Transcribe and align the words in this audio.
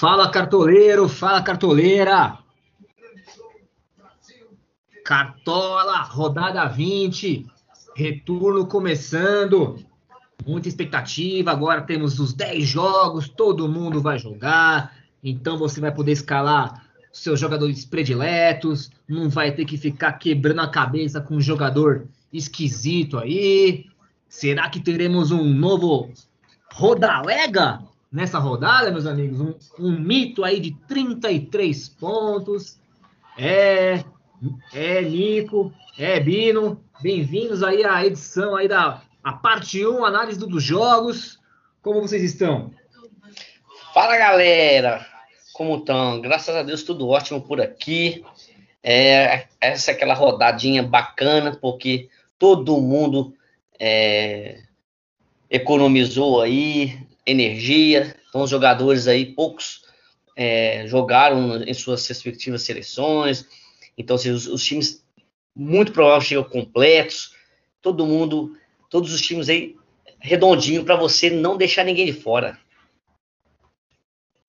Fala 0.00 0.30
cartoleiro, 0.30 1.06
fala 1.10 1.42
cartoleira. 1.42 2.38
Cartola, 5.04 5.98
rodada 6.00 6.64
20, 6.64 7.46
retorno 7.94 8.66
começando. 8.66 9.76
Muita 10.46 10.68
expectativa. 10.68 11.50
Agora 11.50 11.82
temos 11.82 12.18
os 12.18 12.32
10 12.32 12.66
jogos, 12.66 13.28
todo 13.28 13.68
mundo 13.68 14.00
vai 14.00 14.18
jogar. 14.18 14.96
Então 15.22 15.58
você 15.58 15.82
vai 15.82 15.92
poder 15.92 16.12
escalar 16.12 16.82
seus 17.12 17.38
jogadores 17.38 17.84
prediletos, 17.84 18.90
não 19.06 19.28
vai 19.28 19.52
ter 19.52 19.66
que 19.66 19.76
ficar 19.76 20.14
quebrando 20.14 20.62
a 20.62 20.68
cabeça 20.68 21.20
com 21.20 21.34
um 21.34 21.42
jogador 21.42 22.08
esquisito 22.32 23.18
aí. 23.18 23.84
Será 24.26 24.70
que 24.70 24.80
teremos 24.80 25.30
um 25.30 25.44
novo 25.44 26.10
Rodalega 26.72 27.89
nessa 28.12 28.38
rodada, 28.38 28.90
meus 28.90 29.06
amigos? 29.06 29.40
Um, 29.40 29.54
um 29.78 29.98
mito 29.98 30.42
aí 30.42 30.58
de 30.58 30.72
33 30.88 31.88
pontos. 31.90 32.78
É, 33.38 34.04
é 34.72 35.02
Nico, 35.02 35.72
é 35.98 36.18
Bino. 36.18 36.82
Bem-vindos 37.00 37.62
aí 37.62 37.84
à 37.84 38.04
edição 38.04 38.56
aí 38.56 38.66
da 38.66 39.02
a 39.22 39.34
parte 39.34 39.86
1, 39.86 40.04
análise 40.04 40.38
dos 40.38 40.62
jogos. 40.62 41.38
Como 41.82 42.00
vocês 42.00 42.22
estão? 42.22 42.72
Fala, 43.94 44.16
galera! 44.16 45.06
Como 45.52 45.76
estão? 45.76 46.20
Graças 46.20 46.54
a 46.54 46.62
Deus, 46.62 46.82
tudo 46.82 47.08
ótimo 47.08 47.40
por 47.40 47.60
aqui. 47.60 48.24
É, 48.82 49.46
essa 49.60 49.90
é 49.90 49.94
aquela 49.94 50.14
rodadinha 50.14 50.82
bacana, 50.82 51.54
porque 51.54 52.08
todo 52.38 52.80
mundo 52.80 53.34
é, 53.78 54.62
economizou 55.50 56.40
aí 56.40 56.98
energia. 57.30 58.14
Então, 58.28 58.42
os 58.42 58.50
jogadores 58.50 59.06
aí, 59.08 59.26
poucos 59.26 59.84
é, 60.36 60.86
jogaram 60.86 61.62
em 61.62 61.74
suas 61.74 62.06
respectivas 62.06 62.62
seleções. 62.62 63.46
Então, 63.96 64.16
assim, 64.16 64.30
os, 64.30 64.46
os 64.46 64.64
times 64.64 65.04
muito 65.54 65.92
provavelmente 65.92 66.28
chegam 66.28 66.44
completos. 66.44 67.34
Todo 67.82 68.06
mundo, 68.06 68.56
todos 68.88 69.12
os 69.12 69.20
times 69.20 69.48
aí 69.48 69.76
redondinho 70.20 70.84
para 70.84 70.96
você 70.96 71.30
não 71.30 71.56
deixar 71.56 71.84
ninguém 71.84 72.06
de 72.06 72.12
fora. 72.12 72.58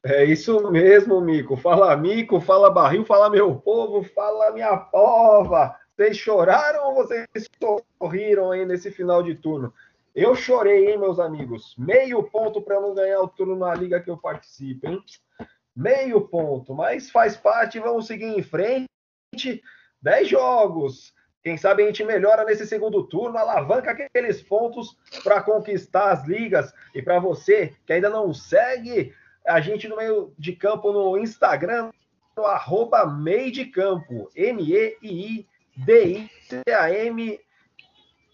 É 0.04 0.26
isso 0.26 0.72
mesmo, 0.72 1.22
Mico. 1.22 1.56
Fala, 1.56 1.96
Mico, 1.96 2.42
fala, 2.42 2.72
barril, 2.72 3.06
fala, 3.06 3.30
meu 3.30 3.56
povo, 3.56 4.04
fala, 4.04 4.52
minha 4.52 4.76
pova. 4.76 5.76
Vocês 5.96 6.18
choraram 6.18 6.90
ou 6.90 6.96
vocês 6.96 7.28
sorriram 8.02 8.52
aí 8.52 8.66
nesse 8.66 8.90
final 8.90 9.22
de 9.22 9.36
turno? 9.36 9.72
Eu 10.14 10.36
chorei, 10.36 10.92
hein, 10.92 10.98
meus 10.98 11.20
amigos? 11.20 11.74
Meio 11.78 12.22
ponto 12.24 12.62
para 12.62 12.82
não 12.82 12.94
ganhar 12.94 13.22
o 13.22 13.30
turno 13.30 13.56
na 13.56 13.74
liga 13.74 14.02
que 14.02 14.10
eu 14.10 14.18
participo, 14.18 14.88
hein? 14.88 15.02
Meio 15.74 16.28
ponto, 16.28 16.76
mas 16.76 17.10
faz 17.10 17.38
parte, 17.38 17.80
vamos 17.80 18.08
seguir 18.08 18.26
em 18.26 18.44
frente. 18.44 18.90
Dez 20.02 20.28
jogos. 20.28 21.14
Quem 21.42 21.56
sabe 21.56 21.84
a 21.84 21.86
gente 21.88 22.04
melhora 22.04 22.44
nesse 22.44 22.68
segundo 22.68 23.04
turno, 23.08 23.38
alavanca 23.38 23.92
aqueles 23.92 24.42
pontos 24.42 24.98
para 25.24 25.42
conquistar 25.42 26.12
as 26.12 26.28
ligas. 26.28 26.74
E 26.94 27.02
para 27.02 27.18
você 27.18 27.74
que 27.86 27.94
ainda 27.94 28.10
não 28.10 28.34
segue 28.34 29.14
a 29.48 29.62
gente 29.62 29.88
no 29.88 29.96
meio 29.96 30.34
de 30.38 30.52
campo 30.54 30.92
no 30.92 31.18
Instagram, 31.18 31.90
no 32.36 32.46
arroba 32.46 33.06
meio 33.06 33.50
de 33.50 33.66
campo, 33.66 34.30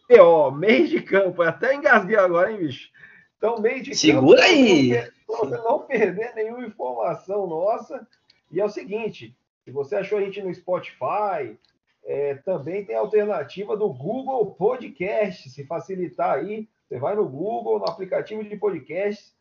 M-E-I-D-I-C-A-M-P-O, 0.09 0.51
meio 0.51 0.87
de 0.87 1.01
campo. 1.01 1.43
Eu 1.43 1.49
até 1.49 1.75
engasguei 1.75 2.17
agora, 2.17 2.51
hein, 2.51 2.59
bicho? 2.59 2.89
Então, 3.37 3.59
meio 3.59 3.83
de 3.83 3.95
Segura 3.95 4.41
campo. 4.41 4.53
Segura 4.53 4.71
aí! 4.71 5.11
Você 5.27 5.57
não 5.57 5.79
perder 5.79 6.33
nenhuma 6.35 6.65
informação 6.65 7.47
nossa. 7.47 8.07
E 8.51 8.59
é 8.59 8.65
o 8.65 8.69
seguinte: 8.69 9.35
se 9.63 9.71
você 9.71 9.95
achou 9.95 10.17
a 10.17 10.21
gente 10.21 10.41
no 10.41 10.53
Spotify, 10.53 11.57
é, 12.05 12.35
também 12.35 12.85
tem 12.85 12.95
a 12.95 12.99
alternativa 12.99 13.75
do 13.75 13.91
Google 13.93 14.45
Podcast. 14.55 15.49
Se 15.49 15.65
facilitar 15.65 16.35
aí, 16.35 16.67
você 16.87 16.97
vai 16.97 17.15
no 17.15 17.27
Google, 17.27 17.79
no 17.79 17.85
aplicativo 17.85 18.43
de 18.43 18.55
podcast 18.55 19.35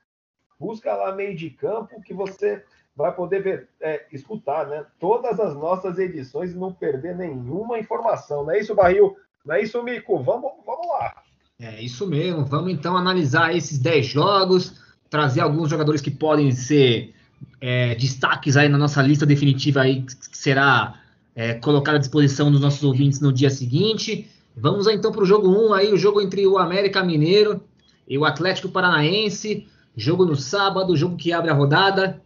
busca 0.58 0.94
lá 0.94 1.14
meio 1.14 1.36
de 1.36 1.50
campo 1.50 2.00
que 2.02 2.14
você 2.14 2.64
vai 2.94 3.14
poder 3.14 3.42
ver, 3.42 3.68
é, 3.80 4.06
escutar 4.10 4.66
né, 4.66 4.86
todas 4.98 5.38
as 5.38 5.54
nossas 5.54 5.98
edições 5.98 6.52
e 6.52 6.58
não 6.58 6.72
perder 6.72 7.14
nenhuma 7.14 7.78
informação. 7.78 8.44
Não 8.44 8.52
é 8.52 8.58
isso, 8.58 8.74
Barril? 8.74 9.16
Não 9.46 9.54
é 9.54 9.62
isso, 9.62 9.82
Mico? 9.82 10.18
Vamos, 10.22 10.50
vamos 10.66 10.88
lá. 10.88 11.14
É 11.58 11.80
isso 11.80 12.06
mesmo. 12.06 12.44
Vamos 12.44 12.72
então 12.72 12.96
analisar 12.96 13.54
esses 13.56 13.78
10 13.78 14.06
jogos, 14.06 14.74
trazer 15.08 15.40
alguns 15.40 15.70
jogadores 15.70 16.00
que 16.00 16.10
podem 16.10 16.50
ser 16.50 17.14
é, 17.60 17.94
destaques 17.94 18.56
aí 18.56 18.68
na 18.68 18.76
nossa 18.76 19.00
lista 19.00 19.24
definitiva 19.24 19.82
aí, 19.82 20.02
que 20.02 20.36
será 20.36 21.00
é, 21.34 21.54
colocada 21.54 21.96
à 21.96 22.00
disposição 22.00 22.50
dos 22.50 22.60
nossos 22.60 22.82
ouvintes 22.82 23.20
no 23.20 23.32
dia 23.32 23.48
seguinte. 23.48 24.28
Vamos 24.56 24.86
então 24.88 25.12
para 25.12 25.22
o 25.22 25.26
jogo 25.26 25.48
1 25.48 25.74
aí, 25.74 25.92
o 25.92 25.96
jogo 25.96 26.20
entre 26.20 26.46
o 26.46 26.58
América 26.58 27.02
Mineiro 27.04 27.62
e 28.08 28.18
o 28.18 28.24
Atlético 28.24 28.68
Paranaense. 28.68 29.66
Jogo 29.96 30.26
no 30.26 30.36
sábado, 30.36 30.96
jogo 30.96 31.16
que 31.16 31.32
abre 31.32 31.50
a 31.50 31.54
rodada. 31.54 32.20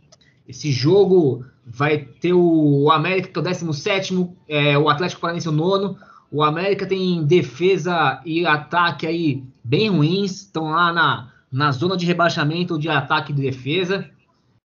Esse 0.49 0.73
jogo 0.73 1.45
vai 1.65 1.99
ter 1.99 2.33
o 2.33 2.91
América, 2.91 3.29
que 3.29 3.39
é 3.39 3.41
o 3.41 3.45
17, 3.45 4.29
é, 4.49 4.79
o 4.79 4.89
Atlético 4.89 5.21
Paranaense 5.21 5.49
o 5.49 5.53
nono. 5.53 5.97
O 6.31 6.43
América 6.45 6.87
tem 6.87 7.25
defesa 7.25 8.21
e 8.25 8.47
ataque 8.47 9.07
aí 9.07 9.43
bem 9.65 9.91
ruins, 9.91 10.43
estão 10.43 10.71
lá 10.71 10.93
na, 10.93 11.33
na 11.51 11.73
zona 11.73 11.97
de 11.97 12.07
rebaixamento 12.07 12.79
de 12.79 12.89
ataque 12.89 13.33
e 13.33 13.35
de 13.35 13.43
defesa. 13.43 14.09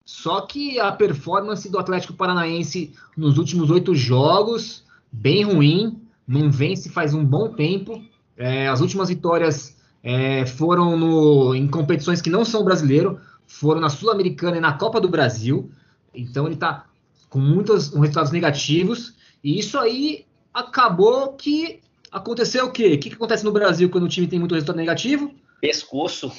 Só 0.04 0.42
que 0.42 0.80
a 0.80 0.92
performance 0.92 1.70
do 1.70 1.78
Atlético 1.78 2.14
Paranaense 2.14 2.94
nos 3.16 3.38
últimos 3.38 3.70
oito 3.70 3.94
jogos, 3.94 4.84
bem 5.12 5.44
ruim, 5.44 6.02
não 6.28 6.52
vence 6.52 6.90
faz 6.90 7.14
um 7.14 7.24
bom 7.24 7.50
tempo. 7.50 8.04
É, 8.36 8.68
as 8.68 8.82
últimas 8.82 9.10
vitórias 9.10 9.78
é, 10.04 10.46
foram 10.48 10.98
no, 10.98 11.54
em 11.54 11.68
competições 11.68 12.22
que 12.22 12.30
não 12.30 12.44
são 12.44 12.64
brasileiro, 12.64 13.20
foram 13.46 13.80
na 13.80 13.90
Sul-Americana 13.90 14.58
e 14.58 14.62
na 14.62 14.74
Copa 14.74 15.00
do 15.00 15.10
Brasil. 15.10 15.70
Então 16.14 16.46
ele 16.46 16.56
está 16.56 16.86
com 17.30 17.40
muitos 17.40 17.94
resultados 17.94 18.32
negativos. 18.32 19.14
E 19.44 19.60
isso 19.60 19.78
aí 19.78 20.26
acabou 20.54 21.34
que 21.34 21.82
aconteceu 22.12 22.66
o 22.66 22.72
quê? 22.72 22.94
O 22.94 23.00
que, 23.00 23.10
que 23.10 23.16
acontece 23.16 23.44
no 23.44 23.52
Brasil 23.52 23.90
quando 23.90 24.04
o 24.04 24.10
time 24.10 24.28
tem 24.28 24.40
muito 24.40 24.54
resultado 24.54 24.76
negativo? 24.76 25.34
Pescoço. 25.60 26.32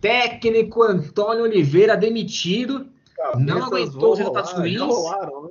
Técnico 0.00 0.82
Antônio 0.82 1.44
Oliveira 1.44 1.96
demitido. 1.96 2.86
Cabeças 3.16 3.42
não 3.46 3.64
aguentou 3.64 4.12
os 4.12 4.18
resultados 4.18 4.52
ruins. 4.52 4.80
Rolaram, 4.80 5.42
né? 5.44 5.50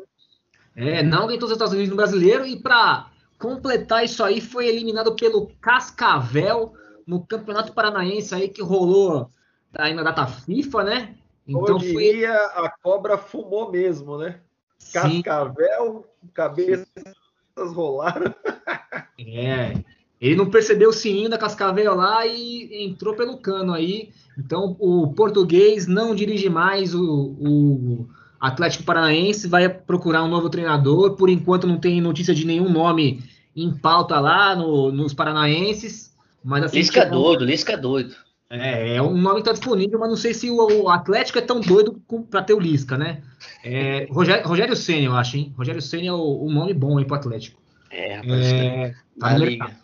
É, 0.75 1.03
não 1.03 1.24
aguentou 1.24 1.46
os 1.46 1.52
resultados 1.52 1.74
ruins 1.74 1.90
no 1.90 1.96
brasileiro. 1.96 2.46
E 2.46 2.59
para 2.59 3.09
completar 3.40 4.06
isso 4.06 4.24
aí, 4.24 4.40
foi 4.40 4.68
eliminado 4.68 5.16
pelo 5.16 5.47
Cascavel 5.59 6.74
no 7.06 7.25
Campeonato 7.25 7.74
Paranaense 7.74 8.36
aí 8.36 8.50
que 8.50 8.62
rolou 8.62 9.31
aí 9.74 9.94
na 9.94 10.03
data 10.03 10.28
FIFA, 10.28 10.84
né? 10.84 11.16
Então 11.47 11.78
diria, 11.78 12.34
foi... 12.53 12.66
a 12.66 12.69
cobra 12.69 13.18
fumou 13.18 13.72
mesmo, 13.72 14.18
né? 14.18 14.41
Sim. 14.78 15.22
Cascavel, 15.22 16.06
cabeças 17.57 17.73
rolaram. 17.73 18.34
é. 19.19 19.84
Ele 20.19 20.35
não 20.35 20.50
percebeu 20.50 20.90
o 20.90 20.94
sininho 20.94 21.29
da 21.29 21.38
Cascavel 21.38 21.94
lá 21.95 22.25
e 22.25 22.85
entrou 22.85 23.16
pelo 23.16 23.38
cano 23.38 23.73
aí. 23.73 24.09
Então 24.38 24.75
o 24.79 25.13
português 25.13 25.85
não 25.85 26.16
dirige 26.16 26.50
mais 26.50 26.95
o, 26.95 27.35
o 27.40 28.07
Atlético 28.40 28.84
Paranaense, 28.84 29.47
vai 29.47 29.69
procurar 29.69 30.23
um 30.23 30.28
novo 30.28 30.50
treinador. 30.50 31.16
Por 31.16 31.29
enquanto 31.29 31.68
não 31.68 31.78
tem 31.78 32.01
notícia 32.01 32.34
de 32.34 32.45
nenhum 32.45 32.69
nome 32.69 33.23
em 33.56 33.72
pauta 33.72 34.19
lá 34.19 34.56
no, 34.56 34.91
nos 34.91 35.13
paranaenses. 35.13 36.16
Mas 36.44 36.63
assim, 36.63 36.78
Lisca 36.78 37.01
é 37.01 37.09
doido, 37.09 37.45
Lisca 37.45 37.74
é 37.74 37.78
doido. 37.78 38.16
É, 38.50 38.95
é 38.95 39.01
um 39.01 39.18
nome 39.18 39.36
que 39.36 39.42
está 39.42 39.51
disponível, 39.51 40.00
mas 40.00 40.10
não 40.10 40.16
sei 40.16 40.33
se 40.33 40.50
o, 40.50 40.89
Atlético 40.89 41.38
é 41.38 41.42
tão 41.42 41.60
doido 41.60 42.01
para 42.30 42.42
ter 42.42 42.54
o 42.54 42.60
Lisca, 42.60 42.98
né? 42.98 43.22
É, 43.63 44.07
Rogério, 44.10 44.48
Rogério 44.48 44.75
Senna, 44.75 45.06
eu 45.06 45.16
acho, 45.16 45.36
hein? 45.36 45.54
Rogério 45.57 45.81
Senna 45.81 46.07
é 46.07 46.13
o, 46.13 46.45
o 46.45 46.51
nome 46.51 46.74
bom 46.74 46.98
aí 46.98 47.06
para 47.06 47.16
o 47.16 47.19
Atlético. 47.19 47.60
É, 47.92 48.16
rapaz, 48.16 48.45
é, 48.45 48.95
tá, 49.19 49.33
no 49.33 49.39
mercado. 49.39 49.75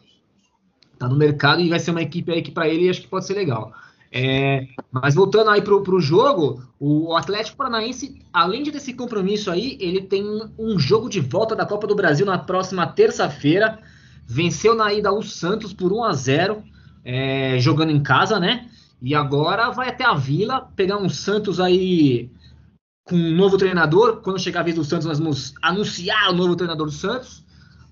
tá 0.98 1.08
no 1.10 1.16
mercado 1.18 1.62
e 1.62 1.70
vai 1.70 1.80
ser 1.80 1.92
uma 1.92 2.02
equipe 2.02 2.32
aí 2.32 2.42
que 2.42 2.52
para 2.52 2.70
ele 2.70 2.90
acho 2.90 3.02
que 3.02 3.08
pode 3.08 3.26
ser 3.26 3.34
legal. 3.34 3.74
É, 4.12 4.68
mas 4.92 5.16
voltando 5.16 5.50
aí 5.50 5.62
pro, 5.62 5.82
pro 5.82 6.00
jogo, 6.00 6.64
o 6.80 7.16
Atlético 7.16 7.58
Paranaense, 7.58 8.22
além 8.32 8.64
de 8.64 8.72
ter 8.72 8.78
esse 8.78 8.94
compromisso 8.94 9.50
aí, 9.52 9.78
ele 9.82 10.04
tem 10.04 10.24
um 10.58 10.80
jogo 10.80 11.10
de 11.10 11.20
volta 11.20 11.56
da 11.56 11.66
Copa 11.66 11.88
do 11.88 11.96
Brasil 11.96 12.26
na 12.26 12.38
próxima 12.38 12.86
terça-feira 12.88 13.80
venceu 14.26 14.76
na 14.76 14.94
ida 14.94 15.12
o 15.12 15.22
Santos 15.22 15.74
por 15.74 15.92
1 15.92 16.04
a 16.04 16.14
0 16.14 16.64
é, 17.04 17.60
jogando 17.60 17.92
em 17.92 18.02
casa, 18.02 18.40
né? 18.40 18.70
E 19.02 19.14
agora 19.14 19.70
vai 19.70 19.90
até 19.90 20.06
a 20.06 20.14
Vila 20.14 20.70
pegar 20.76 20.98
um 20.98 21.10
Santos 21.10 21.60
aí 21.60 22.30
com 23.04 23.16
um 23.16 23.36
novo 23.36 23.58
treinador. 23.58 24.22
Quando 24.22 24.40
chegar 24.40 24.62
a 24.62 24.64
vez 24.64 24.76
do 24.76 24.84
Santos, 24.84 25.06
nós 25.06 25.20
vamos 25.20 25.54
anunciar 25.62 26.30
o 26.30 26.34
novo 26.34 26.56
treinador 26.56 26.86
do 26.88 26.94
Santos. 26.94 27.44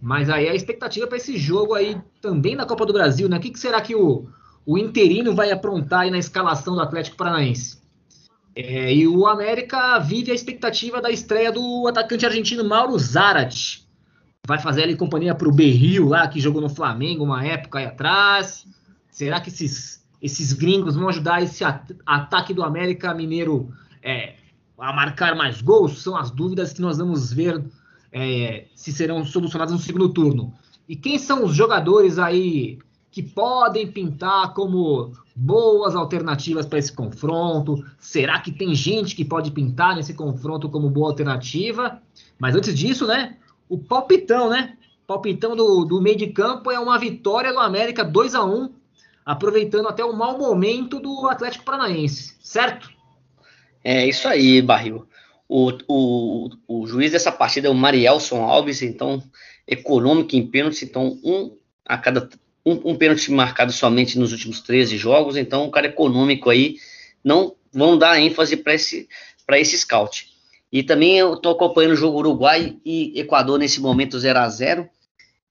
Mas 0.02 0.30
aí 0.30 0.48
a 0.48 0.56
expectativa 0.56 1.06
para 1.06 1.18
esse 1.18 1.38
jogo 1.38 1.74
aí 1.74 2.02
também 2.22 2.56
na 2.56 2.66
Copa 2.66 2.86
do 2.86 2.94
Brasil, 2.94 3.30
né? 3.30 3.38
O 3.38 3.40
que, 3.40 3.52
que 3.52 3.60
será 3.60 3.82
que 3.82 3.94
o, 3.94 4.28
o 4.66 4.78
interino 4.78 5.36
vai 5.36 5.52
aprontar 5.52 6.02
aí 6.02 6.12
na 6.12 6.18
escalação 6.18 6.76
do 6.76 6.82
Atlético 6.82 7.18
Paranaense? 7.18 7.82
É, 8.56 8.94
e 8.94 9.08
o 9.08 9.28
América 9.28 10.00
vive 10.00 10.32
a 10.32 10.36
expectativa 10.36 11.02
da 11.02 11.10
estreia 11.10 11.52
do 11.52 11.88
atacante 11.88 12.26
argentino 12.26 12.64
Mauro 12.64 12.98
Zarate. 12.98 13.88
Vai 14.46 14.60
fazer 14.60 14.84
ali 14.84 14.96
companhia 14.96 15.36
para 15.36 15.48
o 15.48 15.54
Berril 15.54 16.08
lá, 16.08 16.28
que 16.28 16.40
jogou 16.40 16.62
no 16.62 16.70
Flamengo 16.70 17.24
uma 17.24 17.46
época 17.46 17.80
aí 17.80 17.86
atrás. 17.86 18.66
Será 19.12 19.42
que 19.42 19.50
esses, 19.50 20.04
esses 20.22 20.54
gringos 20.54 20.96
vão 20.96 21.10
ajudar 21.10 21.44
esse 21.44 21.64
at 21.64 21.92
ataque 22.06 22.54
do 22.54 22.64
América 22.64 23.14
Mineiro 23.14 23.72
é, 24.02 24.36
a 24.78 24.94
marcar 24.94 25.36
mais 25.36 25.62
gols? 25.62 26.02
São 26.02 26.16
as 26.16 26.32
dúvidas 26.32 26.72
que 26.72 26.82
nós 26.82 26.98
vamos 26.98 27.32
ver 27.32 27.64
é, 28.12 28.66
se 28.74 28.92
serão 28.92 29.24
solucionadas 29.26 29.74
no 29.74 29.80
segundo 29.80 30.10
turno. 30.10 30.54
E 30.88 30.96
quem 30.96 31.20
são 31.20 31.46
os 31.46 31.54
jogadores 31.54 32.18
aí 32.18 32.80
que 33.12 33.22
podem 33.22 33.92
pintar 33.92 34.54
como 34.54 35.12
boas 35.36 35.94
alternativas 35.94 36.66
para 36.66 36.80
esse 36.80 36.94
confronto? 36.94 37.86
Será 38.00 38.40
que 38.40 38.52
tem 38.52 38.74
gente 38.74 39.16
que 39.16 39.26
pode 39.26 39.52
pintar 39.52 39.96
nesse 39.96 40.14
confronto 40.14 40.70
como 40.70 40.90
boa 40.90 41.10
alternativa? 41.10 42.02
Mas 42.40 42.56
antes 42.56 42.74
disso, 42.74 43.06
né? 43.06 43.38
O 43.68 43.78
palpitão, 43.78 44.50
né? 44.50 44.78
Palpitão 45.06 45.56
do, 45.56 45.84
do 45.84 46.02
meio 46.02 46.18
de 46.18 46.28
campo 46.28 46.72
é 46.72 46.80
uma 46.80 46.98
vitória 46.98 47.52
do 47.52 47.60
América 47.60 48.04
2 48.04 48.36
a 48.36 48.46
1 48.46 48.81
aproveitando 49.26 49.88
até 49.88 50.04
o 50.04 50.14
mau 50.14 50.38
momento 50.38 51.00
do 51.00 51.28
Atlético 51.28 51.66
Paranaense, 51.66 52.36
certo? 52.42 52.90
É 53.84 54.06
isso 54.06 54.28
aí, 54.28 54.62
Barril. 54.62 55.08
O, 55.48 55.72
o, 55.88 56.50
o 56.68 56.88
juiz 56.88 57.12
dessa 57.12 57.32
partida 57.32 57.68
é 57.68 57.72
o 57.72 57.76
Marielson 57.76 58.44
Alves, 58.44 58.82
então 58.82 59.22
econômico 59.68 60.36
em 60.36 60.46
pênalti, 60.48 60.86
então 60.86 61.20
um 61.24 61.58
a 61.86 61.98
cada 61.98 62.30
um, 62.66 62.92
um 62.92 62.96
pênalti 62.96 63.32
marcado 63.32 63.72
somente 63.72 64.18
nos 64.18 64.32
últimos 64.32 64.62
13 64.62 64.98
jogos, 64.98 65.36
então 65.36 65.66
um 65.66 65.72
cara 65.72 65.88
econômico 65.88 66.50
aí, 66.50 66.78
não 67.24 67.56
vão 67.72 67.98
dar 67.98 68.20
ênfase 68.20 68.58
para 68.58 68.74
esse, 68.74 69.08
esse 69.54 69.78
scout. 69.80 70.30
E 70.72 70.84
também 70.84 71.18
eu 71.18 71.34
estou 71.34 71.52
acompanhando 71.52 71.94
o 71.94 71.98
jogo 71.98 72.20
Uruguai 72.20 72.78
e 72.86 73.20
Equador 73.20 73.60
nesse 73.60 73.82
momento 73.82 74.20
0 74.20 74.40
a 74.40 74.48
0 74.48 74.90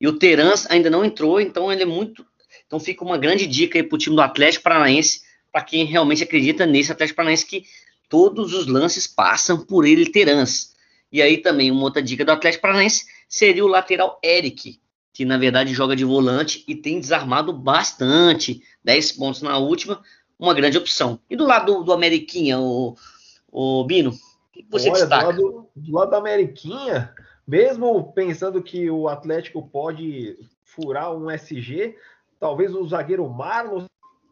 E 0.00 0.08
o 0.08 0.18
Terans 0.18 0.66
ainda 0.70 0.88
não 0.88 1.04
entrou, 1.04 1.40
então 1.40 1.70
ele 1.70 1.82
é 1.82 1.86
muito. 1.86 2.24
Então 2.70 2.78
fica 2.78 3.04
uma 3.04 3.18
grande 3.18 3.48
dica 3.48 3.76
aí 3.76 3.82
para 3.82 3.96
o 3.96 3.98
time 3.98 4.14
do 4.14 4.22
Atlético 4.22 4.62
Paranaense, 4.62 5.22
para 5.50 5.60
quem 5.60 5.84
realmente 5.84 6.22
acredita 6.22 6.64
nesse 6.64 6.92
Atlético 6.92 7.16
Paranaense, 7.16 7.44
que 7.44 7.64
todos 8.08 8.54
os 8.54 8.68
lances 8.68 9.08
passam 9.08 9.58
por 9.58 9.84
ele, 9.84 10.08
Terans. 10.08 10.72
E 11.10 11.20
aí 11.20 11.38
também 11.38 11.72
uma 11.72 11.82
outra 11.82 12.00
dica 12.00 12.24
do 12.24 12.30
Atlético 12.30 12.62
Paranaense 12.62 13.06
seria 13.28 13.64
o 13.64 13.68
lateral 13.68 14.20
Eric, 14.22 14.80
que 15.12 15.24
na 15.24 15.36
verdade 15.36 15.74
joga 15.74 15.96
de 15.96 16.04
volante 16.04 16.62
e 16.68 16.76
tem 16.76 17.00
desarmado 17.00 17.52
bastante, 17.52 18.62
10 18.84 19.12
pontos 19.12 19.42
na 19.42 19.58
última, 19.58 20.00
uma 20.38 20.54
grande 20.54 20.78
opção. 20.78 21.18
E 21.28 21.34
do 21.34 21.44
lado 21.44 21.74
do, 21.74 21.82
do 21.82 21.92
Ameriquinha, 21.92 22.60
o, 22.60 22.94
o 23.50 23.82
Bino, 23.82 24.10
o 24.10 24.52
que 24.52 24.64
você 24.70 24.88
Olha, 24.88 25.00
destaca? 25.00 25.32
Do 25.32 25.44
lado, 25.44 25.68
do 25.74 25.92
lado 25.92 26.10
da 26.12 26.18
Ameriquinha, 26.18 27.12
mesmo 27.44 28.12
pensando 28.12 28.62
que 28.62 28.88
o 28.88 29.08
Atlético 29.08 29.60
pode 29.60 30.38
furar 30.62 31.12
um 31.12 31.28
SG, 31.28 31.96
talvez 32.40 32.74
o 32.74 32.88
zagueiro 32.88 33.28
Marlon 33.28 33.84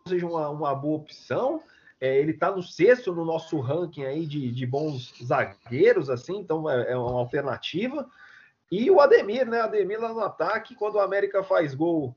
seja 0.08 0.26
uma, 0.26 0.48
uma 0.48 0.74
boa 0.74 0.96
opção. 0.96 1.62
É, 2.00 2.16
ele 2.18 2.32
está 2.32 2.50
no 2.50 2.62
sexto 2.62 3.14
no 3.14 3.24
nosso 3.24 3.60
ranking 3.60 4.04
aí 4.04 4.26
de, 4.26 4.50
de 4.50 4.66
bons 4.66 5.12
zagueiros, 5.22 6.08
assim, 6.08 6.38
então 6.38 6.68
é, 6.68 6.92
é 6.92 6.96
uma 6.96 7.18
alternativa. 7.18 8.08
E 8.70 8.90
o 8.90 9.00
Ademir, 9.00 9.46
né? 9.46 9.60
Ademir 9.60 10.00
lá 10.00 10.12
no 10.12 10.20
ataque, 10.20 10.74
quando 10.74 10.94
o 10.94 11.00
América 11.00 11.42
faz 11.42 11.74
gol, 11.74 12.16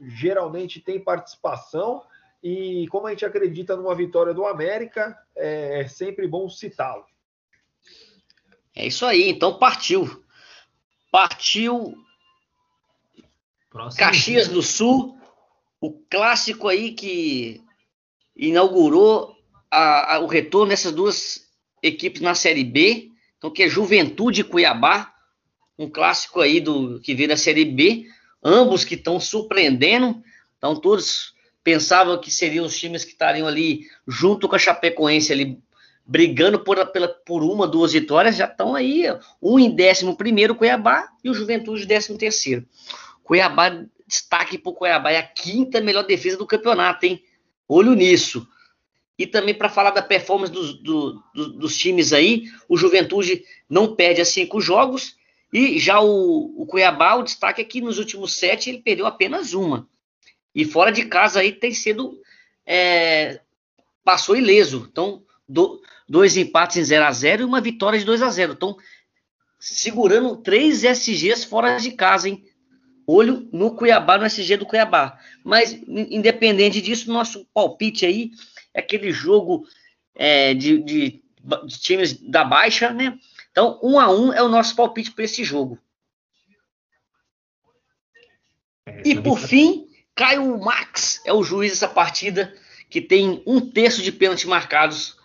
geralmente 0.00 0.80
tem 0.80 0.98
participação. 0.98 2.02
E 2.42 2.86
como 2.88 3.06
a 3.06 3.10
gente 3.10 3.24
acredita 3.24 3.76
numa 3.76 3.94
vitória 3.94 4.34
do 4.34 4.46
América, 4.46 5.18
é, 5.36 5.80
é 5.80 5.88
sempre 5.88 6.26
bom 6.26 6.48
citá-lo. 6.48 7.06
É 8.74 8.86
isso 8.86 9.06
aí, 9.06 9.28
então 9.30 9.58
partiu. 9.58 10.24
Partiu 11.10 12.03
Próximo 13.74 13.98
Caxias 13.98 14.44
dia. 14.44 14.54
do 14.54 14.62
Sul, 14.62 15.18
o 15.80 15.90
clássico 16.08 16.68
aí 16.68 16.92
que 16.92 17.60
inaugurou 18.36 19.34
a, 19.68 20.14
a, 20.14 20.18
o 20.20 20.26
retorno 20.26 20.68
dessas 20.68 20.92
duas 20.92 21.48
equipes 21.82 22.22
na 22.22 22.36
Série 22.36 22.62
B, 22.62 23.10
então 23.36 23.50
que 23.50 23.64
é 23.64 23.68
Juventude 23.68 24.42
e 24.42 24.44
Cuiabá, 24.44 25.12
um 25.76 25.90
clássico 25.90 26.40
aí 26.40 26.60
do 26.60 27.00
que 27.00 27.16
veio 27.16 27.28
da 27.28 27.36
Série 27.36 27.64
B, 27.64 28.06
ambos 28.44 28.84
que 28.84 28.94
estão 28.94 29.18
surpreendendo, 29.18 30.22
então 30.56 30.76
todos 30.76 31.34
pensavam 31.64 32.20
que 32.20 32.30
seriam 32.30 32.66
os 32.66 32.78
times 32.78 33.04
que 33.04 33.10
estariam 33.10 33.48
ali 33.48 33.88
junto 34.06 34.48
com 34.48 34.54
a 34.54 34.58
Chapecoense 34.58 35.32
ali 35.32 35.60
brigando 36.06 36.60
por, 36.60 36.86
pela, 36.92 37.08
por 37.08 37.42
uma, 37.42 37.66
duas 37.66 37.92
vitórias, 37.92 38.36
já 38.36 38.44
estão 38.44 38.76
aí, 38.76 39.06
um 39.42 39.58
em 39.58 39.74
décimo 39.74 40.16
primeiro, 40.16 40.54
Cuiabá, 40.54 41.08
e 41.24 41.28
o 41.28 41.34
Juventude 41.34 41.86
décimo 41.86 42.16
terceiro. 42.16 42.64
Cuiabá, 43.24 43.84
destaque 44.06 44.58
para 44.58 44.70
o 44.70 44.74
Cuiabá, 44.74 45.10
é 45.10 45.16
a 45.18 45.26
quinta 45.26 45.80
melhor 45.80 46.04
defesa 46.04 46.36
do 46.36 46.46
campeonato, 46.46 47.06
hein? 47.06 47.24
Olho 47.66 47.94
nisso. 47.94 48.46
E 49.18 49.26
também 49.26 49.54
para 49.54 49.68
falar 49.68 49.90
da 49.90 50.02
performance 50.02 50.52
dos, 50.52 50.74
do, 50.74 51.22
do, 51.34 51.52
dos 51.54 51.76
times 51.76 52.12
aí, 52.12 52.44
o 52.68 52.76
Juventude 52.76 53.42
não 53.68 53.96
perde 53.96 54.20
a 54.20 54.24
cinco 54.24 54.60
jogos 54.60 55.16
e 55.52 55.78
já 55.78 56.00
o, 56.00 56.62
o 56.62 56.66
Cuiabá, 56.66 57.14
o 57.14 57.22
destaque 57.22 57.62
é 57.62 57.64
que 57.64 57.80
nos 57.80 57.98
últimos 57.98 58.34
sete 58.34 58.70
ele 58.70 58.82
perdeu 58.82 59.06
apenas 59.06 59.54
uma. 59.54 59.88
E 60.52 60.64
fora 60.64 60.90
de 60.90 61.04
casa 61.06 61.40
aí 61.40 61.52
tem 61.52 61.72
sido. 61.72 62.20
É, 62.66 63.40
passou 64.04 64.36
ileso. 64.36 64.88
Então, 64.90 65.22
do, 65.48 65.80
dois 66.08 66.36
empates 66.36 66.76
em 66.76 66.84
0 66.84 67.04
a 67.04 67.12
0 67.12 67.42
e 67.42 67.44
uma 67.44 67.60
vitória 67.60 67.98
de 67.98 68.04
2 68.04 68.22
a 68.22 68.30
0 68.30 68.52
Então, 68.52 68.76
segurando 69.58 70.36
três 70.36 70.82
SGs 70.82 71.44
fora 71.44 71.76
de 71.78 71.92
casa, 71.92 72.28
hein? 72.28 72.44
Olho 73.06 73.48
no 73.52 73.74
Cuiabá, 73.74 74.18
no 74.18 74.26
SG 74.26 74.56
do 74.56 74.66
Cuiabá. 74.66 75.18
Mas, 75.42 75.72
independente 75.86 76.80
disso, 76.80 77.12
nosso 77.12 77.44
palpite 77.52 78.06
aí 78.06 78.30
é 78.72 78.80
aquele 78.80 79.12
jogo 79.12 79.66
é, 80.14 80.54
de, 80.54 80.78
de, 80.82 81.22
de 81.66 81.78
times 81.78 82.14
da 82.14 82.44
baixa, 82.44 82.90
né? 82.90 83.18
Então, 83.50 83.78
um 83.82 83.98
a 83.98 84.10
um 84.10 84.32
é 84.32 84.42
o 84.42 84.48
nosso 84.48 84.74
palpite 84.74 85.10
para 85.12 85.24
esse 85.24 85.44
jogo. 85.44 85.78
E 89.04 89.20
por 89.20 89.38
fim, 89.38 89.88
Caio 90.14 90.58
Max 90.58 91.20
é 91.24 91.32
o 91.32 91.42
juiz 91.42 91.72
dessa 91.72 91.88
partida, 91.88 92.54
que 92.88 93.00
tem 93.00 93.42
um 93.46 93.60
terço 93.60 94.02
de 94.02 94.12
pênaltis 94.12 94.44
marcados. 94.44 95.16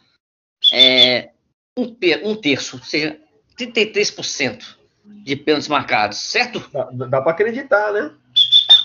É, 0.73 1.31
um, 1.77 1.95
um 2.23 2.35
terço, 2.35 2.75
ou 2.75 2.83
seja, 2.83 3.19
33% 3.57 4.78
de 5.23 5.35
pênaltis 5.35 5.67
marcados, 5.67 6.17
certo? 6.17 6.63
Dá, 6.71 7.07
dá 7.07 7.21
para 7.21 7.31
acreditar, 7.31 7.91
né? 7.93 8.11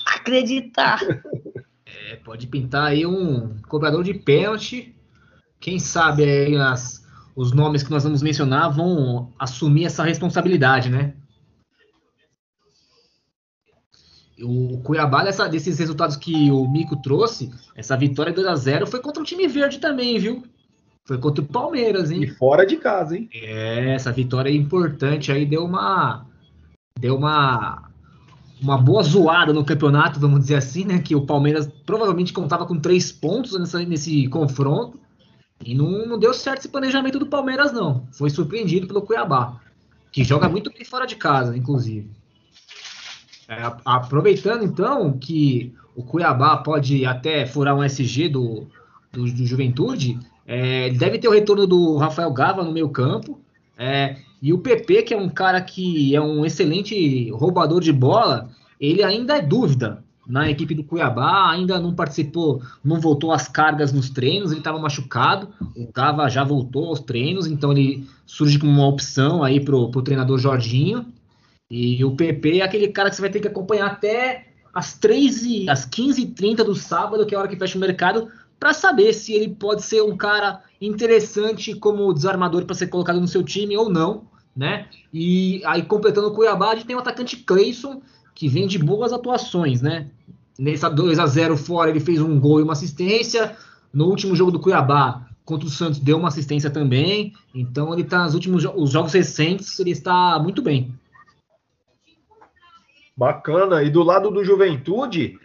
Acreditar. 0.06 1.00
É, 2.06 2.16
pode 2.16 2.46
pintar 2.48 2.88
aí 2.88 3.06
um 3.06 3.56
cobrador 3.62 4.04
de 4.04 4.12
pênalti. 4.12 4.94
Quem 5.58 5.78
sabe 5.78 6.22
aí 6.22 6.54
as 6.56 7.04
os 7.36 7.52
nomes 7.52 7.82
que 7.82 7.90
nós 7.90 8.04
vamos 8.04 8.22
mencionar 8.22 8.72
vão 8.72 9.32
assumir 9.38 9.86
essa 9.86 10.04
responsabilidade, 10.04 10.88
né? 10.88 11.14
O 14.40 14.78
Cuiabá, 14.82 15.24
dessa, 15.24 15.48
desses 15.48 15.78
resultados 15.78 16.16
que 16.16 16.50
o 16.50 16.68
Mico 16.68 17.00
trouxe, 17.00 17.50
essa 17.74 17.96
vitória 17.96 18.32
2 18.32 18.46
a 18.46 18.54
0 18.54 18.86
foi 18.86 19.00
contra 19.00 19.22
o 19.22 19.26
time 19.26 19.46
verde 19.48 19.78
também, 19.78 20.18
viu? 20.18 20.42
Foi 21.06 21.18
contra 21.18 21.44
o 21.44 21.46
Palmeiras, 21.46 22.10
hein? 22.10 22.22
E 22.22 22.26
fora 22.26 22.64
de 22.64 22.76
casa, 22.76 23.16
hein? 23.16 23.28
É, 23.34 23.94
essa 23.94 24.10
vitória 24.10 24.48
é 24.48 24.54
importante 24.54 25.30
aí, 25.30 25.44
deu 25.44 25.64
uma. 25.64 26.26
Deu 26.98 27.16
uma. 27.16 27.90
Uma 28.62 28.78
boa 28.78 29.02
zoada 29.02 29.52
no 29.52 29.64
campeonato, 29.64 30.18
vamos 30.18 30.40
dizer 30.40 30.54
assim, 30.54 30.84
né? 30.84 30.98
Que 30.98 31.14
o 31.14 31.26
Palmeiras 31.26 31.68
provavelmente 31.84 32.32
contava 32.32 32.64
com 32.64 32.80
três 32.80 33.12
pontos 33.12 33.58
nessa, 33.58 33.80
nesse 33.80 34.26
confronto. 34.28 34.98
E 35.62 35.74
não, 35.74 36.06
não 36.06 36.18
deu 36.18 36.32
certo 36.32 36.60
esse 36.60 36.68
planejamento 36.68 37.18
do 37.18 37.26
Palmeiras, 37.26 37.72
não. 37.72 38.06
Foi 38.12 38.30
surpreendido 38.30 38.86
pelo 38.86 39.02
Cuiabá, 39.02 39.60
que 40.10 40.24
joga 40.24 40.48
muito 40.48 40.72
bem 40.72 40.84
fora 40.84 41.06
de 41.06 41.16
casa, 41.16 41.54
inclusive. 41.54 42.10
É, 43.48 43.70
aproveitando, 43.84 44.64
então, 44.64 45.18
que 45.18 45.74
o 45.94 46.02
Cuiabá 46.02 46.56
pode 46.56 47.04
até 47.04 47.44
furar 47.44 47.76
um 47.76 47.84
SG 47.84 48.28
do, 48.28 48.66
do, 49.12 49.24
do 49.24 49.46
Juventude, 49.46 50.18
é, 50.46 50.90
deve 50.90 51.18
ter 51.18 51.28
o 51.28 51.32
retorno 51.32 51.66
do 51.66 51.96
Rafael 51.96 52.32
Gava 52.32 52.62
no 52.62 52.72
meio 52.72 52.88
campo. 52.88 53.40
É, 53.76 54.16
e 54.40 54.52
o 54.52 54.58
PP, 54.58 55.02
que 55.02 55.14
é 55.14 55.16
um 55.16 55.28
cara 55.28 55.60
que 55.60 56.14
é 56.14 56.20
um 56.20 56.44
excelente 56.44 57.30
roubador 57.30 57.80
de 57.80 57.92
bola, 57.92 58.50
ele 58.78 59.02
ainda 59.02 59.36
é 59.36 59.42
dúvida 59.42 60.04
na 60.26 60.50
equipe 60.50 60.74
do 60.74 60.84
Cuiabá, 60.84 61.50
ainda 61.50 61.78
não 61.78 61.94
participou, 61.94 62.62
não 62.82 63.00
voltou 63.00 63.32
às 63.32 63.46
cargas 63.46 63.92
nos 63.92 64.08
treinos, 64.08 64.50
ele 64.50 64.60
estava 64.60 64.78
machucado, 64.78 65.48
o 65.76 65.90
Gava 65.92 66.28
já 66.30 66.42
voltou 66.42 66.86
aos 66.86 67.00
treinos, 67.00 67.46
então 67.46 67.72
ele 67.72 68.06
surge 68.24 68.58
como 68.58 68.72
uma 68.72 68.86
opção 68.86 69.42
aí 69.42 69.60
pro, 69.60 69.90
pro 69.90 70.02
treinador 70.02 70.38
Jorginho, 70.38 71.06
e 71.70 72.02
o 72.04 72.14
PP 72.14 72.58
é 72.58 72.62
aquele 72.62 72.88
cara 72.88 73.10
que 73.10 73.16
você 73.16 73.22
vai 73.22 73.30
ter 73.30 73.40
que 73.40 73.48
acompanhar 73.48 73.86
até 73.86 74.46
as 74.72 74.94
3 74.94 75.68
às 75.68 75.86
15h30 75.86 76.56
do 76.56 76.74
sábado, 76.74 77.24
que 77.24 77.34
é 77.34 77.38
a 77.38 77.40
hora 77.40 77.48
que 77.48 77.56
fecha 77.56 77.78
o 77.78 77.80
mercado, 77.80 78.28
para 78.64 78.72
saber 78.72 79.12
se 79.12 79.34
ele 79.34 79.50
pode 79.50 79.82
ser 79.82 80.02
um 80.02 80.16
cara 80.16 80.62
interessante 80.80 81.74
como 81.74 82.14
desarmador 82.14 82.64
para 82.64 82.74
ser 82.74 82.86
colocado 82.86 83.20
no 83.20 83.28
seu 83.28 83.42
time 83.42 83.76
ou 83.76 83.90
não, 83.90 84.24
né? 84.56 84.88
E 85.12 85.60
aí 85.66 85.82
completando 85.82 86.28
o 86.28 86.32
Cuiabá, 86.32 86.70
a 86.70 86.74
gente 86.74 86.86
tem 86.86 86.96
o 86.96 86.98
atacante 86.98 87.36
Cleison, 87.36 88.00
que 88.34 88.48
vem 88.48 88.66
de 88.66 88.78
boas 88.78 89.12
atuações, 89.12 89.82
né? 89.82 90.08
Nessa 90.58 90.88
2 90.88 91.18
a 91.18 91.26
0 91.26 91.58
fora, 91.58 91.90
ele 91.90 92.00
fez 92.00 92.22
um 92.22 92.40
gol 92.40 92.58
e 92.58 92.62
uma 92.62 92.72
assistência. 92.72 93.54
No 93.92 94.06
último 94.06 94.34
jogo 94.34 94.50
do 94.50 94.58
Cuiabá, 94.58 95.26
contra 95.44 95.68
o 95.68 95.70
Santos, 95.70 95.98
deu 95.98 96.16
uma 96.16 96.28
assistência 96.28 96.70
também. 96.70 97.34
Então 97.54 97.92
ele 97.92 98.00
está 98.00 98.24
nos 98.24 98.32
últimos 98.32 98.64
os 98.64 98.90
jogos 98.90 99.12
recentes, 99.12 99.78
ele 99.78 99.90
está 99.90 100.38
muito 100.38 100.62
bem. 100.62 100.90
Bacana. 103.14 103.82
E 103.82 103.90
do 103.90 104.02
lado 104.02 104.30
do 104.30 104.42
Juventude, 104.42 105.38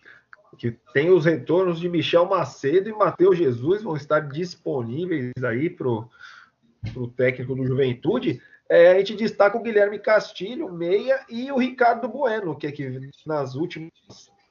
que 0.59 0.77
tem 0.93 1.09
os 1.09 1.23
retornos 1.23 1.79
de 1.79 1.87
Michel 1.87 2.25
Macedo 2.25 2.89
e 2.89 2.93
Matheus 2.93 3.37
Jesus, 3.37 3.81
vão 3.81 3.95
estar 3.95 4.19
disponíveis 4.19 5.31
aí 5.41 5.69
para 5.69 5.87
o 5.87 7.07
técnico 7.15 7.55
do 7.55 7.65
Juventude. 7.65 8.41
É, 8.67 8.91
a 8.91 8.97
gente 8.99 9.15
destaca 9.15 9.57
o 9.57 9.63
Guilherme 9.63 9.97
Castilho, 9.97 10.71
meia, 10.71 11.25
e 11.29 11.49
o 11.49 11.57
Ricardo 11.57 12.09
Bueno, 12.09 12.57
que, 12.57 12.67
é 12.67 12.71
que 12.73 13.09
nas 13.25 13.55
últimas 13.55 13.89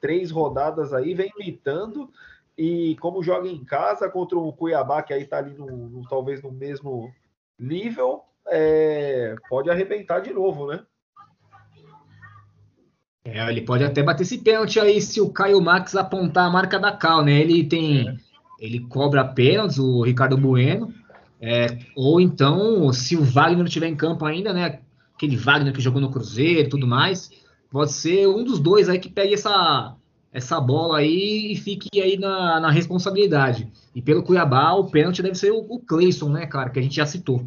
três 0.01 0.31
rodadas 0.31 0.93
aí 0.93 1.13
vem 1.13 1.31
imitando. 1.39 2.11
E 2.57 2.97
como 2.99 3.23
joga 3.23 3.47
em 3.47 3.63
casa 3.63 4.09
contra 4.09 4.37
o 4.37 4.51
Cuiabá, 4.51 5.03
que 5.03 5.13
aí 5.13 5.21
está 5.21 5.37
ali 5.37 5.53
no, 5.53 5.67
no, 5.67 6.01
talvez 6.09 6.41
no 6.41 6.51
mesmo 6.51 7.13
nível, 7.57 8.23
é, 8.47 9.35
pode 9.47 9.69
arrebentar 9.69 10.21
de 10.21 10.33
novo, 10.33 10.65
né? 10.65 10.83
É, 13.25 13.49
ele 13.49 13.61
pode 13.61 13.83
até 13.83 14.01
bater 14.01 14.23
esse 14.23 14.37
pênalti 14.37 14.79
aí 14.79 15.01
se 15.01 15.19
o 15.19 15.29
Caio 15.29 15.61
Max 15.61 15.95
apontar 15.95 16.47
a 16.47 16.49
marca 16.49 16.79
da 16.79 16.91
Cal, 16.91 17.23
né? 17.23 17.39
Ele 17.39 17.63
tem. 17.63 18.07
É. 18.07 18.15
Ele 18.59 18.79
cobra 18.81 19.23
pênaltis, 19.23 19.77
o 19.77 20.01
Ricardo 20.03 20.37
Bueno. 20.37 20.93
É, 21.41 21.67
ou 21.95 22.19
então, 22.19 22.91
se 22.91 23.15
o 23.15 23.23
Wagner 23.23 23.65
estiver 23.65 23.87
em 23.87 23.95
campo 23.95 24.25
ainda, 24.25 24.51
né? 24.51 24.79
Aquele 25.15 25.37
Wagner 25.37 25.73
que 25.73 25.81
jogou 25.81 26.01
no 26.01 26.11
Cruzeiro 26.11 26.61
e 26.61 26.69
tudo 26.69 26.85
mais, 26.85 27.29
pode 27.71 27.93
ser 27.93 28.27
um 28.27 28.43
dos 28.43 28.59
dois 28.59 28.89
aí 28.89 28.99
que 28.99 29.09
pegue 29.09 29.33
essa, 29.33 29.95
essa 30.33 30.59
bola 30.59 30.99
aí 30.99 31.51
e 31.51 31.55
fique 31.55 32.01
aí 32.01 32.17
na, 32.17 32.59
na 32.59 32.71
responsabilidade. 32.71 33.71
E 33.95 34.01
pelo 34.01 34.23
Cuiabá, 34.23 34.73
o 34.73 34.89
pênalti 34.89 35.21
deve 35.21 35.35
ser 35.35 35.51
o, 35.51 35.59
o 35.59 35.79
Cleison, 35.79 36.29
né, 36.29 36.45
cara? 36.45 36.69
Que 36.69 36.79
a 36.79 36.81
gente 36.81 36.95
já 36.95 37.05
citou. 37.05 37.45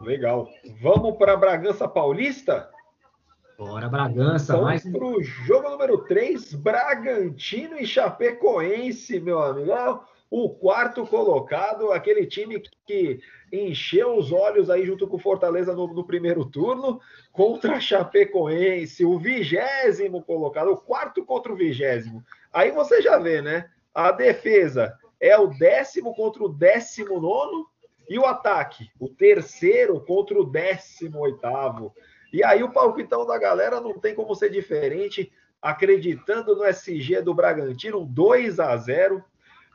Legal. 0.00 0.48
Vamos 0.82 1.16
para 1.16 1.36
Bragança 1.36 1.88
Paulista? 1.88 2.68
Bora, 3.56 3.88
Bragança. 3.88 4.54
Vamos 4.54 4.68
mais... 4.68 4.82
para 4.82 5.04
o 5.04 5.22
jogo 5.22 5.70
número 5.70 5.98
3, 5.98 6.54
Bragantino 6.54 7.78
e 7.78 7.86
Chapecoense, 7.86 9.20
meu 9.20 9.40
amigo. 9.40 9.70
É 9.70 9.98
o 10.30 10.50
quarto 10.50 11.06
colocado, 11.06 11.92
aquele 11.92 12.26
time 12.26 12.60
que 12.84 13.20
encheu 13.52 14.16
os 14.16 14.32
olhos 14.32 14.68
aí 14.68 14.84
junto 14.84 15.06
com 15.06 15.16
o 15.16 15.20
Fortaleza 15.20 15.72
no, 15.72 15.86
no 15.86 16.04
primeiro 16.04 16.44
turno, 16.44 17.00
contra 17.32 17.76
a 17.76 17.80
Chapecoense, 17.80 19.04
o 19.04 19.18
vigésimo 19.18 20.22
colocado, 20.22 20.72
o 20.72 20.76
quarto 20.76 21.24
contra 21.24 21.52
o 21.52 21.56
vigésimo. 21.56 22.24
Aí 22.52 22.72
você 22.72 23.00
já 23.00 23.16
vê, 23.18 23.40
né? 23.40 23.70
A 23.94 24.10
defesa 24.10 24.98
é 25.20 25.38
o 25.38 25.46
décimo 25.46 26.14
contra 26.14 26.42
o 26.42 26.48
décimo 26.48 27.20
nono, 27.20 27.68
e 28.08 28.18
o 28.18 28.26
ataque, 28.26 28.90
o 29.00 29.08
terceiro 29.08 30.00
contra 30.00 30.38
o 30.38 30.44
décimo 30.44 31.20
oitavo. 31.20 31.94
E 32.34 32.42
aí 32.42 32.64
o 32.64 32.72
palpitão 32.72 33.24
da 33.24 33.38
galera 33.38 33.80
não 33.80 33.96
tem 33.96 34.12
como 34.12 34.34
ser 34.34 34.50
diferente, 34.50 35.32
acreditando 35.62 36.56
no 36.56 36.64
SG 36.64 37.22
do 37.22 37.32
Bragantino, 37.32 38.04
2 38.04 38.58
a 38.58 38.76
0 38.76 39.24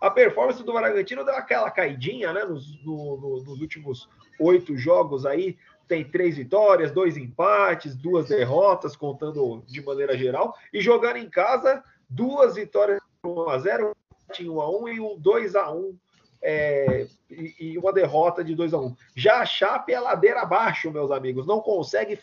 A 0.02 0.12
performance 0.12 0.62
do 0.62 0.74
Bragantino 0.74 1.24
deu 1.24 1.36
aquela 1.36 1.72
caidinha, 1.72 2.34
né? 2.34 2.44
Nos, 2.44 2.84
no, 2.84 3.16
no, 3.16 3.44
nos 3.46 3.62
últimos 3.62 4.10
oito 4.42 4.76
jogos 4.76 5.26
aí, 5.26 5.58
tem 5.88 6.04
três 6.04 6.36
vitórias, 6.36 6.92
dois 6.92 7.16
empates, 7.16 7.96
duas 7.96 8.28
derrotas, 8.28 8.94
contando 8.94 9.64
de 9.66 9.82
maneira 9.82 10.18
geral. 10.18 10.54
E 10.74 10.82
jogando 10.82 11.16
em 11.16 11.30
casa, 11.30 11.82
duas 12.10 12.56
vitórias 12.56 13.00
1 13.24 13.50
a 13.50 13.58
0 13.58 13.96
1 14.38 14.62
a 14.62 14.70
1 14.82 14.88
e 14.90 15.00
um 15.00 15.18
2 15.18 15.56
a 15.56 15.72
1 15.72 15.98
é, 16.42 17.06
e, 17.30 17.56
e, 17.60 17.78
uma 17.78 17.92
derrota 17.92 18.44
de 18.44 18.56
2 18.56 18.74
a 18.74 18.78
1 18.78 18.86
um. 18.86 18.96
Já 19.16 19.42
a 19.42 19.46
Chape 19.46 19.94
é 19.94 20.00
ladeira 20.00 20.42
abaixo, 20.42 20.92
meus 20.92 21.12
amigos. 21.12 21.46
Não 21.46 21.60
consegue 21.60 22.18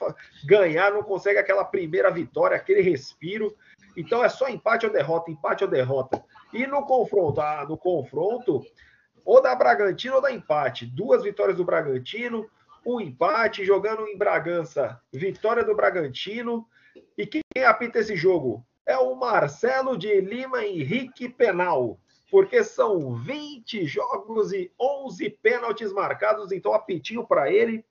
ganhar, 0.44 0.92
não 0.92 1.02
consegue 1.02 1.38
aquela 1.38 1.64
primeira 1.64 2.10
vitória, 2.10 2.56
aquele 2.56 2.80
respiro. 2.80 3.54
Então 3.96 4.24
é 4.24 4.28
só 4.28 4.48
empate 4.48 4.86
ou 4.86 4.92
derrota, 4.92 5.30
empate 5.30 5.64
ou 5.64 5.70
derrota. 5.70 6.22
E 6.52 6.66
no 6.66 6.82
confronto, 6.82 7.40
ah, 7.40 7.66
no 7.68 7.76
confronto, 7.76 8.64
ou 9.24 9.42
da 9.42 9.54
Bragantino 9.54 10.16
ou 10.16 10.22
da 10.22 10.32
empate. 10.32 10.86
Duas 10.86 11.22
vitórias 11.22 11.56
do 11.56 11.64
Bragantino, 11.64 12.48
um 12.84 13.00
empate, 13.00 13.64
jogando 13.64 14.06
em 14.06 14.16
Bragança, 14.16 15.00
vitória 15.12 15.64
do 15.64 15.74
Bragantino. 15.74 16.66
E 17.18 17.26
quem 17.26 17.42
apita 17.64 17.98
esse 17.98 18.16
jogo? 18.16 18.64
É 18.86 18.96
o 18.96 19.16
Marcelo 19.16 19.98
de 19.98 20.20
Lima 20.20 20.64
Henrique 20.64 21.28
Penal 21.28 21.98
porque 22.30 22.64
são 22.64 23.14
20 23.14 23.84
jogos 23.86 24.52
e 24.52 24.70
11 24.80 25.30
pênaltis 25.30 25.92
marcados, 25.92 26.50
então 26.52 26.72
apitinho 26.72 27.26
para 27.26 27.52
ele, 27.52 27.84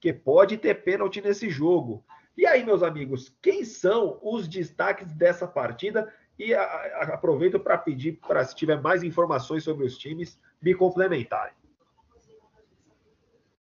que 0.00 0.12
pode 0.12 0.56
ter 0.56 0.82
pênalti 0.82 1.20
nesse 1.20 1.48
jogo. 1.48 2.04
E 2.36 2.46
aí, 2.46 2.64
meus 2.64 2.82
amigos, 2.82 3.34
quem 3.42 3.64
são 3.64 4.18
os 4.22 4.48
destaques 4.48 5.12
dessa 5.12 5.46
partida? 5.46 6.12
E 6.38 6.54
a, 6.54 6.62
a, 6.62 7.02
aproveito 7.14 7.60
para 7.60 7.76
pedir 7.76 8.18
para, 8.26 8.44
se 8.44 8.54
tiver 8.54 8.80
mais 8.80 9.02
informações 9.02 9.64
sobre 9.64 9.84
os 9.84 9.98
times, 9.98 10.38
me 10.60 10.74
complementarem. 10.74 11.54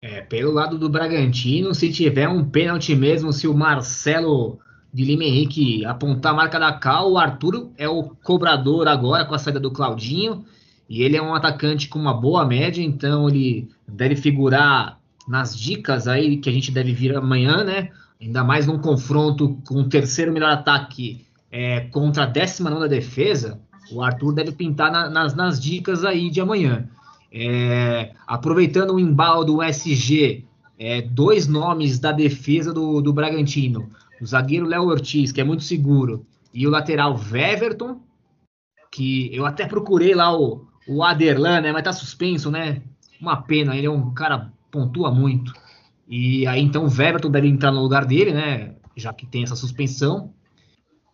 É, 0.03 0.23
pelo 0.23 0.51
lado 0.51 0.79
do 0.79 0.89
Bragantino, 0.89 1.75
se 1.75 1.93
tiver 1.93 2.27
um 2.27 2.49
pênalti 2.49 2.95
mesmo, 2.95 3.33
se 3.33 3.47
o 3.47 3.53
Marcelo 3.53 4.59
Lima 4.93 5.25
Henrique 5.25 5.85
apontar 5.85 6.33
a 6.33 6.37
marca 6.37 6.59
da 6.59 6.73
Cal. 6.73 7.13
O 7.13 7.19
Arthur 7.19 7.71
é 7.77 7.89
o 7.89 8.03
cobrador 8.03 8.89
agora 8.89 9.25
com 9.25 9.35
a 9.35 9.39
saída 9.39 9.61
do 9.61 9.71
Claudinho. 9.71 10.45
E 10.89 11.03
ele 11.03 11.17
é 11.17 11.23
um 11.23 11.35
atacante 11.35 11.89
com 11.89 11.99
uma 11.99 12.13
boa 12.13 12.45
média, 12.45 12.83
então 12.83 13.29
ele 13.29 13.69
deve 13.87 14.17
figurar 14.17 14.99
nas 15.29 15.57
dicas 15.57 16.09
aí 16.09 16.39
que 16.39 16.51
a 16.51 16.53
gente 16.53 16.73
deve 16.73 16.93
vir 16.93 17.17
amanhã, 17.17 17.63
né? 17.63 17.91
Ainda 18.21 18.43
mais 18.43 18.67
num 18.67 18.79
confronto 18.79 19.57
com 19.65 19.77
o 19.77 19.89
terceiro 19.89 20.33
melhor 20.33 20.51
ataque 20.51 21.25
é, 21.51 21.83
contra 21.93 22.25
a 22.25 22.27
19 22.27 22.89
defesa. 22.89 23.61
O 23.93 24.03
Arthur 24.03 24.33
deve 24.33 24.51
pintar 24.51 24.91
na, 24.91 25.09
nas, 25.09 25.35
nas 25.35 25.61
dicas 25.61 26.05
aí 26.05 26.29
de 26.29 26.41
amanhã. 26.41 26.89
É, 27.33 28.11
aproveitando 28.27 28.95
o 28.95 29.01
embalo 29.01 29.45
do 29.45 29.63
SG, 29.63 30.45
é, 30.77 31.03
dois 31.03 31.47
nomes 31.47 32.01
da 32.01 32.11
defesa 32.11 32.73
do, 32.73 33.01
do 33.01 33.13
Bragantino 33.13 33.89
o 34.21 34.27
zagueiro 34.27 34.67
Léo 34.67 34.85
Ortiz, 34.85 35.33
que 35.33 35.41
é 35.41 35.45
muito 35.45 35.63
seguro, 35.63 36.27
e 36.53 36.67
o 36.67 36.71
lateral 36.71 37.19
Weverton, 37.31 38.01
que 38.91 39.35
eu 39.35 39.47
até 39.47 39.67
procurei 39.67 40.15
lá 40.15 40.37
o, 40.37 40.67
o 40.87 41.03
Aderlan, 41.03 41.61
né? 41.61 41.73
Mas 41.73 41.85
tá 41.85 41.93
suspenso, 41.93 42.51
né? 42.51 42.83
Uma 43.21 43.43
pena, 43.43 43.77
ele 43.77 43.87
é 43.87 43.91
um 43.91 44.13
cara 44.13 44.53
pontua 44.71 45.11
muito. 45.11 45.53
E 46.09 46.47
aí 46.47 46.61
então 46.61 46.85
o 46.85 46.89
Weverton 46.89 47.31
deve 47.31 47.49
entrar 47.49 47.71
no 47.71 47.83
lugar 47.83 48.05
dele, 48.05 48.33
né? 48.33 48.75
Já 48.97 49.13
que 49.13 49.27
tem 49.27 49.45
essa 49.45 49.57
suspensão. 49.57 50.33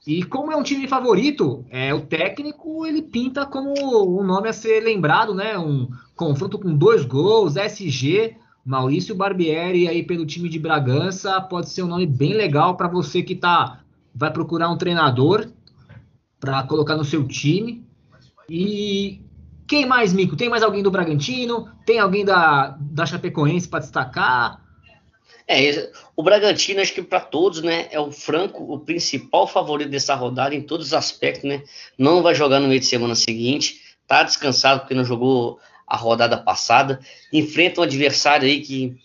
E 0.06 0.22
como 0.22 0.52
é 0.52 0.56
um 0.56 0.62
time 0.62 0.86
favorito, 0.86 1.64
é 1.68 1.92
o 1.92 2.00
técnico 2.00 2.86
ele 2.86 3.02
pinta 3.02 3.44
como 3.44 3.75
um 4.18 4.22
nome 4.22 4.48
a 4.48 4.52
ser 4.52 4.80
lembrado, 4.80 5.34
né? 5.34 5.58
Um 5.58 5.88
confronto 6.14 6.58
com 6.58 6.75
dois 6.75 7.04
gols, 7.04 7.56
SG, 7.56 8.36
Maurício 8.66 9.14
Barbieri 9.14 9.87
aí 9.87 10.02
pelo 10.02 10.26
time 10.26 10.49
de 10.49 10.58
Bragança 10.58 11.40
pode 11.40 11.70
ser 11.70 11.85
um 11.85 11.87
nome 11.87 12.04
bem 12.04 12.35
legal 12.35 12.76
para 12.76 12.88
você 12.88 13.23
que 13.23 13.37
tá 13.37 13.80
vai 14.12 14.32
procurar 14.32 14.68
um 14.68 14.76
treinador 14.76 15.49
para 16.40 16.64
colocar 16.64 16.96
no 16.96 17.04
seu 17.04 17.26
time. 17.28 17.87
E 18.49 19.20
quem 19.68 19.87
mais, 19.87 20.12
Mico? 20.12 20.35
Tem 20.35 20.49
mais 20.49 20.64
alguém 20.64 20.82
do 20.82 20.90
Bragantino? 20.90 21.68
Tem 21.85 22.00
alguém 22.00 22.25
da, 22.25 22.76
da 22.80 23.06
Chapecoense 23.06 23.68
para 23.68 23.80
destacar? 23.80 24.61
É, 25.46 25.92
o 26.16 26.23
Bragantino, 26.25 26.80
acho 26.80 26.92
que 26.92 27.02
para 27.02 27.20
todos, 27.20 27.62
né, 27.62 27.87
é 27.92 28.00
o 28.00 28.11
franco, 28.11 28.64
o 28.64 28.80
principal 28.80 29.46
favorito 29.46 29.90
dessa 29.90 30.14
rodada 30.16 30.56
em 30.56 30.62
todos 30.62 30.88
os 30.88 30.94
aspectos, 30.94 31.44
né? 31.44 31.62
Não 31.96 32.20
vai 32.20 32.35
jogar 32.35 32.58
no 32.58 32.66
meio 32.66 32.80
de 32.80 32.87
semana 32.87 33.14
seguinte, 33.14 33.80
tá 34.08 34.25
descansado 34.25 34.80
porque 34.80 34.94
não 34.94 35.04
jogou 35.04 35.61
a 35.86 35.96
rodada 35.96 36.36
passada, 36.36 37.00
enfrenta 37.32 37.80
um 37.80 37.84
adversário 37.84 38.46
aí 38.46 38.60
que, 38.60 38.96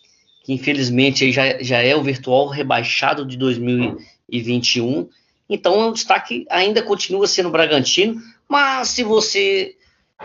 que 0.44 0.54
infelizmente 0.54 1.24
aí 1.24 1.32
já, 1.32 1.62
já 1.62 1.82
é 1.82 1.96
o 1.96 2.04
virtual 2.04 2.48
rebaixado 2.48 3.26
de 3.26 3.38
2021. 3.38 5.08
Então, 5.50 5.90
o 5.90 5.94
destaque 5.94 6.46
ainda 6.50 6.82
continua 6.82 7.28
sendo 7.28 7.50
o 7.50 7.52
Bragantino, 7.52 8.22
mas 8.48 8.88
se 8.90 9.04
você 9.04 9.76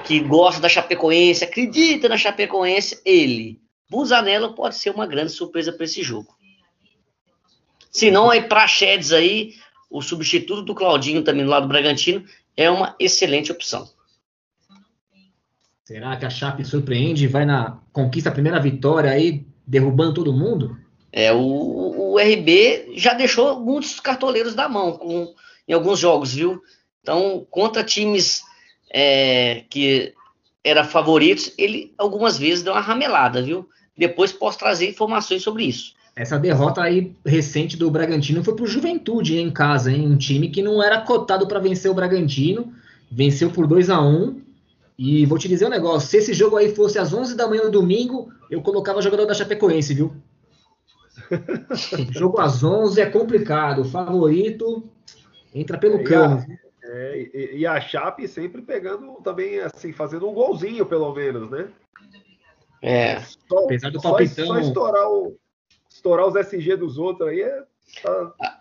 que 0.04 0.20
gosta 0.20 0.60
da 0.60 0.68
Chapecoense, 0.68 1.44
acredita 1.44 2.08
na 2.08 2.18
Chapecoense, 2.18 3.00
ele, 3.04 3.58
Busanello, 3.88 4.54
pode 4.54 4.76
ser 4.76 4.90
uma 4.90 5.06
grande 5.06 5.32
surpresa 5.32 5.72
para 5.72 5.84
esse 5.84 6.02
jogo. 6.02 6.36
Se 7.90 8.10
não, 8.10 8.30
aí 8.30 8.42
Praxedes 8.42 9.12
aí, 9.12 9.54
o 9.90 10.02
substituto 10.02 10.62
do 10.62 10.74
Claudinho 10.74 11.22
também 11.22 11.46
lado 11.46 11.62
do 11.62 11.68
Bragantino, 11.68 12.24
é 12.56 12.70
uma 12.70 12.94
excelente 13.00 13.50
opção. 13.50 13.88
Será 15.86 16.16
que 16.16 16.26
a 16.26 16.30
Chape 16.30 16.64
surpreende 16.64 17.24
e 17.24 17.28
vai 17.28 17.46
na 17.46 17.78
conquista 17.92 18.28
a 18.28 18.32
primeira 18.32 18.58
vitória 18.58 19.08
aí, 19.08 19.46
derrubando 19.64 20.14
todo 20.14 20.32
mundo? 20.32 20.76
É, 21.12 21.32
o, 21.32 21.38
o 21.38 22.18
RB 22.18 22.94
já 22.96 23.14
deixou 23.14 23.60
muitos 23.60 24.00
cartoleiros 24.00 24.52
da 24.52 24.68
mão 24.68 24.94
com, 24.94 25.32
em 25.66 25.72
alguns 25.72 26.00
jogos, 26.00 26.34
viu? 26.34 26.60
Então, 27.00 27.46
contra 27.48 27.84
times 27.84 28.42
é, 28.92 29.62
que 29.70 30.12
era 30.64 30.82
favoritos, 30.82 31.52
ele 31.56 31.94
algumas 31.96 32.36
vezes 32.36 32.64
deu 32.64 32.72
uma 32.72 32.80
ramelada, 32.80 33.40
viu? 33.40 33.68
Depois 33.96 34.32
posso 34.32 34.58
trazer 34.58 34.90
informações 34.90 35.42
sobre 35.42 35.66
isso. 35.66 35.94
Essa 36.16 36.36
derrota 36.36 36.82
aí 36.82 37.14
recente 37.24 37.76
do 37.76 37.92
Bragantino 37.92 38.42
foi 38.42 38.56
pro 38.56 38.66
Juventude 38.66 39.38
em 39.38 39.52
casa, 39.52 39.92
hein? 39.92 40.04
Um 40.04 40.18
time 40.18 40.48
que 40.48 40.62
não 40.62 40.82
era 40.82 41.00
cotado 41.02 41.46
para 41.46 41.60
vencer 41.60 41.88
o 41.88 41.94
Bragantino, 41.94 42.72
venceu 43.08 43.50
por 43.52 43.68
2 43.68 43.88
a 43.88 44.00
1 44.00 44.45
e 44.98 45.26
vou 45.26 45.38
te 45.38 45.48
dizer 45.48 45.66
um 45.66 45.70
negócio, 45.70 46.08
se 46.08 46.16
esse 46.16 46.32
jogo 46.32 46.56
aí 46.56 46.74
fosse 46.74 46.98
às 46.98 47.12
11 47.12 47.36
da 47.36 47.46
manhã 47.46 47.64
no 47.64 47.70
domingo, 47.70 48.32
eu 48.50 48.62
colocava 48.62 49.02
jogador 49.02 49.26
da 49.26 49.34
Chapecoense, 49.34 49.94
viu? 49.94 50.14
jogo 52.12 52.40
às 52.40 52.64
11 52.64 53.00
é 53.00 53.06
complicado, 53.10 53.82
o 53.82 53.84
favorito 53.84 54.88
entra 55.54 55.76
pelo 55.76 55.96
é, 55.96 56.02
cano. 56.02 56.46
É, 56.82 57.30
e, 57.34 57.58
e, 57.58 57.66
a 57.66 57.80
Chape 57.80 58.26
sempre 58.28 58.62
pegando 58.62 59.16
também, 59.22 59.60
assim, 59.60 59.92
fazendo 59.92 60.28
um 60.28 60.32
golzinho, 60.32 60.86
pelo 60.86 61.12
menos, 61.12 61.50
né? 61.50 61.68
É. 62.80 63.20
Só, 63.20 63.64
Apesar 63.64 63.90
do 63.90 64.00
palpitão... 64.00 64.46
Só, 64.46 64.54
só 64.54 64.60
estourar, 64.60 65.10
o, 65.10 65.36
estourar 65.90 66.26
os 66.26 66.36
SG 66.36 66.76
dos 66.76 66.96
outros 66.96 67.28
aí 67.28 67.40
é... 67.40 67.64
Tá... 68.02 68.55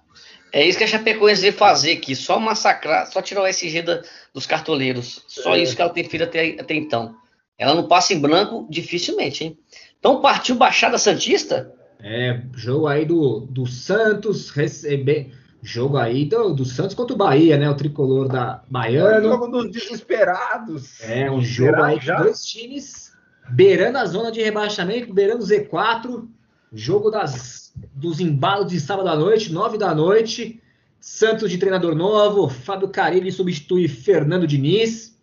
É 0.56 0.66
isso 0.66 0.78
que 0.78 0.86
a 0.86 0.88
Chapecoense 0.88 1.42
veio 1.42 1.52
fazer 1.52 1.92
aqui, 1.92 2.16
só 2.16 2.40
massacrar, 2.40 3.06
só 3.12 3.22
tirar 3.22 3.42
o 3.42 3.46
SG 3.46 3.82
da, 3.82 4.02
dos 4.34 4.46
cartoleiros. 4.46 5.22
Só 5.28 5.54
é. 5.54 5.60
isso 5.60 5.76
que 5.76 5.82
ela 5.82 5.92
tem 5.92 6.06
feito 6.06 6.24
até, 6.24 6.56
até 6.58 6.74
então. 6.74 7.14
Ela 7.58 7.76
não 7.76 7.90
passa 7.90 8.14
em 8.14 8.22
branco 8.22 8.66
dificilmente, 8.70 9.44
hein? 9.44 9.60
Então 10.00 10.22
partiu 10.22 10.56
Baixada 10.56 10.98
Santista? 10.98 11.74
É, 12.00 12.42
jogo 12.56 12.88
aí 12.88 13.04
do, 13.04 13.42
do 13.42 13.66
Santos, 13.66 14.50
receber, 14.50 15.34
jogo 15.62 15.98
aí 15.98 16.24
do, 16.24 16.54
do 16.54 16.64
Santos 16.64 16.96
contra 16.96 17.14
o 17.14 17.18
Bahia, 17.18 17.58
né? 17.58 17.70
O 17.70 17.76
tricolor 17.76 18.30
da 18.30 18.64
Baiano. 18.70 19.28
Jogo 19.28 19.48
dos 19.50 19.70
desesperados. 19.70 21.02
É, 21.02 21.30
um 21.30 21.42
jogo 21.42 21.84
aí 21.84 22.00
de 22.00 22.16
dois 22.16 22.46
times 22.46 23.12
beirando 23.50 23.98
a 23.98 24.06
zona 24.06 24.32
de 24.32 24.42
rebaixamento, 24.42 25.14
beirando 25.14 25.44
o 25.44 25.48
Z4. 25.48 26.26
Jogo 26.72 27.10
das, 27.12 27.65
dos 27.94 28.20
embalos 28.20 28.72
de 28.72 28.80
sábado 28.80 29.10
à 29.10 29.16
noite, 29.16 29.52
nove 29.52 29.78
da 29.78 29.94
noite. 29.94 30.62
Santos 31.00 31.52
de 31.52 31.58
treinador 31.58 31.96
novo, 31.96 32.50
Fábio 32.50 32.90
Carilli 32.90 33.32
substitui 33.32 33.88
Fernando 33.88 34.48
Diniz. 34.48 35.16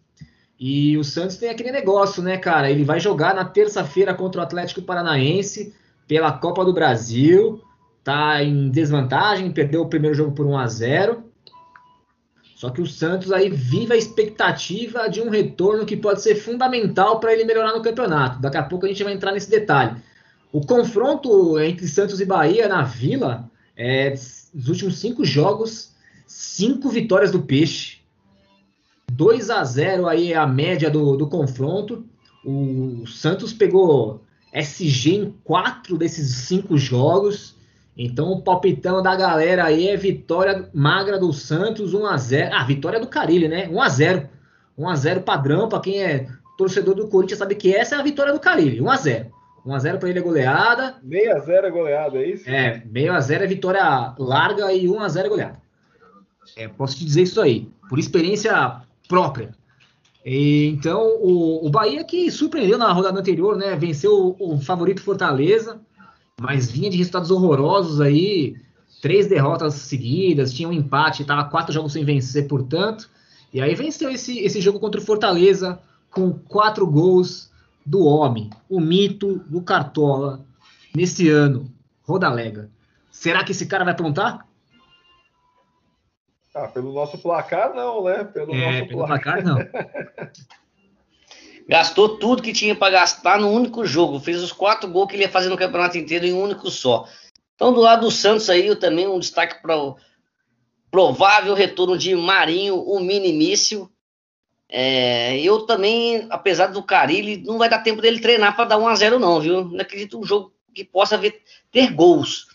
E 0.59 0.97
o 0.97 1.03
Santos 1.03 1.37
tem 1.37 1.51
aquele 1.51 1.73
negócio, 1.73 2.23
né, 2.23 2.39
cara? 2.39 2.71
Ele 2.71 2.85
vai 2.85 3.01
jogar 3.01 3.35
na 3.35 3.45
terça-feira 3.45 4.15
contra 4.15 4.41
o 4.41 4.45
Atlético 4.45 4.81
Paranaense 4.83 5.75
pela 6.07 6.31
Copa 6.31 6.65
do 6.65 6.73
Brasil. 6.73 7.61
Tá 8.05 8.43
em 8.43 8.71
desvantagem, 8.71 9.51
perdeu 9.51 9.83
o 9.83 9.89
primeiro 9.89 10.15
jogo 10.15 10.33
por 10.33 10.47
1 10.47 10.59
a 10.59 10.67
0. 10.69 11.25
Só 12.55 12.71
que 12.71 12.81
o 12.81 12.87
Santos 12.87 13.33
aí 13.33 13.51
vive 13.51 13.93
a 13.93 13.97
expectativa 13.97 15.09
de 15.09 15.21
um 15.21 15.29
retorno 15.29 15.85
que 15.85 15.97
pode 15.97 16.23
ser 16.23 16.37
fundamental 16.37 17.19
para 17.19 17.33
ele 17.33 17.45
melhorar 17.45 17.73
no 17.73 17.83
campeonato. 17.83 18.41
Daqui 18.41 18.57
a 18.57 18.63
pouco 18.63 18.87
a 18.87 18.89
gente 18.89 19.03
vai 19.03 19.13
entrar 19.13 19.33
nesse 19.33 19.51
detalhe. 19.51 20.01
O 20.53 20.61
confronto 20.61 21.59
entre 21.59 21.89
Santos 21.89 22.21
e 22.21 22.27
Bahia 22.27 22.69
na 22.69 22.83
Vila, 22.83 23.51
é, 23.75 24.11
nos 24.55 24.69
últimos 24.69 24.99
cinco 24.99 25.25
jogos, 25.25 25.93
cinco 26.27 26.91
vitórias 26.91 27.33
do 27.33 27.41
Peixe. 27.41 28.03
2 29.11 29.49
a 29.49 29.65
0 29.65 30.07
aí 30.07 30.33
é 30.35 30.37
a 30.37 30.47
média 30.47 30.91
do, 30.91 31.17
do 31.17 31.27
confronto. 31.27 32.05
O 32.45 33.07
Santos 33.07 33.55
pegou 33.55 34.23
SG 34.53 35.15
em 35.15 35.35
quatro 35.43 35.97
desses 35.97 36.47
cinco 36.47 36.77
jogos. 36.77 37.57
Então 37.97 38.31
o 38.31 38.43
palpitão 38.43 39.03
da 39.03 39.17
galera 39.17 39.65
aí 39.65 39.89
é 39.89 39.97
vitória 39.97 40.69
magra 40.75 41.19
do 41.19 41.33
Santos 41.33 41.95
1 41.95 42.07
a 42.07 42.17
0. 42.19 42.55
Ah, 42.55 42.65
vitória 42.65 43.01
do 43.01 43.07
Carilli, 43.07 43.49
né? 43.49 43.69
1 43.71 43.81
a 43.81 43.89
0. 43.89 44.29
1 44.77 44.89
a 44.89 44.97
0 44.97 45.23
padrão 45.23 45.69
para 45.69 45.81
quem 45.81 46.03
é 46.03 46.29
torcedor 46.59 46.95
do 46.95 47.09
Corinthians 47.09 47.39
sabe 47.39 47.55
que 47.55 47.75
essa 47.75 47.97
é 47.97 47.99
a 47.99 48.03
vitória 48.03 48.35
do 48.35 48.41
Carilli, 48.41 48.81
1 48.81 48.91
a 48.91 48.97
0. 48.97 49.42
1x0 49.67 49.99
para 49.99 50.09
ele 50.09 50.19
é 50.19 50.23
goleada. 50.23 50.97
6x0 51.07 51.65
é 51.65 51.71
goleada, 51.71 52.19
é 52.19 52.29
isso? 52.29 52.49
É, 52.49 52.81
6x0 52.81 53.41
é 53.41 53.47
vitória 53.47 54.15
larga 54.19 54.73
e 54.73 54.87
1x0 54.87 55.25
é 55.25 55.29
goleada. 55.29 55.63
É, 56.57 56.69
posso 56.69 56.97
te 56.97 57.05
dizer 57.05 57.23
isso 57.23 57.41
aí, 57.41 57.69
por 57.89 57.99
experiência 57.99 58.83
própria. 59.09 59.55
E, 60.25 60.67
então, 60.69 61.03
o, 61.21 61.67
o 61.67 61.71
Bahia 61.71 62.05
que 62.05 62.31
surpreendeu 62.31 62.79
na 62.79 62.93
rodada 62.93 63.19
anterior, 63.19 63.57
né? 63.57 63.75
Venceu 63.77 64.37
o, 64.39 64.55
o 64.55 64.61
favorito 64.61 65.03
Fortaleza, 65.03 65.81
mas 66.41 66.71
vinha 66.71 66.91
de 66.91 66.97
resultados 66.97 67.31
horrorosos 67.31 68.01
aí. 68.01 68.57
Três 69.01 69.27
derrotas 69.27 69.75
seguidas, 69.75 70.53
tinha 70.53 70.69
um 70.69 70.73
empate, 70.73 71.23
estava 71.23 71.45
quatro 71.45 71.73
jogos 71.73 71.93
sem 71.93 72.05
vencer, 72.05 72.47
portanto. 72.47 73.11
E 73.53 73.61
aí 73.61 73.75
venceu 73.75 74.09
esse, 74.11 74.39
esse 74.39 74.61
jogo 74.61 74.79
contra 74.79 75.01
o 75.01 75.05
Fortaleza 75.05 75.81
com 76.09 76.33
quatro 76.33 76.87
gols 76.87 77.51
do 77.85 78.05
homem, 78.05 78.51
o 78.69 78.81
mito 78.81 79.39
do 79.49 79.63
Cartola, 79.63 80.45
nesse 80.95 81.29
ano, 81.29 81.73
Rodalega. 82.03 82.71
Será 83.11 83.45
que 83.45 83.53
esse 83.53 83.67
cara 83.67 83.85
vai 83.85 83.93
aprontar? 83.93 84.47
Ah, 86.55 86.69
pelo 86.69 86.93
nosso 86.93 87.19
placar, 87.19 87.75
não, 87.75 88.05
né? 88.05 88.25
Pelo 88.25 88.55
é, 88.55 88.79
nosso 88.79 88.89
pelo 88.89 89.07
placar, 89.07 89.43
placar 89.43 89.45
não. 89.45 89.59
Gastou 91.69 92.19
tudo 92.19 92.43
que 92.43 92.53
tinha 92.53 92.75
para 92.75 92.93
gastar 92.93 93.39
no 93.39 93.51
único 93.51 93.87
jogo. 93.87 94.21
Fez 94.21 94.43
os 94.43 94.53
quatro 94.53 94.91
gols 94.91 95.09
que 95.09 95.17
ele 95.17 95.23
ia 95.23 95.29
fazer 95.29 95.49
no 95.49 95.57
campeonato 95.57 95.97
inteiro 95.97 96.27
em 96.27 96.33
um 96.33 96.43
único 96.43 96.71
só. 96.71 97.07
Então, 97.55 97.73
do 97.73 97.81
lado 97.81 98.03
do 98.03 98.11
Santos 98.11 98.51
aí, 98.51 98.67
eu 98.67 98.79
também 98.79 99.07
um 99.07 99.19
destaque 99.19 99.63
para 99.63 99.77
o 99.77 99.97
provável 100.91 101.55
retorno 101.55 101.97
de 101.97 102.15
Marinho, 102.15 102.77
o 102.77 103.01
minimício. 103.01 103.91
É, 104.75 105.39
eu 105.39 105.67
também, 105.67 106.27
apesar 106.31 106.69
do 106.69 106.83
Carilli, 106.83 107.37
não 107.45 107.59
vai 107.59 107.69
dar 107.69 107.81
tempo 107.81 108.01
dele 108.01 108.21
treinar 108.21 108.57
para 108.57 108.65
dar 108.65 108.79
1 108.79 108.89
a 108.89 108.95
0 108.95 109.19
não, 109.19 109.39
viu? 109.39 109.67
Não 109.67 109.79
acredito 109.79 110.19
um 110.19 110.25
jogo 110.25 110.51
que 110.75 110.83
possa 110.83 111.19
ver, 111.19 111.43
ter 111.71 111.93
gols. 111.93 112.47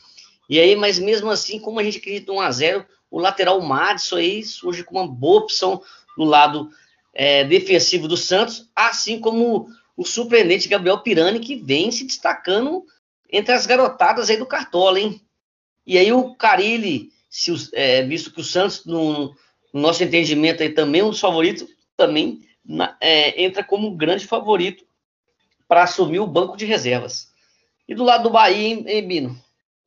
E 0.50 0.60
aí, 0.60 0.76
mas 0.76 0.98
mesmo 0.98 1.30
assim, 1.30 1.60
como 1.60 1.80
a 1.80 1.84
gente 1.84 2.00
acredita 2.00 2.32
1 2.32 2.42
a 2.42 2.50
0 2.50 2.86
o 3.12 3.20
lateral 3.20 3.62
Madison 3.62 4.16
aí 4.16 4.44
surge 4.44 4.84
como 4.84 5.00
uma 5.00 5.08
boa 5.08 5.42
opção 5.42 5.80
no 6.18 6.26
lado 6.26 6.72
é, 7.14 7.44
defensivo 7.44 8.08
do 8.08 8.18
Santos, 8.18 8.68
assim 8.76 9.20
como 9.20 9.68
o 9.96 10.04
surpreendente 10.04 10.68
Gabriel 10.68 10.98
Pirani, 11.04 11.40
que 11.40 11.56
vem 11.56 11.92
se 11.92 12.04
destacando 12.04 12.84
entre 13.32 13.54
as 13.54 13.68
garotadas 13.68 14.32
aí 14.32 14.38
do 14.38 14.46
Cartola, 14.48 15.00
hein? 15.00 15.22
E 15.86 16.00
aí 16.00 16.12
o 16.12 16.34
Carilli, 16.34 17.12
se, 17.30 17.54
é, 17.74 18.02
visto 18.02 18.32
que 18.32 18.42
o 18.42 18.44
Santos, 18.44 18.86
no, 18.86 19.36
no 19.72 19.82
nosso 19.82 20.04
entendimento, 20.04 20.64
aí 20.64 20.70
também 20.70 21.02
é 21.02 21.04
um 21.04 21.12
dos 21.12 21.20
favoritos, 21.20 21.77
também 21.98 22.42
na, 22.64 22.96
é, 23.02 23.44
entra 23.44 23.64
como 23.64 23.96
grande 23.96 24.28
favorito 24.28 24.86
para 25.68 25.84
assumir 25.84 26.20
o 26.20 26.28
banco 26.28 26.56
de 26.56 26.66
reservas. 26.66 27.34
E 27.88 27.96
do 27.96 28.04
lado 28.04 28.24
do 28.24 28.30
Bahia, 28.30 28.68
hein, 28.68 28.86
hein 28.88 29.08
Bino? 29.08 29.38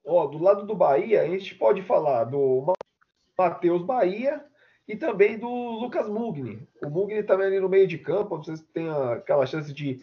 Ó, 0.04 0.26
do 0.26 0.38
lado 0.38 0.66
do 0.66 0.74
Bahia, 0.74 1.22
a 1.22 1.28
gente 1.28 1.54
pode 1.54 1.82
falar 1.82 2.24
do 2.24 2.72
Matheus 3.38 3.82
Bahia 3.82 4.44
e 4.88 4.96
também 4.96 5.38
do 5.38 5.48
Lucas 5.48 6.08
Mugni. 6.08 6.66
O 6.82 6.90
Mugni 6.90 7.22
também 7.22 7.46
ali 7.46 7.60
no 7.60 7.68
meio 7.68 7.86
de 7.86 7.96
campo, 7.96 8.38
vocês 8.38 8.60
têm 8.74 8.88
aquela 8.90 9.46
chance 9.46 9.72
de 9.72 10.00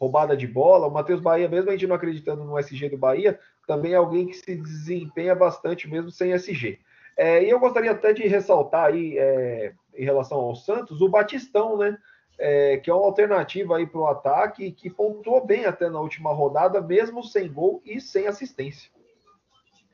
roubada 0.00 0.36
de 0.36 0.46
bola. 0.46 0.86
O 0.86 0.90
Matheus 0.90 1.20
Bahia, 1.20 1.48
mesmo 1.48 1.70
a 1.70 1.72
gente 1.72 1.86
não 1.86 1.96
acreditando 1.96 2.44
no 2.44 2.58
SG 2.58 2.88
do 2.88 2.98
Bahia, 2.98 3.38
também 3.66 3.92
é 3.92 3.96
alguém 3.96 4.26
que 4.26 4.34
se 4.34 4.56
desempenha 4.56 5.34
bastante 5.34 5.88
mesmo 5.88 6.10
sem 6.10 6.32
SG. 6.32 6.78
É, 7.16 7.42
e 7.42 7.48
eu 7.48 7.58
gostaria 7.58 7.92
até 7.92 8.12
de 8.12 8.26
ressaltar 8.26 8.86
aí, 8.86 9.16
é, 9.16 9.72
em 9.96 10.04
relação 10.04 10.38
ao 10.38 10.54
Santos, 10.54 11.00
o 11.00 11.08
Batistão, 11.08 11.76
né? 11.78 11.96
É, 12.38 12.76
que 12.76 12.90
é 12.90 12.94
uma 12.94 13.06
alternativa 13.06 13.78
aí 13.78 13.86
para 13.86 14.00
o 14.00 14.06
ataque, 14.06 14.70
que 14.70 14.90
pontuou 14.90 15.46
bem 15.46 15.64
até 15.64 15.88
na 15.88 15.98
última 15.98 16.34
rodada, 16.34 16.82
mesmo 16.82 17.22
sem 17.22 17.50
gol 17.50 17.80
e 17.84 17.98
sem 17.98 18.26
assistência. 18.26 18.90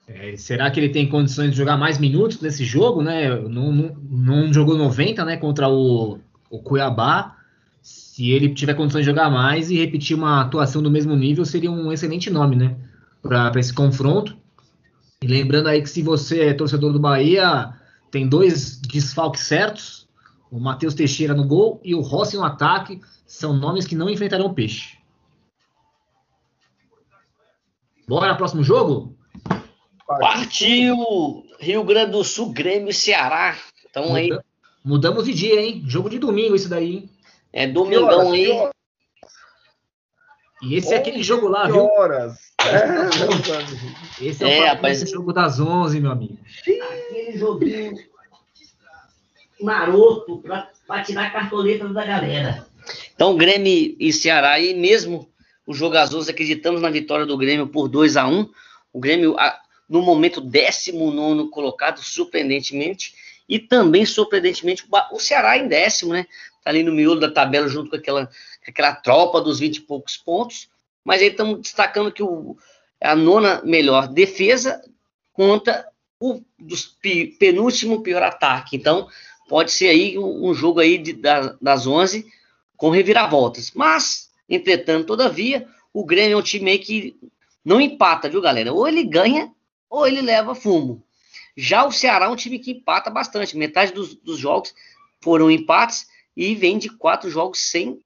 É, 0.08 0.36
será 0.36 0.68
que 0.70 0.80
ele 0.80 0.88
tem 0.88 1.08
condições 1.08 1.52
de 1.52 1.56
jogar 1.56 1.76
mais 1.76 1.98
minutos 1.98 2.40
nesse 2.40 2.64
jogo, 2.64 3.00
né? 3.00 3.28
Não, 3.28 3.70
não, 3.72 3.96
não 4.10 4.52
jogou 4.52 4.76
90, 4.76 5.24
né, 5.24 5.36
contra 5.36 5.68
o, 5.68 6.18
o 6.50 6.58
Cuiabá. 6.58 7.36
Se 7.80 8.30
ele 8.30 8.48
tiver 8.52 8.74
condições 8.74 9.02
de 9.02 9.10
jogar 9.10 9.30
mais 9.30 9.70
e 9.70 9.78
repetir 9.78 10.16
uma 10.16 10.40
atuação 10.40 10.82
do 10.82 10.90
mesmo 10.90 11.14
nível, 11.14 11.44
seria 11.44 11.70
um 11.70 11.92
excelente 11.92 12.28
nome, 12.30 12.56
né, 12.56 12.76
para 13.22 13.52
esse 13.58 13.72
confronto. 13.72 14.36
E 15.22 15.26
lembrando 15.26 15.68
aí 15.68 15.80
que 15.80 15.88
se 15.88 16.02
você 16.02 16.48
é 16.48 16.54
torcedor 16.54 16.92
do 16.92 16.98
Bahia, 16.98 17.72
tem 18.12 18.29
dois 18.29 18.77
desfalques 18.77 19.40
certos, 19.40 20.07
o 20.51 20.61
Matheus 20.61 20.94
Teixeira 20.94 21.33
no 21.33 21.46
gol 21.48 21.81
e 21.83 21.94
o 21.94 22.03
Rossi 22.03 22.37
no 22.37 22.44
ataque, 22.44 23.01
são 23.27 23.55
nomes 23.55 23.87
que 23.87 23.96
não 23.96 24.11
enfrentarão 24.11 24.46
o 24.46 24.55
Peixe. 24.55 24.98
Bora, 28.07 28.35
próximo 28.35 28.62
jogo? 28.62 29.16
Partiu 30.07 31.42
Rio 31.59 31.83
Grande 31.85 32.12
do 32.12 32.22
Sul, 32.22 32.53
Grêmio 32.53 32.90
e 32.90 32.94
Ceará. 32.94 33.57
Então 33.88 34.14
aí. 34.14 34.29
Mudamos 34.85 35.25
de 35.25 35.33
dia, 35.33 35.62
hein? 35.62 35.83
Jogo 35.87 36.11
de 36.11 36.18
domingo, 36.18 36.55
isso 36.55 36.68
daí, 36.68 36.92
hein? 36.92 37.11
É 37.51 37.66
domingão 37.66 38.33
aí. 38.33 38.51
E 40.61 40.77
esse 40.77 40.92
é 40.92 40.98
aquele 40.98 41.22
jogo 41.22 41.48
lá, 41.48 41.66
viu? 41.66 41.87
horas. 41.87 42.53
É, 42.62 44.25
esse 44.25 44.44
é 44.44 44.46
o 44.46 44.48
é, 44.48 44.68
rapaz, 44.68 45.01
jogo 45.11 45.33
das 45.33 45.59
11, 45.59 46.01
meu 46.01 46.12
amigo. 46.12 46.38
Aquele 47.12 47.37
joguinho 47.37 47.94
maroto 49.61 50.42
para 50.87 51.05
tirar 51.05 51.31
cartoleta 51.31 51.87
da 51.88 52.07
galera. 52.07 52.66
Então, 53.14 53.37
Grêmio 53.37 53.94
e 54.01 54.12
Ceará, 54.14 54.59
e 54.59 54.72
mesmo 54.72 55.29
os 55.66 55.77
jogadores 55.77 56.31
acreditamos 56.31 56.81
na 56.81 56.88
vitória 56.88 57.27
do 57.27 57.37
Grêmio 57.37 57.68
por 57.68 57.87
2 57.87 58.16
a 58.16 58.27
1 58.27 58.51
O 58.94 58.98
Grêmio, 58.98 59.37
no 59.87 60.01
momento 60.01 60.40
19 60.40 61.51
colocado, 61.51 62.03
surpreendentemente, 62.03 63.14
e 63.46 63.59
também, 63.59 64.07
surpreendentemente, 64.07 64.87
o 65.12 65.20
Ceará 65.20 65.59
em 65.59 65.68
décimo, 65.68 66.14
né? 66.14 66.27
Tá 66.64 66.70
ali 66.70 66.83
no 66.83 66.92
miolo 66.92 67.20
da 67.20 67.31
tabela, 67.31 67.68
junto 67.68 67.90
com 67.90 67.96
aquela, 67.96 68.31
aquela 68.66 68.94
tropa 68.94 69.38
dos 69.38 69.59
20 69.59 69.77
e 69.77 69.81
poucos 69.83 70.16
pontos. 70.16 70.70
Mas 71.05 71.20
aí 71.20 71.29
estamos 71.29 71.61
destacando 71.61 72.11
que 72.11 72.22
o, 72.22 72.57
a 73.01 73.14
nona 73.14 73.61
melhor 73.64 74.09
defesa 74.09 74.81
conta 75.35 75.91
o 76.22 76.40
dos 76.56 76.96
penúltimo 77.37 78.00
pior 78.00 78.22
ataque. 78.22 78.76
Então, 78.76 79.08
pode 79.48 79.72
ser 79.72 79.88
aí 79.88 80.16
um, 80.16 80.54
jogo 80.54 80.78
aí 80.78 80.96
de, 80.96 81.12
da, 81.12 81.56
das 81.61 81.85
11 81.85 82.24
com 82.76 82.90
reviravoltas. 82.90 83.72
Mas, 83.74 84.30
entretanto, 84.48 85.08
todavia, 85.08 85.66
o 85.92 86.04
Grêmio 86.04 86.35
é 86.35 86.38
um 86.38 86.42
time 86.42 86.78
que 86.78 87.16
não 87.64 87.80
empata, 87.80 88.28
viu, 88.28 88.40
galera? 88.40 88.72
Ou 88.72 88.87
ele 88.87 89.02
ganha 89.02 89.52
ou 89.90 90.06
ele 90.06 90.22
leva 90.22 90.54
fumo. 90.54 91.02
Já 91.56 91.85
o 91.85 91.90
Ceará 91.90 92.26
é 92.26 92.28
um 92.28 92.37
time 92.37 92.61
que 92.61 92.70
empata 92.70 93.11
bastante. 93.11 93.56
Metade 93.56 93.92
dos, 93.92 94.14
dos 94.14 94.38
jogos 94.38 94.72
foram 95.20 95.50
empates 95.50 96.06
e 96.37 96.54
vem 96.54 96.78
de 96.78 96.88
quatro 96.88 97.28
jogos 97.28 97.58
sem, 97.58 98.00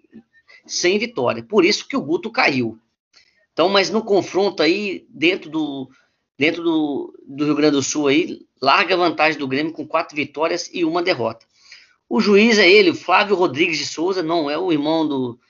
sem 0.64 0.98
vitória. 0.98 1.42
Por 1.42 1.66
isso 1.66 1.86
que 1.86 1.96
o 1.98 2.02
Guto 2.02 2.30
caiu. 2.30 2.78
Então, 3.52 3.68
mas 3.68 3.90
no 3.90 4.02
confronto 4.02 4.62
aí, 4.62 5.06
dentro 5.10 5.50
do, 5.50 5.90
dentro 6.38 6.62
do, 6.62 7.14
do 7.26 7.44
Rio 7.44 7.54
Grande 7.54 7.76
do 7.76 7.82
Sul 7.82 8.08
aí, 8.08 8.40
larga 8.60 8.96
vantagem 8.96 9.38
do 9.38 9.48
Grêmio 9.48 9.72
com 9.72 9.86
quatro 9.86 10.14
vitórias 10.14 10.70
e 10.72 10.84
uma 10.84 11.02
derrota. 11.02 11.46
O 12.08 12.20
juiz 12.20 12.58
é 12.58 12.68
ele, 12.68 12.94
Flávio 12.94 13.34
Rodrigues 13.34 13.78
de 13.78 13.86
Souza, 13.86 14.22
não 14.22 14.48
é 14.50 14.56
o 14.56 14.70
irmão 14.70 15.06
do, 15.06 15.40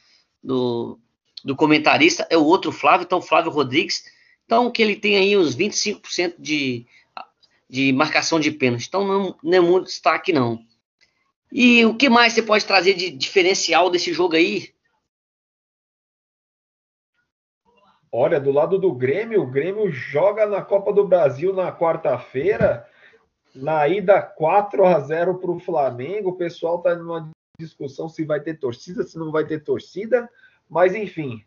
do, 0.43 0.99
do 1.45 1.57
comentarista, 1.57 2.27
é 2.31 2.37
o 2.37 2.45
outro 2.45 2.73
Flávio, 2.73 3.05
então 3.05 3.21
Flávio 3.21 3.51
Rodrigues. 3.51 4.05
Então, 4.45 4.71
que 4.71 4.81
ele 4.81 4.97
tem 4.97 5.17
aí 5.17 5.37
uns 5.37 5.57
25% 5.57 6.35
de, 6.39 6.87
de 7.69 7.93
marcação 7.93 8.39
de 8.39 8.51
pênalti. 8.51 8.87
Então, 8.87 9.07
não, 9.07 9.37
não 9.43 9.55
é 9.55 9.61
muito 9.61 9.87
destaque, 9.87 10.33
não. 10.33 10.65
E 11.53 11.85
o 11.85 11.95
que 11.95 12.09
mais 12.09 12.33
você 12.33 12.43
pode 12.43 12.65
trazer 12.65 12.95
de 12.95 13.11
diferencial 13.11 13.91
desse 13.91 14.13
jogo 14.13 14.37
aí? 14.37 14.73
Olha, 18.19 18.41
do 18.41 18.51
lado 18.51 18.79
do 18.79 18.95
Grêmio, 18.95 19.43
o 19.43 19.47
Grêmio 19.47 19.91
joga 19.91 20.47
na 20.47 20.63
Copa 20.63 20.91
do 20.91 21.07
Brasil 21.07 21.53
na 21.53 21.71
quarta-feira, 21.71 22.89
na 23.55 23.87
ida 23.87 24.23
4 24.23 24.87
a 24.87 24.99
0 25.01 25.35
para 25.35 25.51
o 25.51 25.61
Flamengo. 25.61 26.31
O 26.31 26.37
pessoal 26.37 26.79
está 26.79 26.95
numa 26.95 27.31
discussão 27.61 28.09
se 28.09 28.25
vai 28.25 28.41
ter 28.41 28.55
torcida, 28.59 29.03
se 29.03 29.19
não 29.19 29.31
vai 29.31 29.45
ter 29.45 29.63
torcida, 29.63 30.31
mas 30.67 30.95
enfim. 30.95 31.45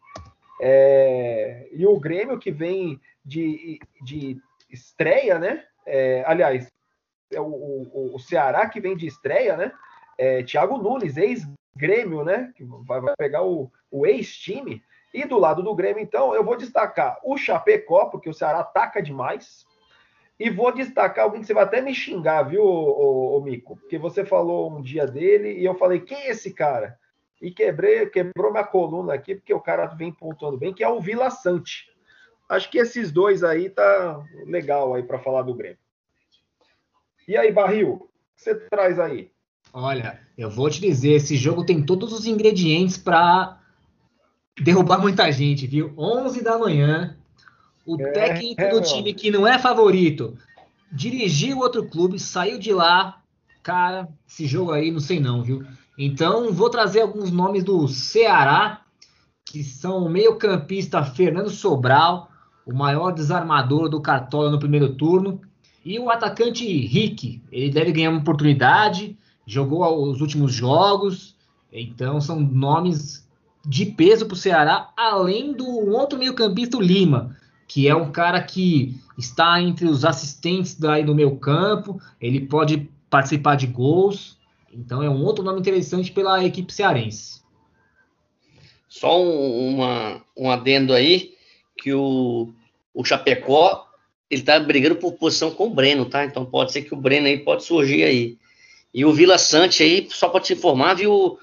É... 0.62 1.68
E 1.72 1.88
o 1.88 2.00
Grêmio 2.00 2.38
que 2.38 2.52
vem 2.52 3.02
de, 3.26 3.80
de 4.04 4.40
estreia, 4.70 5.40
né? 5.40 5.66
É, 5.88 6.24
aliás, 6.28 6.68
é 7.34 7.42
o, 7.42 7.48
o, 7.48 8.16
o, 8.16 8.20
Ceará 8.20 8.70
que 8.70 8.80
vem 8.80 8.96
de 8.96 9.08
estreia, 9.08 9.58
né? 9.58 9.72
É, 10.20 10.44
Thiago 10.44 10.78
Nunes, 10.78 11.18
ex-Grêmio, 11.18 12.24
né? 12.24 12.54
Que 12.56 12.64
vai, 12.64 13.02
vai 13.02 13.16
pegar 13.18 13.42
o, 13.42 13.72
o 13.90 14.06
ex-time. 14.06 14.84
E 15.14 15.26
do 15.26 15.38
lado 15.38 15.64
do 15.64 15.74
Grêmio, 15.76 16.02
então, 16.02 16.36
eu 16.36 16.44
vou 16.44 16.56
destacar 16.56 17.20
o 17.24 17.38
Chapecó, 17.38 18.06
porque 18.06 18.30
o 18.30 18.34
Ceará 18.34 18.60
ataca 18.60 19.02
demais. 19.02 19.66
E 20.40 20.50
vou 20.50 20.72
destacar 20.72 21.26
alguém 21.26 21.42
que 21.42 21.48
você 21.48 21.54
vai 21.54 21.64
até 21.64 21.82
me 21.82 21.94
xingar, 21.94 22.44
viu, 22.44 22.64
ô, 22.64 23.36
ô, 23.36 23.38
ô, 23.38 23.42
Mico? 23.42 23.76
Porque 23.76 23.98
você 23.98 24.24
falou 24.24 24.72
um 24.72 24.82
dia 24.82 25.06
dele 25.06 25.60
e 25.60 25.66
eu 25.66 25.76
falei, 25.76 26.00
quem 26.00 26.18
é 26.18 26.30
esse 26.30 26.54
cara? 26.54 26.98
E 27.42 27.52
quebrei, 27.52 28.06
quebrou 28.06 28.52
minha 28.52 28.64
coluna 28.64 29.14
aqui, 29.14 29.36
porque 29.36 29.54
o 29.54 29.60
cara 29.60 29.86
vem 29.88 30.12
pontuando 30.12 30.58
bem, 30.58 30.74
que 30.74 30.84
é 30.84 30.88
o 30.88 31.02
Vila 31.02 31.30
Sante. 31.30 31.90
Acho 32.48 32.70
que 32.70 32.78
esses 32.78 33.12
dois 33.12 33.44
aí 33.44 33.70
tá 33.70 34.26
legal 34.46 34.94
aí 34.94 35.04
para 35.04 35.20
falar 35.20 35.42
do 35.42 35.54
Grêmio. 35.54 35.78
E 37.28 37.38
aí, 37.38 37.52
Barril, 37.52 37.94
o 37.94 38.00
que 38.36 38.42
você 38.42 38.56
traz 38.56 38.98
aí? 38.98 39.32
Olha, 39.74 40.20
eu 40.38 40.50
vou 40.50 40.70
te 40.70 40.82
dizer, 40.82 41.12
esse 41.12 41.36
jogo 41.36 41.66
tem 41.66 41.86
todos 41.86 42.12
os 42.12 42.26
ingredientes 42.26 42.98
para 42.98 43.59
derrubar 44.62 45.00
muita 45.00 45.32
gente, 45.32 45.68
viu? 45.68 45.94
11 45.98 46.44
da 46.44 46.58
manhã, 46.58 47.16
o 47.86 48.00
é, 48.00 48.12
técnico 48.12 48.62
é, 48.62 48.70
do 48.70 48.82
time 48.82 49.14
que 49.14 49.32
não 49.32 49.48
é 49.48 49.58
favorito 49.58 50.38
dirigiu 50.92 51.60
outro 51.60 51.88
clube, 51.88 52.20
saiu 52.20 52.58
de 52.58 52.74
lá. 52.74 53.22
Cara, 53.62 54.10
esse 54.28 54.48
jogo 54.48 54.72
aí 54.72 54.92
não 54.92 55.00
sei 55.00 55.20
não, 55.20 55.44
viu? 55.44 55.66
Então, 55.98 56.52
vou 56.54 56.70
trazer 56.70 57.02
alguns 57.02 57.32
nomes 57.32 57.64
do 57.64 57.88
Ceará, 57.88 58.82
que 59.46 59.64
são 59.64 60.06
o 60.06 60.10
meio-campista 60.10 61.04
Fernando 61.04 61.50
Sobral, 61.50 62.30
o 62.66 62.74
maior 62.74 63.12
desarmador 63.12 63.90
do 63.90 64.02
Cartola 64.02 64.50
no 64.50 64.60
primeiro 64.60 64.96
turno, 64.96 65.42
e 65.84 66.00
o 66.00 66.10
atacante 66.10 66.66
Rick. 66.66 67.42
Ele 67.52 67.70
deve 67.70 67.92
ganhar 67.92 68.12
uma 68.12 68.22
oportunidade, 68.22 69.18
jogou 69.46 70.10
os 70.10 70.22
últimos 70.22 70.54
jogos, 70.54 71.36
então 71.72 72.22
são 72.22 72.40
nomes 72.40 73.28
de 73.66 73.86
peso 73.86 74.26
para 74.26 74.34
o 74.34 74.38
Ceará, 74.38 74.90
além 74.96 75.54
do 75.54 75.68
outro 75.92 76.18
meio-campista, 76.18 76.78
Lima, 76.78 77.36
que 77.68 77.88
é 77.88 77.96
um 77.96 78.12
cara 78.12 78.42
que 78.42 79.00
está 79.18 79.62
entre 79.62 79.86
os 79.86 80.04
assistentes 80.04 80.76
daí 80.76 81.04
no 81.04 81.14
meu 81.14 81.36
campo, 81.38 82.02
ele 82.20 82.42
pode 82.42 82.90
participar 83.10 83.56
de 83.56 83.68
gols, 83.68 84.38
então 84.74 85.04
é 85.04 85.10
um 85.10 85.24
outro 85.24 85.44
nome 85.44 85.60
interessante 85.60 86.12
pela 86.12 86.44
equipe 86.44 86.74
cearense. 86.74 87.42
Só 88.88 89.22
um, 89.22 89.76
uma, 89.76 90.22
um 90.36 90.50
adendo 90.50 90.94
aí, 90.94 91.34
que 91.78 91.94
o, 91.94 92.52
o 92.94 93.06
Chapecó, 93.06 93.88
ele 94.30 94.42
tá 94.42 94.60
brigando 94.60 94.96
por 94.96 95.14
posição 95.14 95.52
com 95.52 95.68
o 95.68 95.70
Breno, 95.70 96.06
tá? 96.06 96.26
Então 96.26 96.46
pode 96.46 96.72
ser 96.72 96.82
que 96.84 96.94
o 96.94 96.98
Breno 96.98 97.28
aí 97.28 97.38
pode 97.38 97.64
surgir 97.64 98.04
aí. 98.04 98.38
E 98.94 99.06
o 99.06 99.14
Vila 99.14 99.38
Sante 99.38 99.84
aí, 99.84 100.08
só 100.10 100.30
para 100.30 100.42
te 100.42 100.54
informar, 100.54 100.96
viu, 100.96 101.38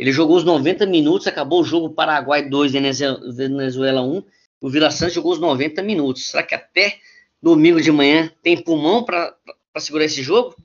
ele 0.00 0.12
jogou 0.12 0.38
os 0.38 0.44
90 0.44 0.86
minutos, 0.86 1.26
acabou 1.26 1.60
o 1.60 1.64
jogo 1.64 1.90
Paraguai 1.90 2.48
2, 2.48 2.72
Venezuela 2.72 4.00
1. 4.00 4.24
O 4.58 4.70
Vila 4.70 4.90
Santos 4.90 5.12
jogou 5.12 5.30
os 5.30 5.38
90 5.38 5.82
minutos. 5.82 6.30
Será 6.30 6.42
que 6.42 6.54
até 6.54 6.98
domingo 7.42 7.78
de 7.82 7.92
manhã 7.92 8.32
tem 8.42 8.64
pulmão 8.64 9.04
para 9.04 9.36
segurar 9.76 10.06
esse 10.06 10.22
jogo? 10.22 10.56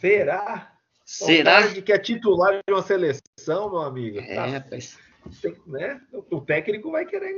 Será? 0.00 0.72
Será? 1.04 1.68
de 1.68 1.82
que 1.82 1.92
é 1.92 2.00
titular 2.00 2.52
de 2.66 2.74
uma 2.74 2.82
seleção, 2.82 3.70
meu 3.70 3.82
amigo. 3.82 4.18
É, 4.18 4.34
tá, 4.34 4.46
rapaz. 4.46 4.98
Tem, 5.40 5.54
né? 5.68 6.00
O 6.32 6.40
técnico 6.40 6.90
vai 6.90 7.06
querer 7.06 7.32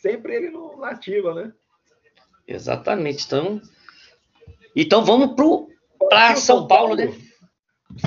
sempre 0.00 0.36
ele 0.36 0.50
no 0.50 0.76
nativa, 0.76 1.34
né? 1.34 1.52
Exatamente. 2.46 3.24
Então, 3.26 3.60
então 4.76 5.04
vamos 5.04 5.34
para 6.08 6.36
São 6.36 6.68
Paulo, 6.68 6.96
Paulo, 6.96 7.12
né? 7.12 7.25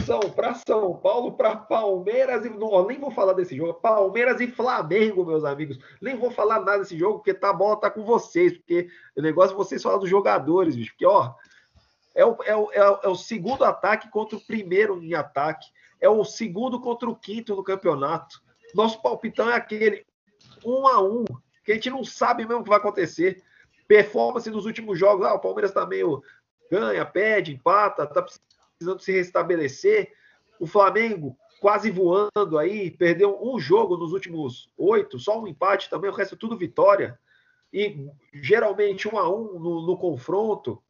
São 0.05 0.19
para 0.19 0.53
São 0.53 0.95
Paulo, 0.97 1.33
para 1.33 1.55
Palmeiras 1.55 2.45
e 2.45 2.49
não, 2.49 2.85
nem 2.85 2.99
vou 2.99 3.09
falar 3.09 3.33
desse 3.33 3.55
jogo, 3.55 3.73
Palmeiras 3.75 4.39
e 4.39 4.47
Flamengo, 4.47 5.25
meus 5.25 5.43
amigos. 5.43 5.79
Nem 6.01 6.17
vou 6.17 6.29
falar 6.29 6.59
nada 6.59 6.79
desse 6.79 6.97
jogo, 6.97 7.19
porque 7.19 7.33
tá 7.33 7.51
bom, 7.51 7.75
tá 7.75 7.89
com 7.89 8.03
vocês, 8.03 8.57
porque 8.57 8.89
o 9.15 9.21
negócio 9.21 9.53
é 9.53 9.57
vocês 9.57 9.81
falar 9.81 9.97
dos 9.97 10.09
jogadores, 10.09 10.75
bicho, 10.75 10.91
porque 10.91 11.05
ó, 11.05 11.33
é 12.13 12.25
o, 12.25 12.37
é, 12.43 12.55
o, 12.55 12.71
é 12.71 13.07
o 13.07 13.15
segundo 13.15 13.63
ataque 13.63 14.11
contra 14.11 14.37
o 14.37 14.41
primeiro 14.41 15.01
em 15.01 15.13
ataque, 15.13 15.67
é 15.99 16.09
o 16.09 16.23
segundo 16.23 16.79
contra 16.79 17.09
o 17.09 17.15
quinto 17.15 17.55
no 17.55 17.63
campeonato. 17.63 18.41
Nosso 18.75 19.01
palpitão 19.01 19.49
é 19.49 19.55
aquele 19.55 20.05
um 20.63 20.87
a 20.87 21.01
um, 21.01 21.23
que 21.63 21.71
a 21.71 21.75
gente 21.75 21.89
não 21.89 22.03
sabe 22.03 22.45
mesmo 22.45 22.61
o 22.61 22.63
que 22.63 22.69
vai 22.69 22.79
acontecer. 22.79 23.41
Performance 23.87 24.49
nos 24.51 24.65
últimos 24.65 24.99
jogos, 24.99 25.25
ah, 25.25 25.33
o 25.33 25.39
Palmeiras 25.39 25.71
tá 25.71 25.85
meio 25.85 26.21
ganha, 26.69 27.03
perde, 27.05 27.53
empata, 27.53 28.05
tá 28.05 28.21
precisando 28.21 28.58
se 28.99 29.11
restabelecer. 29.11 30.13
O 30.59 30.65
Flamengo 30.65 31.37
quase 31.59 31.91
voando 31.91 32.57
aí, 32.57 32.89
perdeu 32.89 33.37
um 33.41 33.59
jogo 33.59 33.97
nos 33.97 34.13
últimos 34.13 34.71
oito, 34.77 35.19
só 35.19 35.39
um 35.39 35.47
empate 35.47 35.89
também, 35.89 36.09
o 36.09 36.13
resto 36.13 36.35
é 36.35 36.37
tudo 36.37 36.57
vitória. 36.57 37.19
E 37.71 38.07
geralmente 38.33 39.07
um 39.07 39.17
a 39.17 39.29
um 39.29 39.59
no, 39.59 39.85
no 39.85 39.97
confronto, 39.97 40.81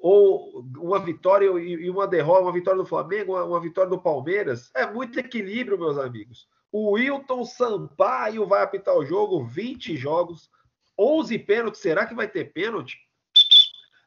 ou 0.00 0.64
uma 0.78 0.98
vitória 0.98 1.46
e 1.46 1.90
uma 1.90 2.06
derrota, 2.06 2.42
uma 2.42 2.52
vitória 2.52 2.80
do 2.80 2.86
Flamengo, 2.86 3.32
uma, 3.32 3.44
uma, 3.44 3.60
vitória 3.60 3.90
do 3.90 4.00
Palmeiras. 4.00 4.70
É 4.74 4.86
muito 4.86 5.18
equilíbrio, 5.18 5.78
meus 5.78 5.98
amigos. 5.98 6.48
O 6.70 6.92
Wilton 6.92 7.44
Sampaio 7.44 8.46
vai 8.46 8.62
apitar 8.62 8.96
o 8.96 9.04
jogo, 9.04 9.44
20 9.44 9.96
jogos, 9.96 10.50
11 10.98 11.38
pênaltis. 11.40 11.80
Será 11.80 12.06
que 12.06 12.14
vai 12.14 12.28
ter 12.28 12.52
pênalti? 12.52 12.98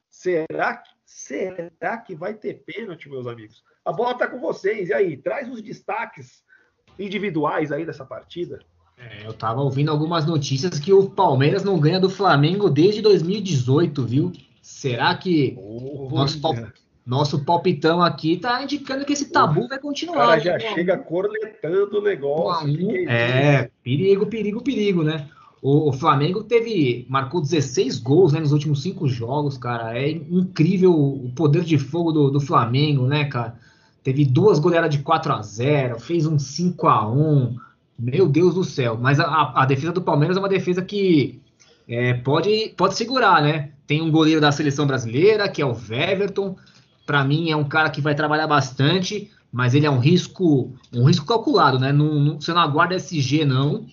Será 0.10 0.78
que 0.78 0.90
Será 1.10 1.98
que 1.98 2.16
vai 2.16 2.36
ter 2.36 2.64
pênalti, 2.64 3.10
meus 3.10 3.26
amigos? 3.26 3.64
A 3.84 3.92
bola 3.92 4.12
está 4.12 4.28
com 4.28 4.40
vocês. 4.40 4.90
E 4.90 4.94
aí, 4.94 5.18
traz 5.18 5.50
os 5.50 5.60
destaques 5.60 6.44
individuais 7.00 7.72
aí 7.72 7.84
dessa 7.84 8.06
partida. 8.06 8.60
É, 8.96 9.26
eu 9.26 9.34
tava 9.34 9.60
ouvindo 9.60 9.90
algumas 9.90 10.28
notícias 10.28 10.78
que 10.78 10.94
o 10.94 11.10
Palmeiras 11.10 11.64
não 11.64 11.80
ganha 11.80 12.00
do 12.00 12.12
Flamengo 12.12 12.70
desde 12.70 13.02
2018, 13.02 14.06
viu? 14.06 14.32
Será 14.62 15.16
que 15.16 15.58
oh, 15.58 16.10
nosso, 16.12 16.40
pal, 16.40 16.54
nosso 17.04 17.44
palpitão 17.44 18.04
aqui 18.04 18.38
tá 18.38 18.62
indicando 18.62 19.04
que 19.04 19.14
esse 19.14 19.32
tabu 19.32 19.68
vai 19.68 19.80
continuar? 19.80 20.26
O 20.26 20.28
cara 20.30 20.40
já 20.40 20.54
né? 20.54 20.60
chega 20.60 20.96
cornetando 20.96 21.98
o 21.98 22.02
negócio. 22.04 23.10
é, 23.10 23.56
é 23.56 23.72
perigo, 23.82 24.28
perigo, 24.28 24.62
perigo, 24.62 25.04
né? 25.04 25.28
O, 25.62 25.90
o, 25.90 25.94
Flamengo 25.94 26.44
teve. 26.44 27.06
marcou 27.10 27.42
16 27.42 28.00
gols 28.00 28.32
né, 28.32 28.40
nos 28.40 28.52
últimos 28.52 28.82
cinco 28.82 29.08
jogos, 29.08 29.58
cara. 29.58 29.98
É 29.98 30.10
incrível 30.10 30.94
o 30.94 31.32
poder 31.36 31.64
de 31.64 31.78
fogo 31.78 32.12
do, 32.12 32.32
do 32.32 32.40
Flamengo, 32.40 33.06
né, 33.06 33.26
cara? 33.26 33.56
Teve 34.04 34.24
duas 34.26 34.60
goleadas 34.60 34.90
de 34.90 35.00
4 35.00 35.34
a 35.34 35.42
0 35.42 36.00
fez 36.00 36.26
um 36.26 36.40
5 36.40 36.88
a 36.88 37.08
1 37.10 37.58
Meu 37.98 38.28
Deus 38.28 38.56
do 38.56 38.64
céu. 38.64 38.98
Mas 39.00 39.20
a, 39.20 39.52
a 39.54 39.66
defesa 39.66 39.92
do 39.92 40.02
Palmeiras 40.02 40.38
é 40.38 40.40
uma 40.40 40.48
defesa 40.48 40.82
que 40.82 41.42
é, 41.88 42.14
pode, 42.14 42.74
pode 42.78 42.96
segurar, 42.96 43.42
né? 43.42 43.72
Tem 43.86 44.02
um 44.02 44.12
goleiro 44.12 44.40
da 44.40 44.52
seleção 44.52 44.88
brasileira, 44.88 45.50
que 45.50 45.62
é 45.62 45.66
o 45.66 45.76
Weverton. 45.76 46.56
Para 47.06 47.26
mim, 47.26 47.50
é 47.50 47.56
um 47.56 47.64
cara 47.66 47.90
que 47.90 48.00
vai 48.00 48.16
trabalhar 48.16 48.48
bastante, 48.48 49.30
mas 49.52 49.74
ele 49.74 49.86
é 49.86 49.92
um 49.92 50.00
risco 50.00 50.72
um 50.94 51.04
risco 51.06 51.26
calculado, 51.26 51.78
né? 51.78 51.92
Não, 51.92 52.16
não, 52.20 52.40
você 52.40 52.54
não 52.54 52.62
aguarda 52.62 52.96
SG, 52.96 53.44
não 53.44 53.86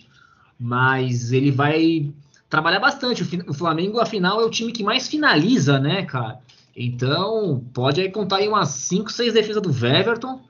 mas 0.59 1.33
ele 1.33 1.51
vai 1.51 2.13
trabalhar 2.49 2.81
bastante. 2.81 3.23
O 3.49 3.55
Flamengo, 3.55 4.01
afinal, 4.01 4.41
é 4.41 4.45
o 4.45 4.51
time 4.51 4.73
que 4.73 4.83
mais 4.83 5.09
finaliza, 5.09 5.79
né, 5.79 6.05
cara? 6.05 6.41
Então, 6.77 7.65
pode 7.73 8.01
aí 8.01 8.11
contar 8.11 8.37
aí 8.37 8.49
umas 8.49 8.69
5, 8.69 9.11
6 9.11 9.33
defesas 9.33 9.63
do 9.63 9.73
Weverton. 9.73 10.41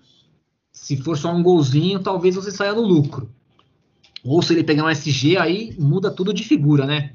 Se 0.72 0.96
for 0.96 1.16
só 1.16 1.32
um 1.32 1.42
golzinho, 1.42 2.00
talvez 2.00 2.34
você 2.34 2.50
saia 2.50 2.72
no 2.72 2.82
lucro. 2.82 3.30
Ou 4.24 4.42
se 4.42 4.52
ele 4.52 4.64
pegar 4.64 4.84
um 4.84 4.90
SG, 4.90 5.36
aí 5.36 5.74
muda 5.78 6.10
tudo 6.10 6.34
de 6.34 6.42
figura, 6.42 6.84
né? 6.84 7.12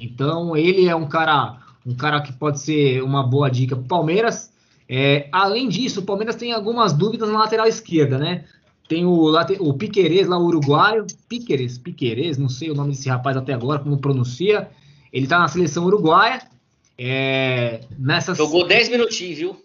Então, 0.00 0.56
ele 0.56 0.86
é 0.86 0.94
um 0.94 1.08
cara, 1.08 1.58
um 1.84 1.94
cara 1.94 2.20
que 2.20 2.32
pode 2.32 2.60
ser 2.60 3.02
uma 3.02 3.22
boa 3.26 3.50
dica 3.50 3.74
para 3.74 3.84
o 3.84 3.88
Palmeiras. 3.88 4.52
É, 4.88 5.28
além 5.32 5.68
disso, 5.68 6.00
o 6.00 6.04
Palmeiras 6.04 6.36
tem 6.36 6.52
algumas 6.52 6.92
dúvidas 6.92 7.28
na 7.28 7.40
lateral 7.40 7.66
esquerda, 7.66 8.16
né? 8.16 8.44
Tem 8.88 9.04
o, 9.04 9.34
o 9.60 9.74
Piquerez 9.74 10.28
lá, 10.28 10.38
o 10.38 10.44
uruguaio. 10.44 11.06
Piquerez, 11.28 11.78
Piquerez, 11.78 12.38
não 12.38 12.48
sei 12.48 12.70
o 12.70 12.74
nome 12.74 12.90
desse 12.90 13.08
rapaz 13.08 13.36
até 13.36 13.52
agora, 13.52 13.80
como 13.80 13.98
pronuncia. 13.98 14.70
Ele 15.12 15.26
tá 15.26 15.38
na 15.38 15.48
seleção 15.48 15.84
uruguaia. 15.84 16.42
É, 16.98 17.80
nessas... 17.98 18.38
Jogou 18.38 18.66
10 18.66 18.88
minutinhos, 18.90 19.38
viu? 19.38 19.56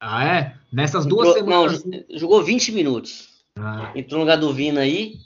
Ah, 0.00 0.24
é? 0.24 0.54
Nessas 0.72 1.06
duas 1.06 1.34
semanas. 1.34 1.84
Não, 1.84 2.02
jogou 2.18 2.42
20 2.42 2.72
minutos. 2.72 3.28
Ah. 3.58 3.92
Entrou 3.94 4.18
no 4.18 4.24
lugar 4.24 4.38
do 4.38 4.52
Vina 4.52 4.80
aí, 4.80 5.16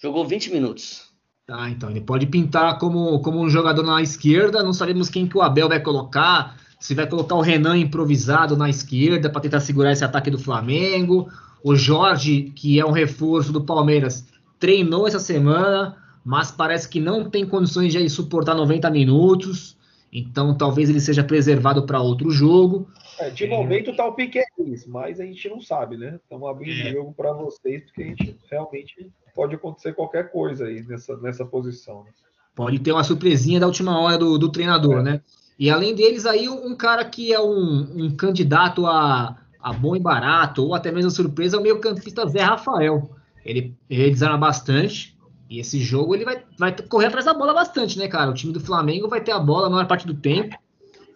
jogou 0.00 0.26
20 0.26 0.52
minutos. 0.52 1.12
Tá, 1.46 1.68
então 1.70 1.90
ele 1.90 2.00
pode 2.00 2.26
pintar 2.26 2.78
como, 2.78 3.20
como 3.20 3.40
um 3.40 3.50
jogador 3.50 3.82
na 3.82 4.02
esquerda. 4.02 4.62
Não 4.62 4.72
sabemos 4.72 5.08
quem 5.08 5.26
que 5.26 5.36
o 5.36 5.42
Abel 5.42 5.68
vai 5.68 5.80
colocar. 5.80 6.56
Se 6.78 6.94
vai 6.94 7.06
colocar 7.06 7.36
o 7.36 7.40
Renan 7.40 7.78
improvisado 7.78 8.56
na 8.56 8.68
esquerda 8.68 9.30
para 9.30 9.40
tentar 9.40 9.60
segurar 9.60 9.92
esse 9.92 10.04
ataque 10.04 10.30
do 10.30 10.38
Flamengo 10.38 11.28
o 11.62 11.76
Jorge, 11.76 12.52
que 12.54 12.78
é 12.78 12.84
um 12.84 12.90
reforço 12.90 13.52
do 13.52 13.64
Palmeiras, 13.64 14.26
treinou 14.58 15.06
essa 15.06 15.18
semana, 15.18 15.96
mas 16.24 16.50
parece 16.50 16.88
que 16.88 17.00
não 17.00 17.28
tem 17.28 17.46
condições 17.46 17.92
de 17.92 18.08
suportar 18.08 18.54
90 18.54 18.90
minutos. 18.90 19.76
Então 20.12 20.54
talvez 20.56 20.90
ele 20.90 21.00
seja 21.00 21.24
preservado 21.24 21.86
para 21.86 22.00
outro 22.00 22.30
jogo. 22.30 22.88
É, 23.18 23.30
de 23.30 23.46
momento 23.46 23.94
tá 23.96 24.06
o 24.06 24.12
Piqueires, 24.12 24.86
mas 24.86 25.20
a 25.20 25.24
gente 25.24 25.48
não 25.48 25.60
sabe, 25.60 25.96
né? 25.96 26.18
Estamos 26.22 26.48
abrindo 26.48 26.86
é. 26.86 26.92
jogo 26.92 27.14
para 27.14 27.32
vocês, 27.32 27.82
porque 27.84 28.02
a 28.02 28.06
gente 28.06 28.36
realmente 28.50 29.10
pode 29.34 29.54
acontecer 29.54 29.94
qualquer 29.94 30.30
coisa 30.30 30.66
aí 30.66 30.82
nessa, 30.82 31.16
nessa 31.16 31.44
posição. 31.44 32.04
Né? 32.04 32.10
Pode 32.54 32.78
ter 32.80 32.92
uma 32.92 33.04
surpresinha 33.04 33.60
da 33.60 33.66
última 33.66 33.98
hora 33.98 34.18
do, 34.18 34.36
do 34.36 34.50
treinador, 34.50 35.00
é. 35.00 35.02
né? 35.02 35.20
E 35.58 35.70
além 35.70 35.94
deles 35.94 36.26
aí, 36.26 36.48
um 36.48 36.74
cara 36.74 37.04
que 37.04 37.32
é 37.32 37.40
um, 37.40 38.04
um 38.04 38.16
candidato 38.16 38.86
a, 38.86 39.38
a 39.62 39.72
bom 39.72 39.94
e 39.94 40.00
barato, 40.00 40.64
ou 40.64 40.74
até 40.74 40.90
mesmo 40.90 41.10
surpresa, 41.10 41.56
é 41.56 41.60
o 41.60 41.62
meio 41.62 41.80
campista 41.80 42.26
Zé 42.26 42.40
Rafael. 42.40 43.10
Ele, 43.44 43.74
ele 43.88 44.10
desarma 44.10 44.38
bastante, 44.38 45.16
e 45.48 45.60
esse 45.60 45.78
jogo 45.80 46.14
ele 46.14 46.24
vai, 46.24 46.42
vai 46.58 46.74
correr 46.88 47.06
atrás 47.06 47.26
da 47.26 47.34
bola 47.34 47.54
bastante, 47.54 47.98
né, 47.98 48.08
cara? 48.08 48.30
O 48.30 48.34
time 48.34 48.52
do 48.52 48.60
Flamengo 48.60 49.08
vai 49.08 49.20
ter 49.20 49.32
a 49.32 49.38
bola 49.38 49.68
na 49.68 49.76
maior 49.76 49.86
parte 49.86 50.06
do 50.06 50.14
tempo, 50.14 50.56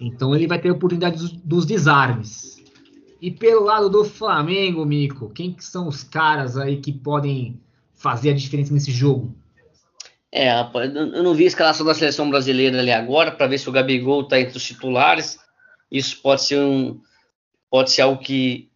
então 0.00 0.35
ele 0.35 0.46
vai 0.46 0.61
ter 0.61 0.68
a 0.68 0.72
oportunidade 0.72 1.16
dos, 1.16 1.32
dos 1.32 1.66
desarmes. 1.66 2.62
E 3.20 3.30
pelo 3.30 3.64
lado 3.64 3.88
do 3.88 4.04
Flamengo, 4.04 4.85
Mico, 4.85 5.30
quem 5.30 5.52
que 5.52 5.64
são 5.64 5.88
os 5.88 6.04
caras 6.04 6.56
aí 6.56 6.76
que 6.76 6.92
podem 6.92 7.59
fazer 7.94 8.30
a 8.30 8.35
diferença 8.35 8.72
nesse 8.72 8.92
jogo? 8.92 9.35
É, 10.30 10.50
eu 10.61 11.22
não 11.22 11.35
vi 11.35 11.44
a 11.44 11.46
escalação 11.46 11.87
da 11.87 11.94
seleção 11.94 12.28
brasileira 12.28 12.78
ali 12.78 12.92
agora 12.92 13.32
para 13.32 13.46
ver 13.46 13.59
se 13.59 13.68
o 13.68 13.72
Gabigol 13.72 14.20
está 14.20 14.38
entre 14.38 14.56
os 14.56 14.64
titulares. 14.64 15.38
Isso 15.90 16.20
pode 16.20 16.42
ser 16.42 16.61
um, 16.61 17.00
pode 17.70 17.90
ser 17.90 18.02
algo 18.02 18.22
que 18.22 18.70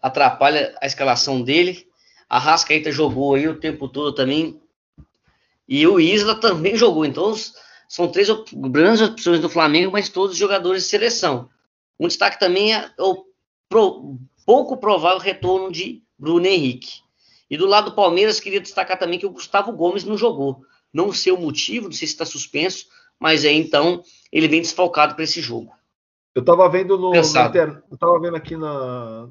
atrapalha 0.00 0.76
a 0.80 0.86
escalação 0.86 1.42
dele. 1.42 1.86
A 2.28 2.38
Rascaeta 2.38 2.90
jogou 2.92 3.34
aí 3.34 3.48
o 3.48 3.58
tempo 3.58 3.88
todo 3.88 4.14
também. 4.14 4.60
E 5.68 5.86
o 5.86 6.00
Isla 6.00 6.34
também 6.34 6.76
jogou. 6.76 7.04
Então, 7.04 7.34
são 7.88 8.08
três 8.08 8.28
grandes 8.52 9.02
opções 9.02 9.40
do 9.40 9.48
Flamengo, 9.48 9.92
mas 9.92 10.08
todos 10.08 10.36
jogadores 10.36 10.84
de 10.84 10.88
seleção. 10.88 11.48
Um 11.98 12.08
destaque 12.08 12.38
também 12.38 12.74
é 12.74 12.90
o 12.98 13.24
pro, 13.68 14.16
pouco 14.46 14.76
provável 14.76 15.18
retorno 15.18 15.70
de 15.70 16.02
Bruno 16.18 16.46
Henrique. 16.46 17.00
E 17.50 17.56
do 17.56 17.66
lado 17.66 17.90
do 17.90 17.96
Palmeiras, 17.96 18.38
queria 18.38 18.60
destacar 18.60 18.98
também 18.98 19.18
que 19.18 19.26
o 19.26 19.30
Gustavo 19.30 19.72
Gomes 19.72 20.04
não 20.04 20.16
jogou. 20.16 20.64
Não 20.92 21.12
sei 21.12 21.32
o 21.32 21.40
motivo, 21.40 21.86
não 21.86 21.92
sei 21.92 22.06
se 22.06 22.14
está 22.14 22.24
suspenso, 22.24 22.86
mas 23.18 23.44
aí 23.44 23.56
então 23.56 24.02
ele 24.32 24.48
vem 24.48 24.62
desfalcado 24.62 25.14
para 25.14 25.24
esse 25.24 25.40
jogo. 25.40 25.72
Eu 26.34 26.40
estava 26.40 26.68
vendo 26.68 26.96
no, 26.96 27.14
inter... 27.14 27.82
eu 27.90 27.98
tava 27.98 28.20
vendo 28.20 28.36
aqui 28.36 28.56
na, 28.56 29.28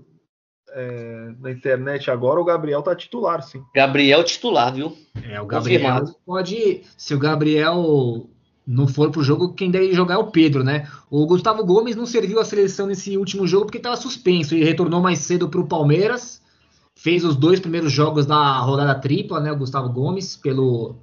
é, 0.71 1.31
na 1.39 1.51
internet 1.51 2.11
agora, 2.11 2.39
o 2.39 2.45
Gabriel 2.45 2.81
tá 2.81 2.95
titular, 2.95 3.41
sim. 3.41 3.63
Gabriel 3.73 4.23
titular, 4.23 4.73
viu? 4.73 4.95
É, 5.23 5.39
o 5.41 5.45
Gabriel 5.45 5.81
Confirmado. 5.81 6.15
pode. 6.25 6.81
Se 6.97 7.13
o 7.13 7.19
Gabriel 7.19 8.27
não 8.67 8.87
for 8.87 9.09
pro 9.11 9.23
jogo, 9.23 9.53
quem 9.53 9.71
deve 9.71 9.93
jogar 9.93 10.15
é 10.15 10.17
o 10.17 10.29
Pedro, 10.29 10.63
né? 10.63 10.87
O 11.09 11.25
Gustavo 11.25 11.65
Gomes 11.65 11.95
não 11.95 12.05
serviu 12.05 12.39
a 12.39 12.45
seleção 12.45 12.87
nesse 12.87 13.17
último 13.17 13.47
jogo 13.47 13.65
porque 13.65 13.77
estava 13.77 13.95
suspenso 13.95 14.55
e 14.55 14.63
retornou 14.63 15.01
mais 15.01 15.19
cedo 15.19 15.49
pro 15.49 15.67
Palmeiras. 15.67 16.41
Fez 16.95 17.23
os 17.23 17.35
dois 17.35 17.59
primeiros 17.59 17.91
jogos 17.91 18.25
da 18.25 18.59
rodada 18.59 18.93
tripla, 18.93 19.39
né? 19.39 19.51
O 19.51 19.57
Gustavo 19.57 19.89
Gomes 19.89 20.35
pelo 20.35 20.95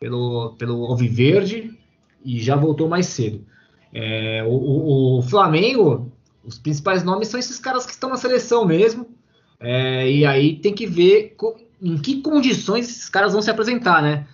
pelo 0.00 0.54
pelo 0.58 0.84
Alviverde 0.86 1.78
e 2.24 2.40
já 2.40 2.56
voltou 2.56 2.88
mais 2.88 3.06
cedo. 3.06 3.44
É, 3.94 4.42
o, 4.44 5.18
o, 5.18 5.22
Flamengo, 5.22 6.10
os 6.44 6.58
principais 6.58 7.04
nomes 7.04 7.28
são 7.28 7.38
esses 7.38 7.60
caras 7.60 7.86
que 7.86 7.92
estão 7.92 8.10
na 8.10 8.16
seleção 8.16 8.66
mesmo. 8.66 9.06
É, 9.60 10.10
e 10.10 10.26
aí 10.26 10.56
tem 10.56 10.74
que 10.74 10.86
ver 10.86 11.36
em 11.80 11.96
que 11.96 12.20
condições 12.20 12.88
esses 12.88 13.08
caras 13.08 13.32
vão 13.32 13.40
se 13.40 13.50
apresentar, 13.50 14.02
né? 14.02 14.26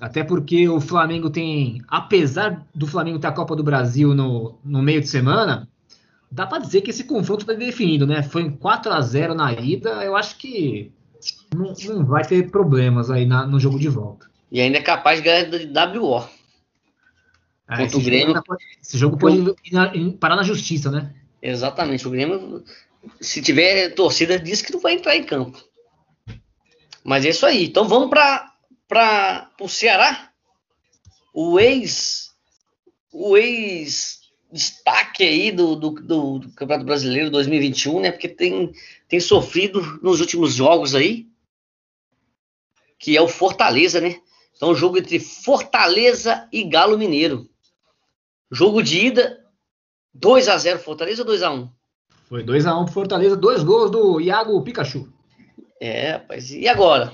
Até 0.00 0.24
porque 0.24 0.68
o 0.68 0.80
Flamengo 0.80 1.30
tem, 1.30 1.82
apesar 1.88 2.66
do 2.74 2.86
Flamengo 2.86 3.18
ter 3.18 3.28
a 3.28 3.32
Copa 3.32 3.54
do 3.54 3.62
Brasil 3.62 4.14
no, 4.14 4.58
no 4.64 4.82
meio 4.82 5.00
de 5.00 5.08
semana, 5.08 5.68
dá 6.30 6.46
para 6.46 6.58
dizer 6.58 6.80
que 6.80 6.90
esse 6.90 7.04
confronto 7.04 7.42
está 7.42 7.52
definido, 7.52 8.06
né? 8.06 8.22
Foi 8.22 8.44
um 8.44 8.50
4 8.50 8.92
a 8.92 9.00
0 9.00 9.34
na 9.34 9.52
ida, 9.52 10.04
eu 10.04 10.16
acho 10.16 10.36
que 10.36 10.90
não, 11.54 11.72
não 11.88 12.04
vai 12.04 12.24
ter 12.24 12.50
problemas 12.50 13.10
aí 13.10 13.26
na, 13.26 13.46
no 13.46 13.60
jogo 13.60 13.78
de 13.78 13.88
volta. 13.88 14.26
E 14.50 14.60
ainda 14.60 14.78
é 14.78 14.82
capaz 14.82 15.18
de 15.18 15.24
ganhar 15.24 15.44
de 15.44 15.98
WO. 15.98 16.24
Ah, 17.66 17.78
contra 17.78 17.98
o 17.98 18.02
Grêmio. 18.02 18.34
Jogo, 18.34 18.56
esse 18.80 18.98
jogo 18.98 19.18
pode 19.18 19.54
parar 20.20 20.36
na 20.36 20.42
justiça, 20.42 20.90
né? 20.90 21.14
Exatamente. 21.42 22.06
O 22.06 22.10
Grêmio, 22.10 22.64
se 23.20 23.42
tiver 23.42 23.90
torcida, 23.94 24.38
diz 24.38 24.62
que 24.62 24.72
não 24.72 24.80
vai 24.80 24.94
entrar 24.94 25.16
em 25.16 25.24
campo. 25.24 25.62
Mas 27.02 27.24
é 27.24 27.30
isso 27.30 27.44
aí. 27.44 27.66
Então 27.66 27.88
vamos 27.88 28.10
para 28.10 29.50
o 29.60 29.68
Ceará. 29.68 30.30
O 31.34 31.58
ex. 31.58 32.34
O 33.12 33.36
ex 33.36 34.20
destaque 34.52 35.24
aí 35.24 35.50
do, 35.50 35.74
do, 35.74 35.90
do, 35.90 36.38
do, 36.38 36.52
Campeonato 36.52 36.86
Brasileiro 36.86 37.30
2021, 37.30 38.00
né? 38.00 38.12
Porque 38.12 38.28
tem, 38.28 38.72
tem 39.08 39.20
sofrido 39.20 40.00
nos 40.02 40.20
últimos 40.20 40.54
jogos 40.54 40.94
aí. 40.94 41.26
Que 42.98 43.16
é 43.16 43.20
o 43.20 43.28
Fortaleza, 43.28 44.00
né? 44.00 44.20
Então, 44.56 44.74
jogo 44.74 44.98
entre 44.98 45.18
Fortaleza 45.18 46.48
e 46.50 46.64
Galo 46.64 46.96
Mineiro. 46.96 47.48
Jogo 48.50 48.82
de 48.82 49.06
ida, 49.06 49.44
2 50.14 50.48
a 50.48 50.56
0 50.56 50.78
Fortaleza 50.78 51.22
ou 51.22 51.26
2 51.26 51.42
a 51.42 51.50
1 51.50 51.68
Foi 52.28 52.42
2 52.42 52.66
a 52.66 52.78
1 52.78 52.84
pro 52.84 52.94
Fortaleza, 52.94 53.36
dois 53.36 53.62
gols 53.62 53.90
do 53.90 54.20
Iago 54.20 54.60
Pikachu. 54.62 55.12
É, 55.80 56.12
rapaz. 56.12 56.50
E 56.50 56.66
agora? 56.68 57.12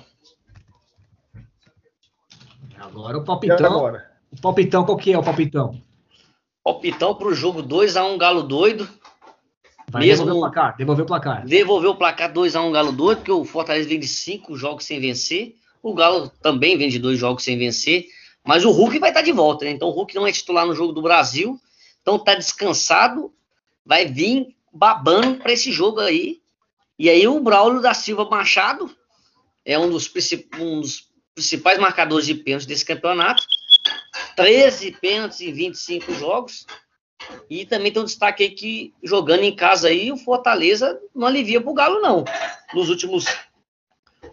Agora 2.79 3.19
o 3.19 3.25
palpitão. 3.25 3.67
Agora? 3.67 4.11
O 4.31 4.41
palpitão, 4.41 4.85
qual 4.85 4.97
que 4.97 5.13
é 5.13 5.19
o 5.19 5.23
palpitão? 5.23 5.81
Palpitão 6.65 7.15
pro 7.15 7.35
jogo 7.35 7.63
2 7.63 7.97
a 7.97 8.05
1 8.05 8.19
Galo 8.19 8.43
doido. 8.43 8.89
Vai 9.91 10.07
Mesmo 10.07 10.25
devolver 10.25 10.49
o 10.49 10.53
placar, 10.53 10.77
devolver 10.77 11.05
o 11.05 11.07
placar. 11.07 11.45
Devolver 11.45 11.91
o 11.91 11.97
placar 11.97 12.33
2 12.33 12.57
a 12.57 12.63
1 12.63 12.73
Galo 12.73 12.93
doido, 12.93 13.19
porque 13.19 13.33
o 13.33 13.45
Fortaleza 13.45 13.89
vem 13.89 14.01
de 14.01 14.09
5 14.09 14.57
jogos 14.57 14.85
sem 14.85 15.01
vencer. 15.01 15.55
O 15.83 15.95
Galo 15.95 16.31
também 16.41 16.79
vem 16.79 16.89
de 16.89 16.99
dois 16.99 17.19
jogos 17.19 17.43
sem 17.43 17.59
vencer, 17.59 18.07
mas 18.45 18.65
o 18.65 18.71
Hulk 18.71 18.99
vai 18.99 19.11
estar 19.11 19.23
de 19.23 19.33
volta, 19.33 19.65
né? 19.65 19.71
Então 19.71 19.89
o 19.89 19.93
Hulk 19.93 20.15
não 20.15 20.27
é 20.27 20.33
titular 20.33 20.67
no 20.67 20.75
jogo 20.75 20.93
do 20.93 21.03
Brasil, 21.03 21.61
então 22.01 22.19
tá 22.19 22.35
descansado, 22.35 23.33
vai 23.85 24.07
vir 24.07 24.57
babando 24.73 25.39
para 25.39 25.53
esse 25.53 25.71
jogo 25.71 26.01
aí. 26.01 26.41
E 26.99 27.09
aí 27.09 27.27
o 27.27 27.41
Braulio 27.41 27.81
da 27.81 27.95
Silva 27.95 28.25
Machado 28.29 28.95
é 29.65 29.79
um 29.79 29.91
dos, 29.91 30.11
um 30.59 30.81
dos 30.81 31.09
principais 31.35 31.79
marcadores 31.79 32.27
de 32.27 32.35
pênalti 32.35 32.67
desse 32.67 32.85
campeonato. 32.85 33.43
13 34.37 34.93
pênaltis 34.93 35.41
em 35.41 35.53
25 35.53 36.15
jogos. 36.15 36.67
E 37.49 37.65
também 37.65 37.93
tem 37.93 38.03
um 38.03 38.07
destaque 38.07 38.43
aí 38.43 38.51
que, 38.51 38.93
jogando 39.03 39.45
em 39.45 39.55
casa 39.55 39.89
aí, 39.89 40.11
o 40.11 40.17
Fortaleza 40.17 41.01
não 41.15 41.27
alivia 41.27 41.61
pro 41.61 41.75
Galo, 41.75 42.01
não. 42.01 42.25
Nos 42.75 42.89
últimos 42.89 43.25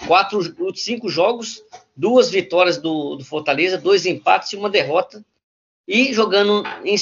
quatro, 0.08 0.42
cinco 0.76 1.10
jogos, 1.10 1.64
duas 2.00 2.32
vitórias 2.32 2.78
do, 2.78 3.18
do 3.18 3.26
Fortaleza, 3.26 3.78
dois 3.78 4.06
empates 4.06 4.54
e 4.54 4.56
uma 4.56 4.70
derrota. 4.70 5.24
E 5.86 6.14
jogando 6.14 6.64
em, 6.86 6.96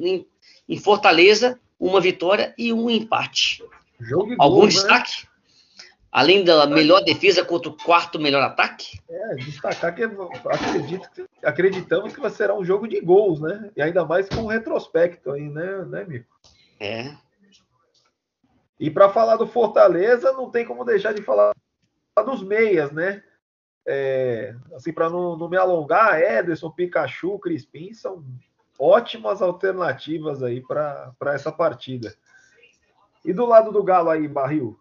em, 0.00 0.26
em 0.68 0.78
Fortaleza, 0.78 1.58
uma 1.78 2.00
vitória 2.00 2.54
e 2.56 2.72
um 2.72 2.88
empate. 2.88 3.64
Algum 4.12 4.36
gol, 4.36 4.62
né? 4.62 4.68
destaque? 4.68 5.24
Né? 5.24 5.28
Além 6.12 6.44
da 6.44 6.66
melhor 6.66 7.02
defesa 7.02 7.44
contra 7.44 7.68
o 7.68 7.76
quarto 7.76 8.18
melhor 8.18 8.42
ataque? 8.42 9.00
É, 9.10 9.34
destacar 9.34 9.94
que 9.94 10.04
acredito, 10.04 11.28
acreditamos 11.42 12.14
que 12.14 12.30
será 12.30 12.56
um 12.56 12.64
jogo 12.64 12.86
de 12.86 13.00
gols, 13.00 13.40
né? 13.40 13.70
E 13.76 13.82
ainda 13.82 14.04
mais 14.04 14.28
com 14.28 14.42
o 14.42 14.46
retrospecto 14.46 15.32
aí, 15.32 15.50
né, 15.50 15.84
né, 15.84 16.04
Mico? 16.04 16.26
É. 16.80 17.12
E 18.78 18.88
para 18.88 19.10
falar 19.10 19.36
do 19.36 19.46
Fortaleza, 19.46 20.32
não 20.32 20.48
tem 20.48 20.64
como 20.64 20.84
deixar 20.84 21.12
de 21.12 21.22
falar 21.22 21.52
dos 22.24 22.42
meias, 22.42 22.92
né? 22.92 23.22
É, 23.86 24.54
assim, 24.74 24.92
para 24.92 25.08
não, 25.08 25.36
não, 25.36 25.48
me 25.48 25.56
alongar, 25.56 26.20
Ederson, 26.20 26.70
Pikachu, 26.70 27.38
Crispim 27.38 27.92
são 27.94 28.24
ótimas 28.78 29.40
alternativas 29.40 30.42
aí 30.42 30.60
para 30.60 31.14
essa 31.26 31.50
partida. 31.50 32.14
E 33.24 33.32
do 33.32 33.46
lado 33.46 33.72
do 33.72 33.82
Galo 33.82 34.10
aí, 34.10 34.28
Barril? 34.28 34.78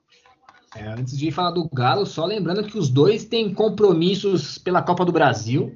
É, 0.76 0.88
antes 0.88 1.18
de 1.18 1.32
falar 1.32 1.52
do 1.52 1.68
Galo, 1.70 2.06
só 2.06 2.26
lembrando 2.26 2.64
que 2.64 2.78
os 2.78 2.90
dois 2.90 3.26
têm 3.26 3.54
compromissos 3.54 4.58
pela 4.58 4.82
Copa 4.82 5.06
do 5.06 5.12
Brasil. 5.12 5.76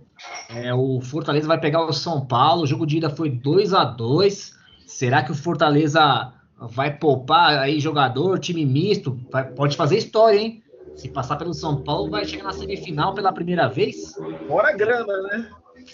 É, 0.49 0.73
o 0.73 0.99
Fortaleza 1.01 1.47
vai 1.47 1.59
pegar 1.59 1.85
o 1.85 1.93
São 1.93 2.25
Paulo. 2.25 2.63
O 2.63 2.67
jogo 2.67 2.85
de 2.85 2.97
ida 2.97 3.09
foi 3.09 3.29
2 3.29 3.73
a 3.73 3.85
2 3.85 4.61
Será 4.91 5.23
que 5.23 5.31
o 5.31 5.35
Fortaleza 5.35 6.33
vai 6.59 6.95
poupar 6.95 7.57
aí 7.59 7.79
jogador, 7.79 8.37
time 8.37 8.65
misto? 8.65 9.17
Vai, 9.31 9.49
pode 9.49 9.77
fazer 9.77 9.97
história, 9.97 10.37
hein? 10.37 10.61
Se 10.95 11.09
passar 11.09 11.37
pelo 11.37 11.53
São 11.53 11.81
Paulo, 11.81 12.09
vai 12.09 12.25
chegar 12.25 12.43
na 12.43 12.53
semifinal 12.53 13.13
pela 13.13 13.33
primeira 13.33 13.67
vez. 13.67 14.15
Fora 14.47 14.69
a 14.69 14.73
grana, 14.73 15.21
né? 15.23 15.49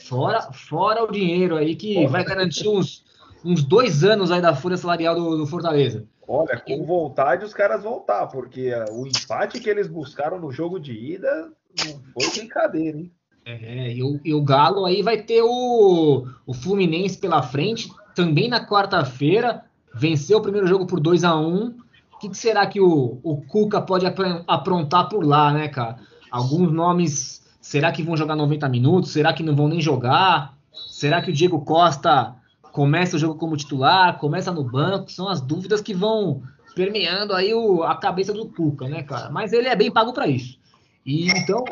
Fora, 0.08 0.42
fora 0.52 1.04
o 1.04 1.12
dinheiro 1.12 1.56
aí 1.56 1.76
que 1.76 1.94
fora. 1.96 2.10
vai 2.10 2.24
garantir 2.26 2.68
uns, 2.68 3.06
uns 3.44 3.64
dois 3.64 4.04
anos 4.04 4.32
aí 4.32 4.42
da 4.42 4.56
folha 4.56 4.78
salarial 4.78 5.16
do, 5.16 5.38
do 5.38 5.48
Fortaleza. 5.48 6.06
Olha, 6.28 6.60
com 6.60 6.86
vontade 6.86 7.46
os 7.46 7.54
caras 7.54 7.84
voltar, 7.84 8.28
porque 8.28 8.72
o 8.92 9.08
empate 9.08 9.62
que 9.62 9.70
eles 9.70 9.88
buscaram 9.88 10.38
no 10.40 10.52
jogo 10.52 10.78
de 10.78 10.92
ida 10.92 11.50
não 11.86 12.02
foi 12.14 12.40
brincadeira, 12.40 12.98
hein? 12.98 13.12
É, 13.46 13.94
e 13.94 14.04
o, 14.04 14.20
e 14.26 14.34
o 14.34 14.44
Galo 14.44 14.86
aí 14.86 15.02
vai 15.02 15.22
ter 15.22 15.42
o, 15.42 16.28
o 16.46 16.54
Fluminense 16.54 17.18
pela 17.18 17.42
frente, 17.42 17.90
também 18.14 18.50
na 18.50 18.68
quarta-feira, 18.68 19.64
venceu 19.96 20.40
o 20.40 20.42
primeiro 20.42 20.68
jogo 20.68 20.86
por 20.86 21.00
2 21.00 21.24
a 21.24 21.34
1 21.34 21.74
O 22.18 22.20
que, 22.20 22.30
que, 22.30 22.38
será 22.38 22.66
que 22.66 22.82
o, 22.82 23.20
o 23.22 23.42
Cuca 23.44 23.80
pode 23.80 24.04
aprontar 24.48 25.08
por 25.08 25.24
lá, 25.24 25.54
né, 25.54 25.68
cara? 25.68 26.00
Alguns 26.32 26.72
nomes, 26.72 27.48
será 27.62 27.92
que 27.92 28.02
vão 28.02 28.18
jogar 28.18 28.36
90 28.36 28.68
minutos? 28.70 29.12
Será 29.12 29.34
que 29.34 29.44
não 29.44 29.56
vão 29.56 29.68
nem 29.68 29.80
jogar? 29.80 30.58
Será 30.90 31.22
que 31.22 31.30
o 31.30 31.34
Diego 31.34 31.62
Costa 31.62 32.36
começa 32.72 33.18
o 33.18 33.20
jogo 33.20 33.36
como 33.36 33.56
titular, 33.56 34.18
começa 34.18 34.52
no 34.52 34.64
banco, 34.64 35.12
são 35.12 35.30
as 35.30 35.40
dúvidas 35.40 35.80
que 35.80 35.94
vão 35.94 36.42
permeando 36.76 37.36
aí 37.36 37.54
o, 37.54 37.84
a 37.84 37.96
cabeça 37.96 38.34
do 38.34 38.48
Cuca, 38.48 38.90
né, 38.90 39.04
cara? 39.04 39.30
Mas 39.30 39.54
ele 39.54 39.68
é 39.68 39.76
bem 39.76 39.92
pago 39.92 40.12
para 40.12 40.28
isso. 40.28 40.58
E 41.06 41.30
então, 41.30 41.64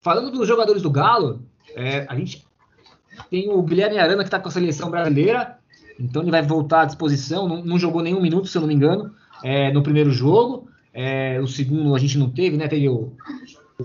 falando 0.00 0.30
dos 0.30 0.46
jogadores 0.46 0.82
do 0.82 0.90
Galo, 0.90 1.44
é, 1.74 2.06
a 2.08 2.14
gente 2.14 2.46
tem 3.28 3.50
o 3.50 3.60
Guilherme 3.60 3.98
Arana 3.98 4.22
que 4.22 4.28
está 4.28 4.38
com 4.38 4.48
a 4.48 4.52
seleção 4.52 4.88
brasileira, 4.88 5.58
então 5.98 6.22
ele 6.22 6.30
vai 6.30 6.42
voltar 6.42 6.82
à 6.82 6.84
disposição. 6.84 7.48
Não, 7.48 7.64
não 7.64 7.76
jogou 7.76 8.02
nenhum 8.02 8.20
minuto, 8.20 8.46
se 8.46 8.56
eu 8.56 8.60
não 8.60 8.68
me 8.68 8.74
engano, 8.74 9.12
é, 9.42 9.72
no 9.72 9.82
primeiro 9.82 10.10
jogo. 10.10 10.68
É, 10.92 11.40
o 11.40 11.46
segundo 11.46 11.94
a 11.94 11.98
gente 11.98 12.18
não 12.18 12.30
teve, 12.30 12.56
né? 12.56 12.68
Teve 12.68 12.88
o, 12.88 13.12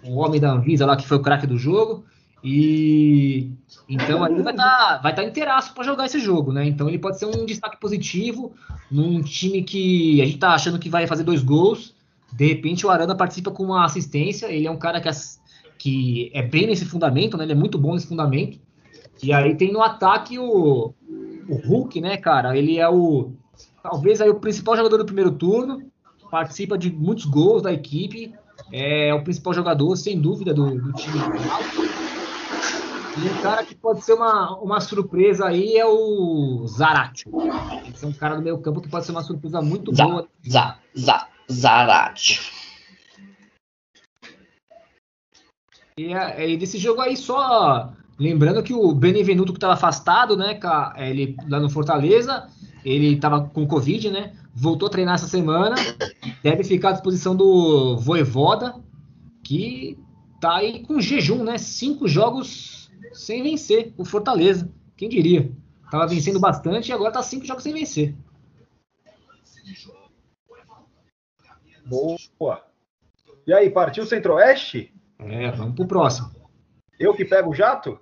o 0.04 0.16
homem 0.16 0.40
da 0.40 0.52
Anvisa 0.52 0.86
lá 0.86 0.96
que 0.96 1.08
foi 1.08 1.18
o 1.18 1.22
craque 1.22 1.48
do 1.48 1.58
jogo. 1.58 2.06
E 2.44 3.52
então 3.90 4.24
aí 4.24 4.42
vai 4.42 4.54
estar 4.54 4.54
tá, 4.54 5.00
vai 5.02 5.16
tá 5.16 5.24
inteiraço 5.24 5.74
para 5.74 5.84
jogar 5.84 6.06
esse 6.06 6.20
jogo, 6.20 6.52
né? 6.52 6.66
Então 6.68 6.88
ele 6.88 7.00
pode 7.00 7.18
ser 7.18 7.26
um 7.26 7.46
destaque 7.46 7.80
positivo 7.80 8.54
num 8.92 9.22
time 9.22 9.64
que 9.64 10.22
a 10.22 10.26
gente 10.26 10.38
tá 10.38 10.54
achando 10.54 10.78
que 10.78 10.90
vai 10.90 11.08
fazer 11.08 11.24
dois 11.24 11.42
gols. 11.42 11.96
De 12.32 12.48
repente 12.48 12.86
o 12.86 12.90
Arana 12.90 13.16
participa 13.16 13.50
com 13.50 13.64
uma 13.64 13.84
assistência. 13.86 14.48
Ele 14.48 14.68
é 14.68 14.72
um 14.72 14.78
cara 14.78 15.02
que, 15.02 15.10
que 15.78 16.32
é 16.34 16.44
bem 16.44 16.68
nesse 16.68 16.86
fundamento, 16.86 17.36
né? 17.36 17.46
Ele 17.46 17.54
é 17.54 17.56
muito 17.56 17.80
bom 17.80 17.94
nesse 17.94 18.08
fundamento. 18.08 18.60
E 19.24 19.34
aí 19.34 19.56
tem 19.56 19.72
no 19.72 19.82
ataque 19.82 20.38
o, 20.38 20.94
o 21.50 21.56
Hulk, 21.66 22.00
né, 22.00 22.18
cara? 22.18 22.56
Ele 22.56 22.78
é 22.78 22.88
o 22.88 23.32
talvez 23.86 24.20
aí 24.20 24.30
o 24.30 24.40
principal 24.40 24.76
jogador 24.76 24.98
do 24.98 25.06
primeiro 25.06 25.32
turno. 25.32 25.84
Participa 26.32 26.76
de 26.76 26.92
muitos 26.92 27.26
gols 27.26 27.62
da 27.62 27.72
equipe. 27.72 28.34
É 28.72 29.14
o 29.14 29.24
principal 29.24 29.54
jogador, 29.54 29.96
sem 29.96 30.20
dúvida, 30.20 30.54
do, 30.54 30.82
do 30.82 30.92
time. 30.94 31.20
E 33.18 33.30
um 33.30 33.42
cara 33.42 33.64
que 33.64 33.76
pode 33.76 34.04
ser 34.04 34.14
uma, 34.14 34.58
uma 34.58 34.82
surpresa 34.82 35.46
aí 35.46 35.78
é 35.78 35.86
o 35.86 36.66
Zarate. 36.68 37.26
Esse 37.88 38.04
é 38.04 38.08
um 38.08 38.14
cara 38.14 38.36
do 38.36 38.42
meio 38.42 38.58
campo 38.58 38.82
que 38.82 38.90
pode 38.90 39.06
ser 39.06 39.12
uma 39.12 39.24
surpresa 39.24 39.62
muito 39.62 39.96
za, 39.96 40.04
boa. 40.04 40.28
Za, 40.46 40.80
za, 40.96 41.28
Zarate. 41.50 42.52
E, 45.98 46.12
é, 46.12 46.50
e 46.50 46.58
desse 46.58 46.78
jogo 46.78 47.02
aí 47.02 47.16
só 47.16 47.94
lembrando 48.18 48.64
que 48.64 48.74
o 48.74 48.94
Benevenuto 48.94 49.54
que 49.54 49.58
estava 49.58 49.74
afastado, 49.74 50.36
né, 50.38 50.60
ele 50.98 51.36
lá 51.48 51.60
no 51.60 51.70
Fortaleza, 51.70 52.48
ele 52.84 53.14
estava 53.14 53.48
com 53.48 53.68
Covid, 53.68 54.12
né? 54.12 54.34
Voltou 54.54 54.88
a 54.88 54.92
treinar 54.92 55.16
essa 55.16 55.28
semana, 55.28 55.76
deve 56.42 56.64
ficar 56.64 56.90
à 56.90 56.92
disposição 56.94 57.36
do 57.36 57.98
Voivoda, 57.98 58.76
que 59.44 59.98
tá 60.40 60.58
aí 60.58 60.84
com 60.84 61.02
jejum, 61.02 61.44
né? 61.44 61.58
Cinco 61.58 62.08
jogos 62.08 62.90
sem 63.12 63.44
vencer 63.44 63.94
o 63.98 64.06
Fortaleza. 64.06 64.70
Quem 64.96 65.10
diria? 65.10 65.52
Tava 65.92 66.08
vencendo 66.08 66.40
bastante 66.40 66.90
e 66.90 66.94
agora 66.94 67.12
tá 67.12 67.22
cinco 67.22 67.46
jogos 67.46 67.64
sem 67.64 67.74
vencer. 67.74 68.16
Boa. 71.86 72.64
E 73.46 73.54
aí, 73.54 73.70
partiu 73.70 74.06
Centro-Oeste? 74.06 74.94
É, 75.20 75.52
vamos 75.52 75.76
pro 75.76 75.86
próximo. 75.86 76.32
Eu 77.00 77.14
que 77.14 77.26
pego 77.26 77.52
o 77.52 77.56
jato? 77.56 78.00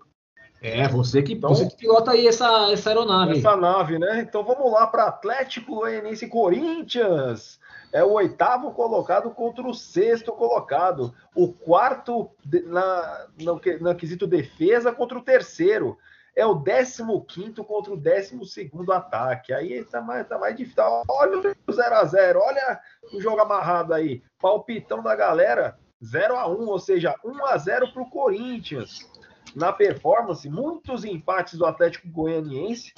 É, 0.62 0.88
você 0.88 1.22
que, 1.22 1.34
então, 1.34 1.50
você 1.50 1.68
que 1.68 1.76
pilota 1.76 2.12
aí 2.12 2.26
essa, 2.26 2.72
essa 2.72 2.90
aeronave. 2.90 3.38
Essa 3.38 3.58
nave, 3.58 4.00
né? 4.00 4.22
Então 4.22 4.44
vamos 4.44 4.72
lá 4.72 4.88
para 4.88 5.08
Atlético 5.08 5.76
Goianiense 5.76 6.28
Corinthians 6.28 7.60
é 7.94 8.04
o 8.04 8.14
oitavo 8.14 8.72
colocado 8.72 9.30
contra 9.30 9.66
o 9.68 9.74
sexto 9.74 10.32
colocado. 10.34 11.14
O 11.36 11.54
quarto 11.54 12.32
na, 12.66 13.28
no, 13.40 13.62
no 13.80 13.96
quesito 13.96 14.26
defesa 14.26 14.92
contra 14.92 15.18
o 15.18 15.24
terceiro. 15.24 15.96
É 16.36 16.44
o 16.44 16.56
décimo 16.56 17.24
quinto 17.24 17.64
contra 17.64 17.94
o 17.94 17.98
décimo 17.98 18.44
segundo 18.44 18.92
ataque. 18.92 19.54
Aí 19.54 19.84
tá 19.86 20.02
mais, 20.02 20.28
tá 20.28 20.40
mais 20.40 20.58
difícil. 20.58 20.84
Olha 21.08 21.38
o 21.38 21.42
0x0, 21.72 22.36
olha 22.38 22.80
o 23.14 23.22
jogo 23.22 23.40
amarrado 23.40 23.94
aí. 23.94 24.24
Palpitão 24.42 25.04
da 25.04 25.16
galera, 25.16 25.78
0 26.04 26.36
a 26.38 26.48
1 26.48 26.68
ou 26.68 26.80
seja, 26.80 27.16
1 27.24 27.46
a 27.46 27.58
0 27.58 27.92
para 27.94 28.02
o 28.02 28.10
Corinthians. 28.10 29.10
Na 29.56 29.72
performance, 29.72 30.50
muitos 30.50 31.06
empates 31.06 31.58
do 31.58 31.66
Atlético 31.66 32.08
Goianiense, 32.08 32.94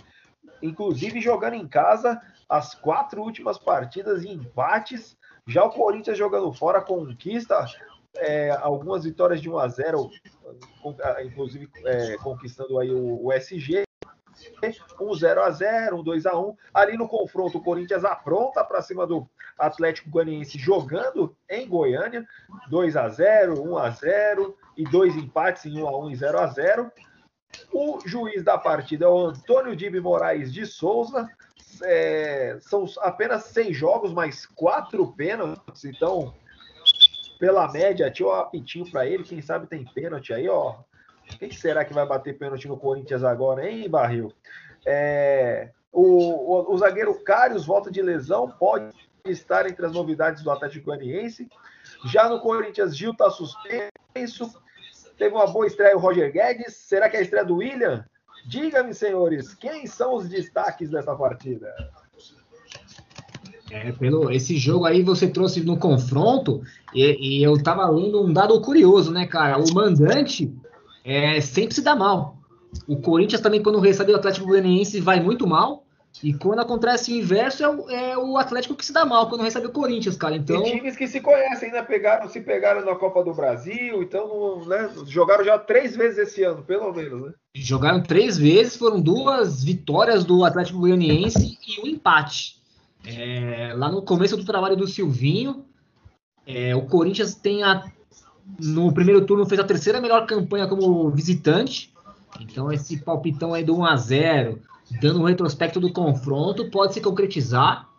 inclusive 0.61 1.19
jogando 1.19 1.55
em 1.55 1.67
casa, 1.67 2.21
as 2.47 2.73
quatro 2.73 3.21
últimas 3.21 3.57
partidas 3.57 4.23
em 4.23 4.33
empates. 4.33 5.17
Já 5.47 5.63
o 5.63 5.69
Corinthians 5.69 6.17
jogando 6.17 6.51
fora 6.53 6.81
conquista 6.81 7.65
é, 8.17 8.51
algumas 8.51 9.03
vitórias 9.03 9.41
de 9.41 9.49
1 9.49 9.57
a 9.57 9.67
0, 9.67 10.09
inclusive 11.23 11.69
é, 11.85 12.17
conquistando 12.17 12.79
aí 12.79 12.91
o, 12.91 13.25
o 13.25 13.33
SG. 13.33 13.84
Um 14.99 15.13
0 15.13 15.43
a 15.43 15.51
0 15.51 15.97
um 15.97 16.03
2 16.03 16.25
a 16.25 16.37
1 16.37 16.55
Ali 16.73 16.97
no 16.97 17.07
confronto, 17.07 17.57
o 17.57 17.63
Corinthians 17.63 18.03
apronta 18.05 18.63
para 18.63 18.81
cima 18.81 19.05
do 19.05 19.27
Atlético 19.57 20.09
Goianiense 20.09 20.57
jogando 20.57 21.35
em 21.49 21.67
Goiânia. 21.67 22.25
2 22.69 22.95
a 22.97 23.09
0 23.09 23.61
1 23.61 23.77
a 23.77 23.89
0 23.89 24.57
e 24.77 24.83
dois 24.83 25.15
empates 25.15 25.65
em 25.65 25.81
1 25.81 25.87
a 25.87 25.97
1 25.99 26.11
e 26.11 26.15
0 26.15 26.39
a 26.39 26.47
0 26.47 26.91
O 27.71 27.99
juiz 28.05 28.43
da 28.43 28.57
partida 28.57 29.05
é 29.05 29.07
o 29.07 29.27
Antônio 29.27 29.75
Dibe 29.75 29.99
Moraes 29.99 30.53
de 30.53 30.65
Souza 30.65 31.29
é, 31.83 32.57
são 32.61 32.85
apenas 32.99 33.45
seis 33.45 33.75
jogos, 33.75 34.13
mas 34.13 34.45
quatro 34.45 35.11
pênaltis. 35.13 35.85
Então, 35.85 36.33
pela 37.39 37.71
média, 37.71 38.11
tinha 38.11 38.27
o 38.27 38.31
apitinho 38.31 38.89
para 38.89 39.05
ele, 39.05 39.23
quem 39.23 39.41
sabe 39.41 39.67
tem 39.67 39.83
pênalti 39.83 40.33
aí, 40.33 40.47
ó. 40.47 40.75
Quem 41.39 41.51
será 41.51 41.83
que 41.83 41.93
vai 41.93 42.05
bater 42.05 42.37
pênalti 42.37 42.67
no 42.67 42.77
Corinthians 42.77 43.23
agora, 43.23 43.69
hein, 43.69 43.89
Barril? 43.89 44.31
É, 44.85 45.69
o, 45.91 46.01
o, 46.01 46.73
o, 46.73 46.77
zagueiro 46.77 47.13
Cários 47.23 47.65
volta 47.65 47.89
de 47.89 48.01
lesão, 48.01 48.49
pode 48.49 48.93
estar 49.25 49.65
entre 49.65 49.85
as 49.85 49.91
novidades 49.91 50.43
do 50.43 50.51
Atlético 50.51 50.85
Goianiense. 50.85 51.49
Já 52.05 52.29
no 52.29 52.39
Corinthians, 52.39 52.95
Gil 52.95 53.11
está 53.11 53.29
suspenso. 53.29 54.53
Teve 55.17 55.33
uma 55.33 55.47
boa 55.47 55.65
estreia 55.65 55.95
o 55.95 55.99
Roger 55.99 56.31
Guedes. 56.31 56.75
Será 56.75 57.09
que 57.09 57.15
é 57.15 57.19
a 57.19 57.23
estreia 57.23 57.45
do 57.45 57.57
William? 57.57 58.05
Diga-me, 58.47 58.93
senhores, 58.93 59.55
quem 59.55 59.87
são 59.87 60.15
os 60.15 60.29
destaques 60.29 60.91
dessa 60.91 61.15
partida? 61.15 61.73
É, 63.71 63.91
pelo 63.93 64.31
esse 64.31 64.57
jogo 64.57 64.85
aí 64.85 65.01
você 65.01 65.27
trouxe 65.27 65.61
no 65.61 65.79
confronto 65.79 66.61
e, 66.93 67.39
e 67.39 67.43
eu 67.43 67.61
tava 67.61 67.89
lendo 67.89 68.23
um 68.23 68.31
dado 68.31 68.61
curioso, 68.61 69.11
né, 69.11 69.25
cara? 69.25 69.57
O 69.57 69.73
mandante 69.73 70.53
é, 71.05 71.39
sempre 71.39 71.75
se 71.75 71.81
dá 71.81 71.95
mal. 71.95 72.37
O 72.87 72.97
Corinthians 72.97 73.41
também, 73.41 73.61
quando 73.61 73.79
recebe 73.79 74.11
o 74.11 74.15
Atlético 74.15 74.47
Goianiense, 74.47 74.99
vai 74.99 75.19
muito 75.19 75.45
mal. 75.45 75.85
E 76.23 76.33
quando 76.33 76.59
acontece 76.59 77.11
o 77.11 77.15
inverso, 77.15 77.63
é 77.63 77.69
o, 77.69 77.89
é 77.89 78.17
o, 78.17 78.37
Atlético 78.37 78.73
que 78.73 78.85
se 78.85 78.93
dá 78.93 79.05
mal 79.05 79.27
quando 79.27 79.43
recebe 79.43 79.67
o 79.67 79.71
Corinthians, 79.71 80.15
cara. 80.15 80.35
Então... 80.35 80.63
Tem 80.63 80.77
times 80.77 80.95
que 80.95 81.07
se 81.07 81.19
conhecem, 81.19 81.67
ainda 81.67 81.83
pegaram, 81.83 82.27
se 82.29 82.39
pegaram 82.39 82.85
na 82.85 82.95
Copa 82.95 83.23
do 83.23 83.33
Brasil, 83.33 84.01
então 84.01 84.65
né, 84.65 84.89
jogaram 85.05 85.43
já 85.43 85.59
três 85.59 85.95
vezes 85.95 86.17
esse 86.17 86.43
ano, 86.43 86.63
pelo 86.63 86.93
menos, 86.93 87.21
né? 87.21 87.33
Jogaram 87.53 88.01
três 88.01 88.37
vezes, 88.37 88.77
foram 88.77 89.01
duas 89.01 89.63
vitórias 89.63 90.23
do 90.23 90.45
Atlético 90.45 90.79
Goianiense 90.79 91.57
e 91.67 91.81
um 91.81 91.87
empate. 91.87 92.61
É, 93.05 93.73
lá 93.75 93.91
no 93.91 94.01
começo 94.01 94.37
do 94.37 94.45
trabalho 94.45 94.77
do 94.77 94.87
Silvinho, 94.87 95.65
é, 96.47 96.75
o 96.75 96.83
Corinthians 96.83 97.35
tem 97.35 97.61
a, 97.63 97.83
no 98.59 98.93
primeiro 98.93 99.25
turno 99.25 99.45
fez 99.45 99.59
a 99.59 99.63
terceira 99.63 100.01
melhor 100.01 100.25
campanha 100.25 100.67
como 100.67 101.09
visitante. 101.09 101.93
Então 102.39 102.71
esse 102.71 102.97
palpitão 102.97 103.53
aí 103.53 103.63
do 103.63 103.77
1 103.77 103.85
a 103.85 103.95
0 103.95 104.59
dando 105.01 105.21
um 105.21 105.25
retrospecto 105.25 105.79
do 105.79 105.91
confronto, 105.91 106.69
pode 106.69 106.93
se 106.93 107.01
concretizar. 107.01 107.89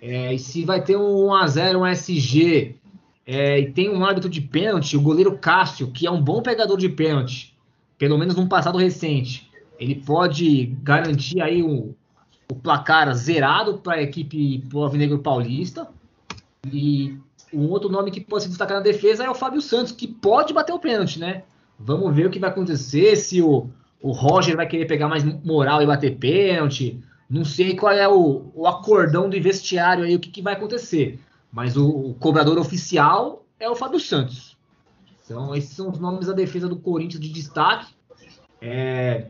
É, 0.00 0.34
e 0.34 0.38
se 0.38 0.64
vai 0.64 0.82
ter 0.82 0.96
um 0.96 1.28
1x0, 1.28 1.78
um 1.78 1.86
SG, 1.86 2.76
é, 3.24 3.60
e 3.60 3.70
tem 3.70 3.88
um 3.88 4.04
árbitro 4.04 4.28
de 4.28 4.40
pênalti, 4.40 4.96
o 4.96 5.00
goleiro 5.00 5.38
Cássio, 5.38 5.92
que 5.92 6.06
é 6.06 6.10
um 6.10 6.20
bom 6.20 6.42
pegador 6.42 6.76
de 6.76 6.88
pênalti, 6.88 7.56
pelo 7.96 8.18
menos 8.18 8.34
num 8.34 8.48
passado 8.48 8.76
recente, 8.76 9.48
ele 9.78 9.94
pode 9.94 10.66
garantir 10.82 11.40
aí 11.40 11.62
o 11.62 11.94
placar 12.62 13.12
zerado 13.14 13.78
para 13.78 13.94
a 13.94 14.02
equipe 14.02 14.58
pro 14.68 14.82
Alvinegro 14.82 15.18
Paulista. 15.18 15.88
E 16.70 17.16
um 17.52 17.68
outro 17.70 17.88
nome 17.88 18.10
que 18.10 18.20
pode 18.20 18.44
se 18.44 18.48
destacar 18.48 18.78
na 18.78 18.82
defesa 18.82 19.24
é 19.24 19.30
o 19.30 19.34
Fábio 19.34 19.60
Santos, 19.60 19.92
que 19.92 20.06
pode 20.06 20.52
bater 20.52 20.72
o 20.72 20.78
pênalti, 20.78 21.18
né? 21.18 21.44
Vamos 21.78 22.14
ver 22.14 22.26
o 22.26 22.30
que 22.30 22.38
vai 22.38 22.50
acontecer, 22.50 23.16
se 23.16 23.42
o, 23.42 23.68
o 24.00 24.12
Roger 24.12 24.56
vai 24.56 24.66
querer 24.66 24.86
pegar 24.86 25.08
mais 25.08 25.24
moral 25.44 25.82
e 25.82 25.86
bater 25.86 26.16
pênalti. 26.16 27.00
Não 27.28 27.44
sei 27.44 27.74
qual 27.74 27.92
é 27.92 28.08
o, 28.08 28.50
o 28.54 28.66
acordão 28.66 29.28
do 29.28 29.40
vestiário 29.40 30.04
aí, 30.04 30.14
o 30.14 30.20
que, 30.20 30.30
que 30.30 30.42
vai 30.42 30.54
acontecer. 30.54 31.18
Mas 31.50 31.76
o, 31.76 31.88
o, 31.88 32.14
cobrador 32.14 32.58
oficial 32.58 33.44
é 33.58 33.68
o 33.68 33.74
Fábio 33.74 34.00
Santos. 34.00 34.56
Então, 35.24 35.54
esses 35.54 35.74
são 35.74 35.90
os 35.90 35.98
nomes 35.98 36.26
da 36.26 36.32
defesa 36.32 36.68
do 36.68 36.76
Corinthians 36.76 37.20
de 37.20 37.30
destaque. 37.30 37.92
É, 38.60 39.28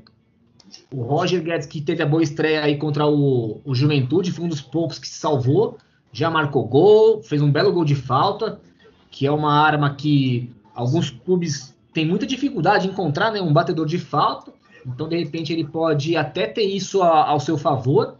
o 0.90 1.02
Roger 1.02 1.42
Guedes, 1.42 1.66
que 1.66 1.80
teve 1.80 2.02
a 2.02 2.06
boa 2.06 2.22
estreia 2.22 2.62
aí 2.62 2.76
contra 2.76 3.06
o, 3.06 3.60
o 3.64 3.74
Juventude, 3.74 4.32
foi 4.32 4.44
um 4.44 4.48
dos 4.48 4.60
poucos 4.60 4.98
que 4.98 5.08
se 5.08 5.18
salvou. 5.18 5.78
Já 6.12 6.30
marcou 6.30 6.64
gol, 6.66 7.22
fez 7.22 7.40
um 7.40 7.50
belo 7.50 7.72
gol 7.72 7.84
de 7.84 7.94
falta, 7.94 8.60
que 9.10 9.26
é 9.26 9.30
uma 9.32 9.52
arma 9.52 9.94
que 9.94 10.50
alguns 10.74 11.10
clubes 11.10 11.74
têm 11.92 12.06
muita 12.06 12.26
dificuldade 12.26 12.86
de 12.86 12.92
encontrar, 12.92 13.30
né? 13.30 13.40
Um 13.40 13.52
batedor 13.52 13.86
de 13.86 13.98
falta. 13.98 14.52
Então, 14.86 15.08
de 15.08 15.16
repente, 15.16 15.52
ele 15.52 15.64
pode 15.64 16.16
até 16.16 16.46
ter 16.46 16.64
isso 16.64 17.02
a, 17.02 17.28
ao 17.28 17.40
seu 17.40 17.56
favor. 17.56 18.16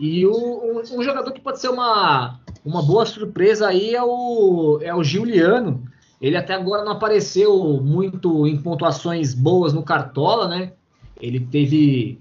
E 0.00 0.24
o, 0.26 0.32
um, 0.32 0.98
um, 0.98 1.02
jogador 1.02 1.32
que 1.32 1.40
pode 1.40 1.60
ser 1.60 1.68
uma, 1.68 2.38
uma 2.64 2.82
boa 2.82 3.04
surpresa 3.04 3.68
aí 3.68 3.94
é 3.94 4.02
o, 4.02 4.78
é 4.80 4.94
o 4.94 5.02
Giuliano. 5.02 5.82
Ele 6.20 6.36
até 6.36 6.54
agora 6.54 6.84
não 6.84 6.92
apareceu 6.92 7.80
muito 7.82 8.46
em 8.46 8.56
pontuações 8.56 9.34
boas 9.34 9.72
no 9.72 9.82
Cartola, 9.82 10.48
né? 10.48 10.72
Ele 11.20 11.40
teve. 11.40 12.20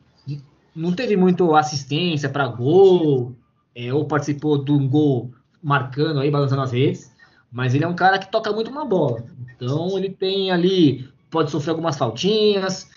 Não 0.75 0.93
teve 0.93 1.17
muito 1.17 1.55
assistência 1.55 2.29
para 2.29 2.47
gol, 2.47 3.33
é, 3.77 3.93
ou 3.93 4.05
participou 4.05 4.57
de 4.57 4.71
um 4.71 4.89
gol 4.89 5.31
marcando 5.61 6.19
aí, 6.19 6.31
balançando 6.31 6.63
as 6.63 6.71
redes. 6.71 7.15
Mas 7.51 7.75
ele 7.75 7.83
é 7.83 7.87
um 7.87 7.95
cara 7.95 8.17
que 8.17 8.31
toca 8.31 8.51
muito 8.51 8.71
uma 8.71 8.83
bola. 8.83 9.23
Então 9.55 9.95
ele 9.95 10.09
tem 10.09 10.51
ali. 10.51 11.07
Pode 11.29 11.51
sofrer 11.51 11.71
algumas 11.71 11.97
faltinhas, 11.97 12.89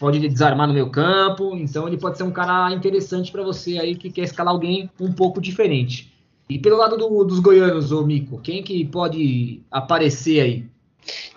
pode 0.00 0.18
desarmar 0.28 0.66
no 0.66 0.72
meu 0.72 0.90
campo, 0.90 1.54
então 1.54 1.86
ele 1.86 1.98
pode 1.98 2.16
ser 2.16 2.22
um 2.24 2.30
cara 2.30 2.72
interessante 2.72 3.30
para 3.30 3.42
você 3.42 3.78
aí 3.78 3.94
que 3.94 4.10
quer 4.10 4.22
escalar 4.22 4.54
alguém 4.54 4.90
um 4.98 5.12
pouco 5.12 5.42
diferente. 5.42 6.10
E 6.48 6.58
pelo 6.58 6.78
lado 6.78 6.96
do, 6.96 7.22
dos 7.22 7.38
goianos, 7.38 7.92
ô 7.92 8.02
Mico, 8.02 8.40
quem 8.40 8.62
que 8.62 8.82
pode 8.86 9.60
aparecer 9.70 10.40
aí? 10.40 10.64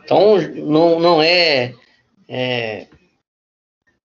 Então 0.01 0.37
não, 0.65 0.97
não 0.99 1.21
é, 1.21 1.75
é 2.27 2.87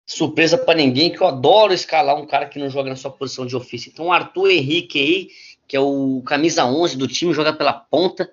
surpresa 0.07 0.57
para 0.57 0.77
ninguém 0.77 1.11
que 1.11 1.21
eu 1.21 1.27
adoro 1.27 1.73
escalar 1.73 2.15
um 2.15 2.25
cara 2.25 2.47
que 2.47 2.57
não 2.57 2.69
joga 2.69 2.89
na 2.89 2.95
sua 2.95 3.11
posição 3.11 3.45
de 3.45 3.55
ofício. 3.55 3.91
Então 3.93 4.07
o 4.07 4.11
Arthur 4.11 4.49
Henrique 4.49 4.99
aí, 4.99 5.29
que 5.67 5.77
é 5.77 5.79
o 5.79 6.23
camisa 6.25 6.65
11 6.65 6.97
do 6.97 7.07
time, 7.07 7.33
joga 7.33 7.53
pela 7.53 7.73
ponta, 7.73 8.31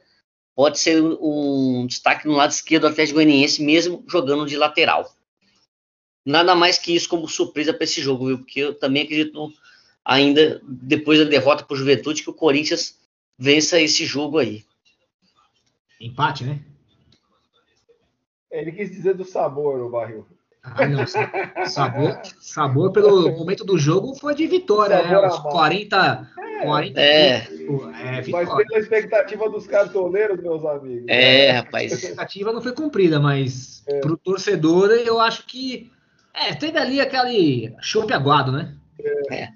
pode 0.54 0.78
ser 0.78 1.02
um 1.02 1.86
destaque 1.86 2.26
no 2.26 2.34
lado 2.34 2.52
esquerdo 2.52 2.82
do 2.82 2.88
Atlético 2.88 3.16
Goianiense 3.16 3.62
mesmo 3.62 4.02
jogando 4.08 4.46
de 4.46 4.56
lateral 4.56 5.12
nada 6.24 6.54
mais 6.54 6.78
que 6.78 6.94
isso 6.94 7.08
como 7.08 7.28
surpresa 7.28 7.74
para 7.74 7.84
esse 7.84 8.00
jogo, 8.00 8.28
viu? 8.28 8.38
Porque 8.38 8.60
eu 8.60 8.74
também 8.74 9.02
acredito 9.02 9.52
ainda, 10.04 10.60
depois 10.64 11.18
da 11.18 11.24
derrota 11.24 11.64
para 11.64 11.74
o 11.74 11.76
Juventude, 11.76 12.22
que 12.22 12.30
o 12.30 12.34
Corinthians 12.34 12.98
vença 13.38 13.80
esse 13.80 14.06
jogo 14.06 14.38
aí. 14.38 14.64
Empate, 16.00 16.44
né? 16.44 16.64
Ele 18.50 18.72
quis 18.72 18.90
dizer 18.90 19.14
do 19.14 19.24
sabor, 19.24 19.80
o 19.80 19.90
barril. 19.90 20.26
Ah, 20.64 20.88
não. 20.88 21.04
Sabor, 21.66 22.20
sabor 22.40 22.90
pelo 22.90 23.30
momento 23.36 23.64
do 23.64 23.76
jogo 23.76 24.14
foi 24.14 24.34
de 24.34 24.46
vitória, 24.46 25.02
né? 25.02 25.18
Os 25.26 25.38
40. 25.38 26.28
É, 26.38 26.64
40 26.64 27.00
é. 27.00 27.28
é 27.36 28.24
mas 28.28 28.48
pela 28.48 28.78
expectativa 28.78 29.50
dos 29.50 29.66
cartoleiros, 29.66 30.40
meus 30.40 30.64
amigos. 30.64 31.04
É, 31.06 31.50
rapaz. 31.50 31.92
A 31.92 31.94
expectativa 31.94 32.52
não 32.52 32.62
foi 32.62 32.72
cumprida, 32.72 33.20
mas 33.20 33.82
é. 33.86 34.00
para 34.00 34.12
o 34.12 34.16
torcedor 34.16 34.90
eu 34.90 35.20
acho 35.20 35.46
que 35.46 35.92
é, 36.32 36.54
teve 36.54 36.78
ali 36.78 36.98
aquele 36.98 37.74
chope 37.80 38.14
aguado, 38.14 38.50
né? 38.50 38.74
É. 39.30 39.48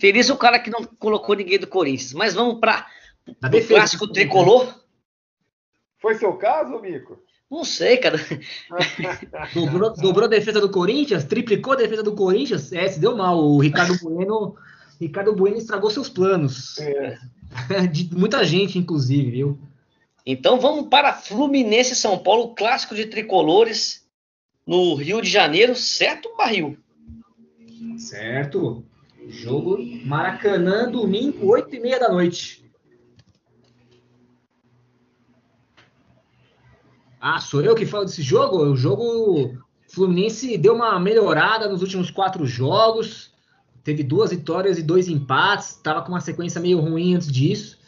Feliz 0.00 0.30
o 0.30 0.36
cara 0.36 0.58
que 0.58 0.70
não 0.70 0.84
colocou 0.84 1.34
ninguém 1.34 1.58
do 1.58 1.66
Corinthians. 1.66 2.14
Mas 2.14 2.34
vamos 2.34 2.60
para 2.60 2.86
o 3.28 3.66
clássico 3.68 4.08
tricolor. 4.08 4.74
Foi 5.98 6.14
seu 6.14 6.32
caso, 6.34 6.80
Mico? 6.80 7.25
Não 7.50 7.64
sei, 7.64 7.96
cara. 7.96 8.18
dobrou, 9.54 9.92
dobrou, 9.94 10.24
a 10.24 10.28
defesa 10.28 10.60
do 10.60 10.68
Corinthians, 10.68 11.24
triplicou 11.24 11.74
a 11.74 11.76
defesa 11.76 12.02
do 12.02 12.14
Corinthians. 12.14 12.72
É, 12.72 12.88
se 12.88 12.98
deu 12.98 13.16
mal. 13.16 13.38
O 13.38 13.60
Ricardo 13.60 13.96
Bueno, 14.02 14.56
Ricardo 15.00 15.34
Bueno 15.34 15.56
estragou 15.56 15.90
seus 15.90 16.08
planos. 16.08 16.78
É. 16.78 17.18
De 17.90 18.14
muita 18.14 18.44
gente, 18.44 18.78
inclusive, 18.78 19.30
viu? 19.30 19.58
Então 20.24 20.58
vamos 20.58 20.88
para 20.88 21.12
Fluminense 21.12 21.94
São 21.94 22.18
Paulo, 22.18 22.54
clássico 22.54 22.96
de 22.96 23.06
tricolores 23.06 24.04
no 24.66 24.96
Rio 24.96 25.22
de 25.22 25.30
Janeiro, 25.30 25.76
certo, 25.76 26.34
Barril? 26.36 26.76
Certo. 27.96 28.84
Jogo 29.28 29.78
Maracanã, 30.04 30.90
domingo, 30.90 31.46
8 31.46 31.76
e 31.76 31.80
meia 31.80 32.00
da 32.00 32.08
noite. 32.08 32.65
Ah, 37.28 37.40
sou 37.40 37.60
eu 37.60 37.74
que 37.74 37.84
falo 37.84 38.04
desse 38.04 38.22
jogo? 38.22 38.58
O 38.58 38.76
jogo 38.76 39.58
Fluminense 39.88 40.56
deu 40.56 40.76
uma 40.76 40.96
melhorada 41.00 41.68
nos 41.68 41.82
últimos 41.82 42.08
quatro 42.08 42.46
jogos. 42.46 43.32
Teve 43.82 44.04
duas 44.04 44.30
vitórias 44.30 44.78
e 44.78 44.82
dois 44.84 45.08
empates. 45.08 45.70
Estava 45.70 46.02
com 46.02 46.10
uma 46.10 46.20
sequência 46.20 46.60
meio 46.60 46.78
ruim 46.78 47.16
antes 47.16 47.26
disso. 47.26 47.78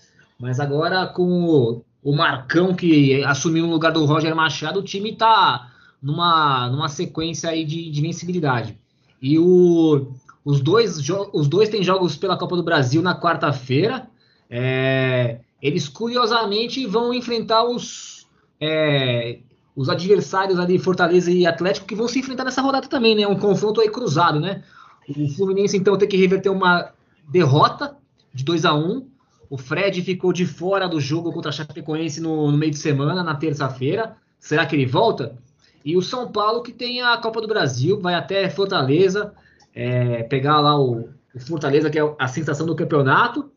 Mas 0.41 0.59
agora 0.59 1.07
com 1.07 1.45
o, 1.45 1.84
o 2.03 2.16
Marcão 2.16 2.74
que 2.74 3.22
assumiu 3.22 3.64
no 3.64 3.70
lugar 3.70 3.93
do 3.93 4.05
Roger 4.07 4.34
Machado, 4.34 4.80
o 4.80 4.82
time 4.82 5.12
está 5.12 5.70
numa, 6.03 6.68
numa 6.68 6.89
sequência 6.89 7.49
aí 7.49 7.64
de, 7.64 7.93
de 7.93 8.01
vencibilidade. 8.01 8.76
E 9.22 9.39
o, 9.39 10.09
os, 10.45 10.61
dois, 10.61 10.99
os 11.32 11.47
dois 11.47 11.68
têm 11.68 11.84
jogos 11.84 12.16
pela 12.16 12.36
Copa 12.36 12.57
do 12.57 12.64
Brasil 12.64 13.01
na 13.01 13.16
quarta-feira. 13.16 14.09
É, 14.51 15.39
eles 15.62 15.89
curiosamente 15.89 16.84
vão 16.86 17.14
enfrentar 17.14 17.62
os, 17.62 18.18
é, 18.61 19.39
os 19.75 19.89
adversários 19.89 20.59
ali, 20.59 20.79
Fortaleza 20.79 21.31
e 21.31 21.47
Atlético, 21.47 21.87
que 21.87 21.95
vão 21.95 22.09
se 22.09 22.19
enfrentar 22.19 22.45
nessa 22.45 22.61
rodada 22.61 22.89
também, 22.89 23.15
né? 23.15 23.27
Um 23.27 23.39
confronto 23.39 23.81
aí 23.81 23.89
cruzado, 23.89 24.41
né? 24.41 24.63
O 25.09 25.29
Fluminense 25.29 25.77
então 25.77 25.97
tem 25.97 26.09
que 26.09 26.17
reverter 26.17 26.51
uma 26.51 26.93
derrota 27.29 27.97
de 28.35 28.45
2 28.45 28.65
a 28.65 28.75
1 28.75 28.79
um, 28.79 29.09
O 29.49 29.57
Fred 29.57 30.03
ficou 30.03 30.33
de 30.33 30.45
fora 30.45 30.89
do 30.89 31.01
jogo 31.01 31.33
contra 31.33 31.51
a 31.51 31.53
Chapecoense 31.53 32.21
no, 32.21 32.51
no 32.51 32.59
meio 32.59 32.73
de 32.73 32.79
semana, 32.79 33.23
na 33.23 33.35
terça-feira. 33.35 34.17
Será 34.39 34.67
que 34.67 34.77
ele 34.77 34.87
volta? 34.87 35.37
E 35.85 35.97
o 35.97 36.03
São 36.03 36.31
Paulo, 36.31 36.63
que 36.63 36.73
tem 36.73 37.01
a 37.01 37.17
Copa 37.17 37.41
do 37.41 37.49
Brasil, 37.49 38.01
vai 38.01 38.15
até 38.15 38.51
Fortaleza, 38.51 39.33
é, 39.75 40.23
pegar 40.25 40.61
lá 40.61 40.79
o, 40.79 41.09
o, 41.35 41.41
Fortaleza, 41.41 41.89
que 41.89 41.99
é 41.99 42.15
a 42.19 42.29
sensação 42.29 42.67
do 42.67 42.77
campeonato. 42.77 43.51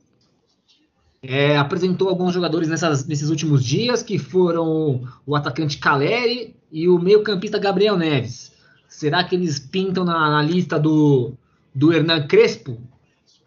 É, 1.24 1.56
apresentou 1.56 2.10
alguns 2.10 2.34
jogadores 2.34 2.68
nessas, 2.68 3.06
nesses 3.06 3.30
últimos 3.30 3.64
dias, 3.64 4.02
que 4.02 4.18
foram 4.18 5.08
o 5.26 5.36
atacante 5.36 5.78
Caleri 5.78 6.56
e 6.72 6.90
o 6.90 6.98
meio-campista 6.98 7.60
Gabriel 7.60 7.96
Neves. 7.98 8.52
Será 8.88 9.24
que 9.24 9.36
eles 9.36 9.60
pintam 9.60 10.04
na, 10.04 10.32
na 10.32 10.42
lista 10.42 10.80
do, 10.80 11.34
do 11.74 11.94
Hernan 11.94 12.28
Crespo? 12.28 12.78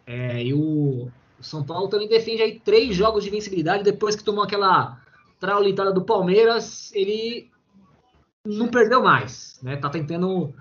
É, 0.07 0.43
e 0.43 0.53
o, 0.53 1.09
São 1.41 1.63
Paulo 1.63 1.87
também 1.87 2.07
defende 2.07 2.41
aí 2.41 2.59
três 2.59 2.95
jogos 2.95 3.23
de 3.23 3.29
vencibilidade 3.29 3.83
depois 3.83 4.15
que 4.15 4.23
tomou 4.23 4.43
aquela 4.43 5.01
traulitada 5.39 5.91
do 5.91 6.03
Palmeiras, 6.03 6.91
ele 6.93 7.49
não 8.45 8.67
perdeu 8.67 9.01
mais, 9.03 9.59
né? 9.61 9.75
Tá 9.75 9.89
tentando 9.89 10.53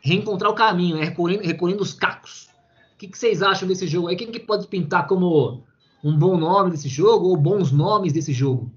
reencontrar 0.00 0.50
o 0.50 0.54
caminho, 0.54 0.96
né? 0.96 1.04
recolhendo, 1.04 1.44
recolhendo 1.44 1.82
os 1.82 1.92
cacos. 1.92 2.48
O 2.94 2.98
que, 2.98 3.08
que, 3.08 3.18
vocês 3.18 3.42
acham 3.42 3.66
desse 3.68 3.86
jogo 3.86 4.08
aí? 4.08 4.16
Quem 4.16 4.30
que 4.30 4.40
pode 4.40 4.66
pintar 4.68 5.06
como 5.06 5.64
um 6.02 6.16
bom 6.16 6.36
nome 6.36 6.72
desse 6.72 6.88
jogo 6.88 7.28
ou 7.28 7.36
bons 7.36 7.70
nomes 7.70 8.12
desse 8.12 8.32
jogo? 8.32 8.70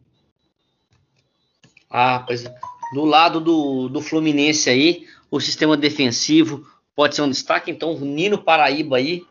Ah, 1.90 2.24
pois 2.26 2.46
é. 2.46 2.56
Do 2.94 3.04
lado 3.04 3.40
do, 3.40 3.90
do 3.90 4.02
Fluminense 4.02 4.70
aí, 4.70 5.08
o 5.32 5.40
sistema 5.40 5.76
defensivo 5.76 6.68
pode 6.96 7.16
ser 7.16 7.22
um 7.22 7.30
destaque. 7.30 7.72
Então, 7.72 7.94
o 7.94 8.06
Nino 8.06 8.38
Paraíba 8.38 8.98
aí, 8.98 9.26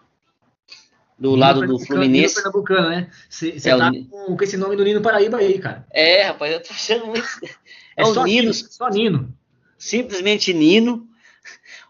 do 1.18 1.30
Nino 1.30 1.40
lado 1.40 1.66
do 1.66 1.78
Fluminense. 1.78 2.34
Nino 2.36 2.52
Pernambucano, 2.52 2.88
né? 2.88 3.10
Você 3.28 3.50
é 3.56 3.76
tá 3.76 3.90
o... 3.90 4.04
com, 4.06 4.36
com, 4.36 4.44
esse 4.44 4.56
nome 4.56 4.76
do 4.76 4.84
Nino 4.84 5.00
Paraíba 5.00 5.38
aí, 5.38 5.58
cara. 5.58 5.86
É, 5.90 6.24
rapaz, 6.24 6.52
eu 6.52 6.62
tô 6.62 6.72
achando 6.72 7.06
muito. 7.06 7.24
É, 7.96 8.02
é 8.02 8.06
o 8.06 8.24
Nino. 8.24 8.52
Só 8.52 8.88
Nino. 8.88 9.32
Simplesmente 9.78 10.52
Nino. 10.52 11.06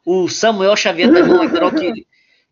O 0.04 0.28
Samuel 0.28 0.76
Xavier 0.76 1.10
também 1.10 1.22
é 1.22 1.34
um 1.34 1.38
lateral 1.38 1.72
que, 1.72 2.06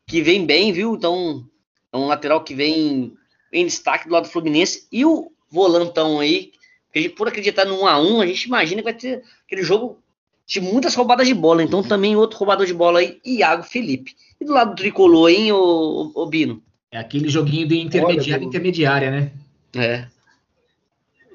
que 0.07 0.22
vem 0.22 0.46
bem, 0.46 0.72
viu? 0.72 0.94
Então, 0.94 1.46
é 1.92 1.96
um 1.98 2.07
lateral 2.07 2.42
que 2.42 2.55
vem 2.55 3.14
em 3.53 3.66
destaque 3.66 4.09
do 4.09 4.12
lado 4.12 4.24
do 4.24 4.30
Fluminense. 4.30 4.86
E 4.90 5.05
o 5.05 5.30
volantão 5.50 6.18
aí, 6.18 6.53
que 6.92 6.98
a 6.98 7.03
gente, 7.03 7.14
por 7.14 7.28
acreditar 7.28 7.64
no 7.64 7.80
1x1, 7.80 8.22
a 8.22 8.26
gente 8.26 8.44
imagina 8.44 8.80
que 8.80 8.90
vai 8.90 8.94
ter 8.94 9.22
aquele 9.44 9.62
jogo 9.62 10.03
de 10.46 10.61
muitas 10.61 10.94
roubadas 10.94 11.26
de 11.26 11.34
bola. 11.34 11.62
Então, 11.62 11.82
também 11.82 12.16
outro 12.16 12.38
roubador 12.38 12.66
de 12.66 12.74
bola 12.74 13.00
aí, 13.00 13.20
Iago 13.24 13.62
Felipe. 13.62 14.14
E 14.40 14.44
do 14.44 14.53
lado 14.53 14.70
do 14.70 14.76
tricolor, 14.76 15.30
hein, 15.30 15.53
ô, 15.53 16.11
ô, 16.14 16.26
Bino? 16.26 16.62
É 16.90 16.98
aquele 16.98 17.28
joguinho 17.28 17.66
de 17.68 17.78
intermediária, 17.78 18.44
intermediária, 18.44 19.11
né? 19.11 19.32
É. 19.76 20.07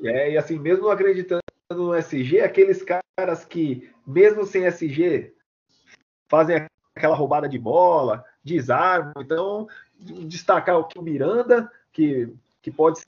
É, 0.04 0.32
e 0.32 0.38
assim, 0.38 0.60
mesmo 0.60 0.90
acreditando 0.90 1.42
no 1.72 1.96
SG, 1.96 2.42
aqueles 2.42 2.84
caras 2.84 3.46
que, 3.46 3.90
mesmo 4.06 4.46
sem 4.46 4.66
SG, 4.66 5.34
fazem 6.28 6.68
aquela 6.96 7.16
roubada 7.16 7.50
de 7.50 7.58
bola, 7.58 8.24
desarmam. 8.44 9.14
Então, 9.18 9.68
destacar 10.00 10.80
o 10.80 11.02
Miranda, 11.02 11.72
que, 11.98 12.32
que 12.62 12.70
pode 12.70 13.00
se 13.00 13.06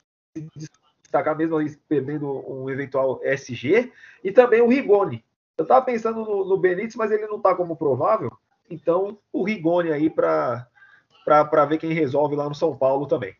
destacar 1.04 1.38
mesmo 1.38 1.58
perdendo 1.88 2.28
um 2.52 2.68
eventual 2.68 3.22
SG, 3.24 3.92
e 4.24 4.32
também 4.32 4.62
o 4.62 4.68
Rigoni. 4.68 5.24
Eu 5.56 5.64
estava 5.64 5.86
pensando 5.86 6.26
no, 6.26 6.44
no 6.44 6.58
Benítez, 6.58 6.96
mas 6.96 7.12
ele 7.12 7.28
não 7.28 7.38
está 7.38 7.54
como 7.54 7.76
provável. 7.76 8.32
Então, 8.68 9.20
o 9.32 9.44
Rigoni 9.44 9.92
aí 9.92 10.10
para 10.10 10.66
ver 11.68 11.78
quem 11.78 11.94
resolve 11.94 12.36
lá 12.36 12.50
no 12.50 12.56
São 12.56 12.76
Paulo 12.76 13.06
também. 13.06 13.36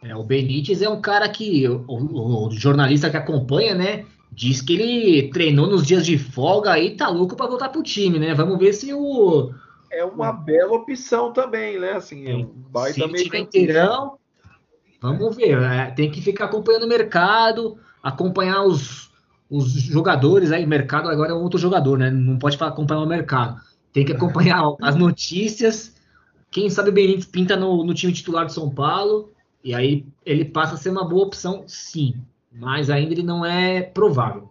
É, 0.00 0.14
o 0.14 0.22
Benítez 0.22 0.80
é 0.80 0.88
um 0.88 1.00
cara 1.00 1.28
que 1.28 1.68
o, 1.68 1.84
o, 1.88 2.46
o, 2.46 2.50
jornalista 2.52 3.10
que 3.10 3.16
acompanha, 3.16 3.74
né, 3.74 4.06
diz 4.30 4.60
que 4.60 4.74
ele 4.74 5.30
treinou 5.30 5.66
nos 5.66 5.84
dias 5.84 6.06
de 6.06 6.18
folga 6.18 6.72
aí, 6.72 6.96
tá 6.96 7.08
louco 7.08 7.34
para 7.34 7.46
voltar 7.46 7.70
pro 7.70 7.82
time, 7.82 8.18
né? 8.18 8.34
Vamos 8.34 8.58
ver 8.58 8.74
se 8.74 8.92
o 8.92 9.52
é 9.94 10.04
uma 10.04 10.32
bela 10.32 10.72
opção 10.72 11.32
também, 11.32 11.78
né? 11.78 11.92
Assim, 11.92 12.26
é 12.26 12.34
um 12.34 12.44
baita 12.44 13.06
meio 13.06 13.34
inteirão, 13.36 14.18
vamos 15.12 15.36
ver, 15.36 15.62
é, 15.62 15.90
tem 15.90 16.10
que 16.10 16.20
ficar 16.20 16.46
acompanhando 16.46 16.84
o 16.84 16.88
mercado, 16.88 17.78
acompanhar 18.02 18.62
os, 18.62 19.10
os 19.50 19.72
jogadores 19.72 20.52
aí, 20.52 20.66
mercado 20.66 21.08
agora 21.08 21.30
é 21.30 21.34
outro 21.34 21.58
jogador, 21.58 21.98
né? 21.98 22.10
Não 22.10 22.38
pode 22.38 22.56
acompanhar 22.62 23.00
o 23.00 23.06
mercado. 23.06 23.60
Tem 23.92 24.04
que 24.04 24.12
acompanhar 24.12 24.62
as 24.80 24.96
notícias. 24.96 25.94
Quem 26.50 26.70
sabe 26.70 26.90
o 26.90 26.92
Benítez 26.92 27.26
pinta 27.26 27.56
no, 27.56 27.84
no 27.84 27.94
time 27.94 28.12
titular 28.12 28.46
de 28.46 28.52
São 28.52 28.70
Paulo 28.70 29.32
e 29.62 29.74
aí 29.74 30.06
ele 30.24 30.44
passa 30.44 30.74
a 30.74 30.76
ser 30.76 30.90
uma 30.90 31.08
boa 31.08 31.26
opção, 31.26 31.64
sim 31.66 32.14
mas 32.54 32.88
ainda 32.88 33.12
ele 33.12 33.22
não 33.22 33.44
é 33.44 33.82
provável. 33.82 34.48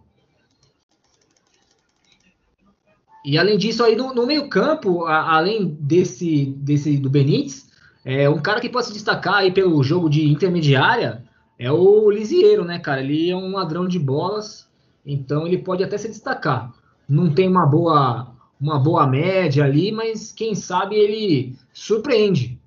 E 3.24 3.38
além 3.38 3.56
disso, 3.56 3.82
aí 3.82 3.96
no, 3.96 4.14
no 4.14 4.26
meio-campo, 4.26 5.06
além 5.06 5.74
desse, 5.80 6.44
desse 6.58 6.98
do 6.98 7.08
Benítez, 7.08 7.70
é, 8.04 8.28
um 8.28 8.40
cara 8.40 8.60
que 8.60 8.68
pode 8.68 8.86
se 8.86 8.92
destacar 8.92 9.36
aí 9.36 9.50
pelo 9.50 9.82
jogo 9.82 10.10
de 10.10 10.28
intermediária 10.28 11.24
é 11.58 11.72
o 11.72 12.10
Lisieiro, 12.10 12.64
né, 12.64 12.78
cara? 12.78 13.00
Ele 13.00 13.30
é 13.30 13.36
um 13.36 13.52
ladrão 13.52 13.88
de 13.88 13.98
bolas, 13.98 14.68
então 15.06 15.46
ele 15.46 15.58
pode 15.58 15.82
até 15.82 15.96
se 15.96 16.08
destacar. 16.08 16.74
Não 17.08 17.32
tem 17.32 17.48
uma 17.48 17.64
boa, 17.64 18.34
uma 18.60 18.78
boa 18.78 19.06
média 19.06 19.64
ali, 19.64 19.90
mas 19.90 20.32
quem 20.32 20.54
sabe 20.54 20.96
ele 20.96 21.56
surpreende 21.72 22.60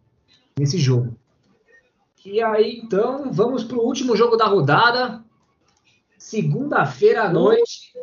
nesse 0.57 0.79
jogo. 0.79 1.15
E 2.25 2.41
aí, 2.41 2.81
então, 2.83 3.31
vamos 3.31 3.63
para 3.63 3.77
o 3.77 3.85
último 3.85 4.15
jogo 4.15 4.35
da 4.35 4.45
rodada, 4.47 5.23
segunda-feira 6.17 7.23
à 7.23 7.29
noite, 7.29 7.93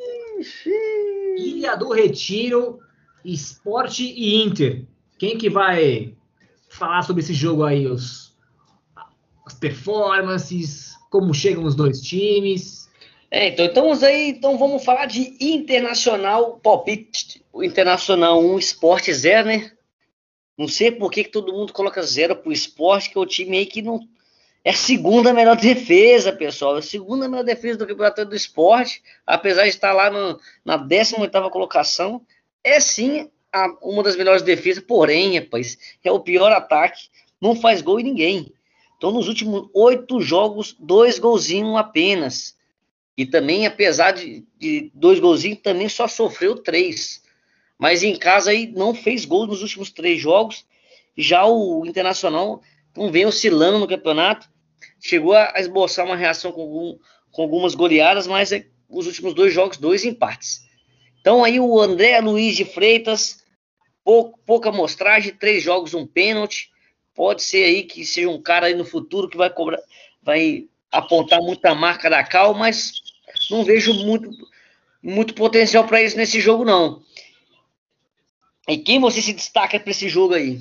Ilha 1.37 1.77
do 1.77 1.93
Retiro, 1.93 2.79
Esporte 3.25 4.05
e 4.05 4.43
Inter. 4.43 4.87
Quem 5.19 5.37
que 5.37 5.51
vai 5.51 6.14
falar 6.75 7.03
sobre 7.03 7.23
esse 7.23 7.33
jogo 7.33 7.65
aí? 7.65 7.87
Os, 7.87 8.35
as 9.47 9.55
performances, 9.55 10.95
como 11.11 11.33
chegam 11.33 11.65
os 11.65 11.75
dois 11.75 12.01
times? 12.01 12.89
É, 13.31 13.49
então, 13.49 13.65
então, 13.65 13.93
aí, 14.03 14.31
então 14.31 14.59
vamos 14.59 14.85
falar 14.85 15.07
de 15.07 15.37
Internacional 15.41 16.59
Palpite. 16.59 17.45
O 17.53 17.63
Internacional 17.63 18.41
1, 18.43 18.59
Esporte 18.59 19.13
0, 19.13 19.49
né? 19.49 19.73
Não 20.57 20.69
sei 20.69 20.93
por 20.93 21.11
que, 21.11 21.25
que 21.25 21.31
todo 21.31 21.53
mundo 21.53 21.73
coloca 21.73 22.03
zero 22.03 22.37
pro 22.37 22.53
esporte, 22.53 23.11
que 23.11 23.19
é 23.19 23.21
o 23.21 23.27
time 23.27 23.59
aí 23.59 23.67
que 23.67 23.83
não 23.83 24.01
é 24.65 24.71
a 24.71 24.75
segunda 24.75 25.33
melhor 25.33 25.57
defesa, 25.57 26.33
pessoal. 26.33 26.77
É 26.77 26.79
a 26.79 26.83
segunda 26.83 27.29
melhor 27.29 27.45
defesa 27.45 27.79
do 27.79 27.87
campeonato 27.87 28.25
do 28.25 28.35
esporte, 28.35 29.03
apesar 29.27 29.65
de 29.65 29.71
estar 29.71 29.93
lá 29.93 30.11
no, 30.11 30.41
na 30.65 30.77
18 30.77 31.51
colocação. 31.51 32.25
É 32.63 32.81
sim 32.81 33.31
a, 33.55 33.77
uma 33.83 34.03
das 34.03 34.17
melhores 34.17 34.43
defesas, 34.43 34.83
porém, 34.85 35.39
rapaz, 35.39 35.79
é 36.03 36.11
o 36.11 36.21
pior 36.21 36.51
ataque. 36.53 37.09
Não 37.41 37.55
faz 37.55 37.81
gol 37.81 38.01
em 38.01 38.05
ninguém. 38.05 38.53
Então, 38.97 39.13
nos 39.13 39.29
últimos 39.29 39.69
oito 39.75 40.21
jogos, 40.21 40.77
dois 40.79 41.19
golzinhos 41.19 41.77
apenas. 41.77 42.57
E 43.17 43.25
também, 43.25 43.67
apesar 43.67 44.11
de, 44.13 44.45
de 44.59 44.91
dois 44.95 45.21
golzinhos, 45.21 45.61
também 45.63 45.89
só 45.89 46.09
sofreu 46.09 46.57
três. 46.57 47.23
Mas 47.79 48.03
em 48.03 48.17
casa 48.17 48.51
aí 48.51 48.67
não 48.67 48.95
fez 48.95 49.25
gol 49.25 49.47
nos 49.47 49.63
últimos 49.63 49.91
três 49.91 50.21
jogos. 50.21 50.65
Já 51.17 51.47
o 51.47 51.87
Internacional 51.87 52.61
não 52.97 53.11
vem 53.11 53.27
oscilando 53.27 53.79
no 53.79 53.89
campeonato 53.89 54.49
chegou 55.05 55.35
a 55.35 55.53
esboçar 55.59 56.07
uma 56.07 56.17
reação 56.17 56.51
com, 56.51 56.63
algum, 56.63 56.99
com 57.31 57.43
algumas 57.43 57.75
goleadas, 57.75 58.27
mas 58.27 58.51
é, 58.53 58.67
os 58.89 59.07
últimos 59.07 59.35
dois 59.35 59.53
jogos, 59.53 59.77
dois 59.77 60.03
empates. 60.03 60.65
Então 61.21 61.45
aí 61.45 61.61
o 61.61 61.79
André 61.79 62.19
Luiz 62.21 62.57
de 62.57 62.65
Freitas, 62.65 63.44
pouco, 64.05 64.39
pouca 64.47 64.69
amostragem, 64.69 65.35
três 65.35 65.63
jogos, 65.63 65.95
um 65.95 66.07
pênalti. 66.07 66.71
Pode 67.15 67.43
ser 67.43 67.65
aí 67.65 67.83
que 67.85 68.05
seja 68.05 68.29
um 68.29 68.41
cara 68.41 68.67
aí 68.67 68.75
no 68.75 68.85
futuro 68.85 69.29
que 69.29 69.37
vai 69.37 69.49
cobrar, 69.49 69.81
vai 70.23 70.69
apontar 70.93 71.41
muita 71.41 71.75
marca 71.75 72.11
da 72.11 72.23
Cal, 72.23 72.55
mas 72.55 72.93
não 73.51 73.65
vejo 73.65 73.95
muito, 73.95 74.31
muito 75.03 75.35
potencial 75.35 75.87
para 75.87 76.03
isso 76.03 76.17
nesse 76.17 76.41
jogo, 76.41 76.65
não. 76.65 77.03
E 78.69 78.79
quem 78.79 79.01
você 79.01 79.21
se 79.21 79.33
destaca 79.33 79.79
para 79.79 79.91
esse 79.91 80.09
jogo 80.09 80.35
aí? 80.35 80.61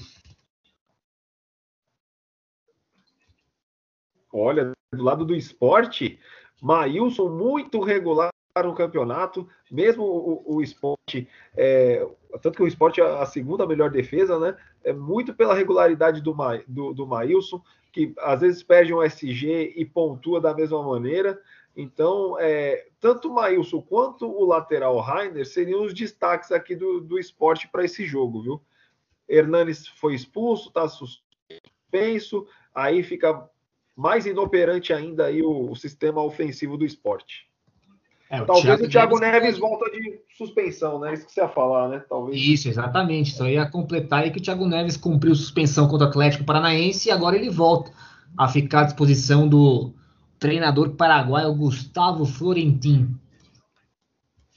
Olha, 4.32 4.72
do 4.92 5.04
lado 5.04 5.26
do 5.26 5.36
esporte, 5.36 6.20
Maílson 6.62 7.30
muito 7.30 7.82
regular 7.82 8.32
no 8.62 8.76
campeonato, 8.76 9.48
mesmo 9.72 10.04
o, 10.04 10.58
o 10.58 10.62
esporte, 10.62 11.28
é, 11.58 12.06
tanto 12.42 12.58
que 12.58 12.64
o 12.64 12.68
esporte 12.68 13.02
é 13.02 13.04
a 13.04 13.26
segunda 13.26 13.66
melhor 13.66 13.90
defesa, 13.90 14.38
né? 14.38 14.56
É 14.84 14.94
muito 14.94 15.34
pela 15.34 15.56
regularidade 15.56 16.22
do, 16.22 16.36
Ma, 16.36 16.62
do, 16.68 16.94
do 16.94 17.08
Maílson, 17.08 17.64
que 17.92 18.14
às 18.20 18.42
vezes 18.42 18.62
perde 18.62 18.94
um 18.94 19.02
SG 19.02 19.74
e 19.76 19.84
pontua 19.86 20.40
da 20.40 20.54
mesma 20.54 20.84
maneira. 20.84 21.40
Então, 21.76 22.38
é, 22.40 22.86
tanto 23.00 23.30
o 23.30 23.34
Maílson 23.34 23.82
quanto 23.82 24.30
o 24.30 24.46
lateral 24.46 25.00
Rainer 25.00 25.48
seriam 25.48 25.84
os 25.84 25.94
destaques 25.94 26.52
aqui 26.52 26.76
do, 26.76 27.02
do 27.02 27.18
esporte 27.18 27.68
para 27.68 27.84
esse 27.84 28.06
jogo, 28.06 28.44
viu? 28.44 28.62
Hernanes 29.28 29.88
foi 29.88 30.14
expulso, 30.14 30.68
está 30.68 30.88
suspenso, 30.88 32.46
aí 32.76 33.02
fica 33.02 33.50
mais 33.96 34.28
inoperante 34.28 34.94
ainda 34.94 35.26
aí 35.26 35.42
o, 35.42 35.72
o 35.72 35.76
sistema 35.76 36.22
ofensivo 36.22 36.78
do 36.78 36.86
esporte. 36.86 37.52
É, 38.30 38.42
o 38.42 38.46
Talvez 38.46 38.64
Thiago 38.64 38.86
o 38.86 38.90
Thiago 38.90 39.20
Neves, 39.20 39.42
Neves 39.42 39.60
volta 39.60 39.92
de 39.92 40.20
suspensão, 40.38 41.00
né? 41.00 41.14
Isso 41.14 41.26
que 41.26 41.32
você 41.32 41.42
ia 41.42 41.48
falar, 41.48 41.90
né? 41.90 42.04
Talvez. 42.10 42.42
Isso, 42.42 42.68
exatamente. 42.68 43.36
Só 43.36 43.48
ia 43.48 43.66
completar 43.66 44.24
aí 44.24 44.32
que 44.32 44.40
o 44.40 44.42
Thiago 44.42 44.66
Neves 44.66 44.98
cumpriu 44.98 45.36
suspensão 45.36 45.88
contra 45.88 46.08
o 46.08 46.10
Atlético 46.10 46.44
Paranaense 46.44 47.10
e 47.10 47.12
agora 47.12 47.36
ele 47.36 47.50
volta 47.50 47.92
a 48.38 48.48
ficar 48.48 48.82
à 48.82 48.84
disposição 48.86 49.48
do 49.48 49.94
treinador 50.40 50.92
paraguaio 50.92 51.54
Gustavo 51.54 52.26
Florentin. 52.26 53.16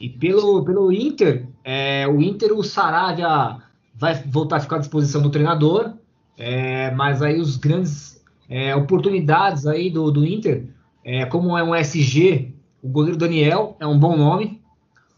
E 0.01 0.09
pelo, 0.09 0.65
pelo 0.65 0.93
Inter, 0.93 1.47
é, 1.65 2.07
o 2.07 2.21
Inter, 2.21 2.53
o 2.53 2.63
Saravia 2.63 3.59
vai 3.95 4.15
voltar 4.15 4.57
a 4.57 4.61
ficar 4.61 4.77
à 4.77 4.79
disposição 4.81 5.23
do 5.23 5.31
treinador, 5.31 5.95
é, 6.37 6.91
mas 6.91 7.23
aí 7.23 7.41
os 7.41 7.57
grandes 7.57 8.23
é, 8.49 8.75
oportunidades 8.75 9.67
aí 9.67 9.91
do, 9.91 10.11
do 10.11 10.27
Inter, 10.27 10.67
é, 11.05 11.25
como 11.27 11.57
é 11.57 11.63
um 11.63 11.75
SG, 11.75 12.55
o 12.87 12.89
goleiro 12.89 13.19
Daniel 13.19 13.77
é 13.81 13.87
um 13.87 13.99
bom 13.99 14.17
nome, 14.17 14.63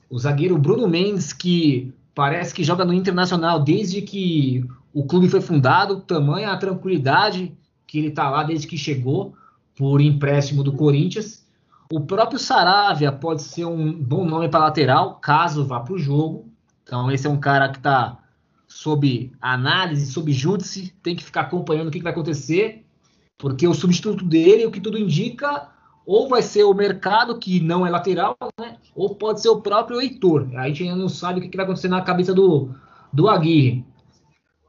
o 0.08 0.18
zagueiro 0.18 0.56
Bruno 0.56 0.88
Mendes, 0.88 1.34
que 1.34 1.92
parece 2.14 2.54
que 2.54 2.64
joga 2.64 2.82
no 2.82 2.94
Internacional 2.94 3.60
desde 3.60 4.00
que 4.00 4.66
o 4.90 5.04
clube 5.04 5.28
foi 5.28 5.42
fundado, 5.42 6.00
tamanha 6.00 6.50
a 6.50 6.56
tranquilidade 6.56 7.54
que 7.86 7.98
ele 7.98 8.08
está 8.08 8.30
lá 8.30 8.42
desde 8.42 8.66
que 8.66 8.78
chegou 8.78 9.34
por 9.76 10.00
empréstimo 10.00 10.64
do 10.64 10.72
Corinthians. 10.72 11.46
O 11.92 12.00
próprio 12.00 12.38
Saravia 12.38 13.12
pode 13.12 13.42
ser 13.42 13.66
um 13.66 13.92
bom 13.92 14.24
nome 14.24 14.48
para 14.48 14.60
lateral, 14.60 15.16
caso 15.16 15.66
vá 15.66 15.80
para 15.80 15.92
o 15.92 15.98
jogo. 15.98 16.48
Então, 16.82 17.10
esse 17.10 17.26
é 17.26 17.30
um 17.30 17.38
cara 17.38 17.68
que 17.68 17.76
está 17.76 18.18
sob 18.66 19.30
análise, 19.42 20.10
sob 20.10 20.32
júdice, 20.32 20.94
tem 21.02 21.14
que 21.14 21.24
ficar 21.24 21.42
acompanhando 21.42 21.88
o 21.88 21.90
que, 21.90 21.98
que 21.98 22.04
vai 22.04 22.12
acontecer, 22.12 22.86
porque 23.36 23.68
o 23.68 23.74
substituto 23.74 24.24
dele, 24.24 24.64
o 24.64 24.70
que 24.70 24.80
tudo 24.80 24.98
indica, 24.98 25.68
ou 26.08 26.26
vai 26.26 26.40
ser 26.40 26.64
o 26.64 26.72
mercado, 26.72 27.38
que 27.38 27.60
não 27.60 27.86
é 27.86 27.90
lateral, 27.90 28.34
né? 28.58 28.78
ou 28.96 29.14
pode 29.14 29.42
ser 29.42 29.50
o 29.50 29.60
próprio 29.60 30.00
Heitor. 30.00 30.48
A 30.56 30.66
gente 30.66 30.84
ainda 30.84 30.96
não 30.96 31.08
sabe 31.08 31.38
o 31.38 31.42
que, 31.42 31.50
que 31.50 31.56
vai 31.58 31.64
acontecer 31.66 31.88
na 31.88 32.00
cabeça 32.00 32.32
do, 32.32 32.70
do 33.12 33.28
Aguirre. 33.28 33.84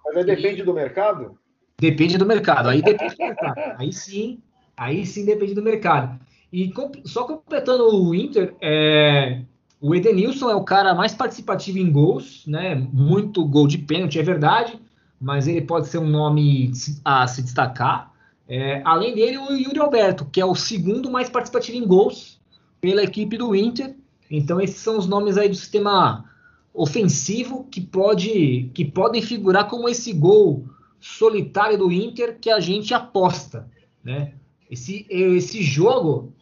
Mas 0.03 0.17
aí 0.17 0.25
depende 0.25 0.63
do 0.63 0.73
mercado? 0.73 1.39
Depende 1.79 2.17
do 2.17 2.25
mercado. 2.25 2.67
Aí 2.67 2.81
depende 2.81 3.15
do 3.15 3.23
mercado. 3.23 3.57
Aí 3.77 3.93
sim, 3.93 4.39
aí 4.75 5.05
sim 5.05 5.23
depende 5.23 5.53
do 5.53 5.61
mercado. 5.61 6.19
E 6.51 6.73
só 7.05 7.23
completando 7.23 7.87
o 7.87 8.13
Inter, 8.13 8.53
é, 8.59 9.41
o 9.79 9.95
Edenilson 9.95 10.49
é 10.49 10.55
o 10.55 10.65
cara 10.65 10.93
mais 10.93 11.13
participativo 11.13 11.77
em 11.77 11.89
gols, 11.89 12.45
né? 12.47 12.75
Muito 12.91 13.45
gol 13.45 13.65
de 13.65 13.77
pênalti, 13.77 14.19
é 14.19 14.23
verdade, 14.23 14.77
mas 15.21 15.47
ele 15.47 15.61
pode 15.61 15.87
ser 15.87 15.99
um 15.99 16.09
nome 16.09 16.73
a 17.05 17.25
se 17.27 17.41
destacar. 17.41 18.08
É, 18.49 18.81
além 18.83 19.13
dele, 19.13 19.37
o 19.37 19.51
Yuri 19.51 19.79
Alberto, 19.79 20.25
que 20.25 20.41
é 20.41 20.45
o 20.45 20.55
segundo 20.55 21.11
mais 21.11 21.29
participativo 21.29 21.77
em 21.77 21.85
gols 21.85 22.41
pela 22.81 23.03
equipe 23.03 23.37
do 23.37 23.55
Inter. 23.55 23.95
Então, 24.29 24.59
esses 24.59 24.77
são 24.77 24.97
os 24.97 25.05
nomes 25.05 25.37
aí 25.37 25.47
do 25.47 25.55
sistema 25.55 26.25
ofensivo 26.73 27.67
que, 27.69 27.79
pode, 27.79 28.71
que 28.73 28.83
podem 28.83 29.21
figurar 29.21 29.67
como 29.67 29.87
esse 29.87 30.11
gol 30.11 30.67
solitário 30.99 31.77
do 31.77 31.91
Inter 31.91 32.39
que 32.39 32.49
a 32.49 32.59
gente 32.59 32.91
aposta. 32.91 33.69
Né? 34.03 34.33
Esse, 34.69 35.05
esse 35.09 35.61
jogo 35.61 36.33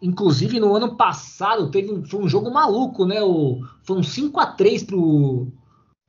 Inclusive, 0.00 0.60
no 0.60 0.76
ano 0.76 0.94
passado, 0.94 1.70
teve, 1.70 2.04
foi 2.06 2.20
um 2.20 2.28
jogo 2.28 2.52
maluco, 2.52 3.04
né? 3.04 3.20
O, 3.20 3.60
foi 3.82 3.98
um 3.98 4.02
5 4.02 4.38
a 4.38 4.46
3 4.46 4.84
pro, 4.84 5.48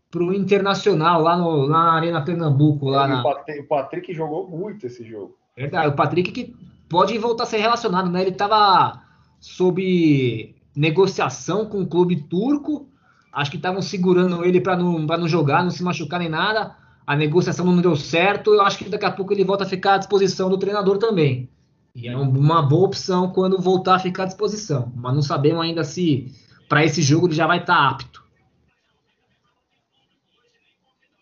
pro 0.10 0.34
Internacional 0.34 1.22
lá, 1.22 1.38
no, 1.38 1.68
lá 1.68 1.84
na 1.86 1.94
Arena 1.94 2.22
Pernambuco. 2.22 2.90
Lá 2.90 3.08
na... 3.08 3.22
O 3.22 3.68
Patrick 3.68 4.14
jogou 4.14 4.48
muito 4.48 4.88
esse 4.88 5.04
jogo. 5.04 5.38
Verdade, 5.56 5.90
o 5.90 5.96
Patrick 5.96 6.32
que 6.32 6.56
pode 6.88 7.18
voltar 7.18 7.44
a 7.44 7.48
ser 7.48 7.58
relacionado, 7.58 8.10
né? 8.10 8.22
Ele 8.22 8.32
estava 8.32 9.02
sob 9.40 10.56
negociação 10.76 11.66
com 11.66 11.82
o 11.82 11.88
clube 11.88 12.24
turco. 12.24 12.88
Acho 13.32 13.52
que 13.52 13.58
estavam 13.58 13.82
segurando 13.82 14.44
ele 14.44 14.60
para 14.60 14.76
não, 14.76 15.00
não 15.00 15.28
jogar, 15.28 15.64
não 15.64 15.70
se 15.70 15.84
machucar 15.84 16.20
nem 16.20 16.30
nada. 16.30 16.76
A 17.06 17.16
negociação 17.16 17.66
não 17.66 17.82
deu 17.82 17.96
certo. 17.96 18.54
Eu 18.54 18.62
acho 18.62 18.78
que 18.78 18.90
daqui 18.90 19.06
a 19.06 19.12
pouco 19.12 19.34
ele 19.34 19.44
volta 19.44 19.64
a 19.64 19.68
ficar 19.68 19.96
à 19.96 19.98
disposição 19.98 20.50
do 20.50 20.58
treinador 20.58 20.98
também. 20.98 21.50
E 21.96 22.08
é 22.08 22.16
uma 22.16 22.62
boa 22.62 22.86
opção 22.86 23.30
quando 23.30 23.60
voltar 23.60 23.96
a 23.96 24.00
ficar 24.00 24.24
à 24.24 24.26
disposição. 24.28 24.92
Mas 24.96 25.14
não 25.14 25.22
sabemos 25.22 25.62
ainda 25.62 25.84
se 25.84 26.32
para 26.68 26.86
esse 26.86 27.02
jogo 27.02 27.28
ele 27.28 27.36
já 27.36 27.48
vai 27.48 27.60
estar 27.60 27.76
tá 27.76 27.90
apto. 27.90 28.19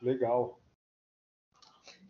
Legal. 0.07 0.57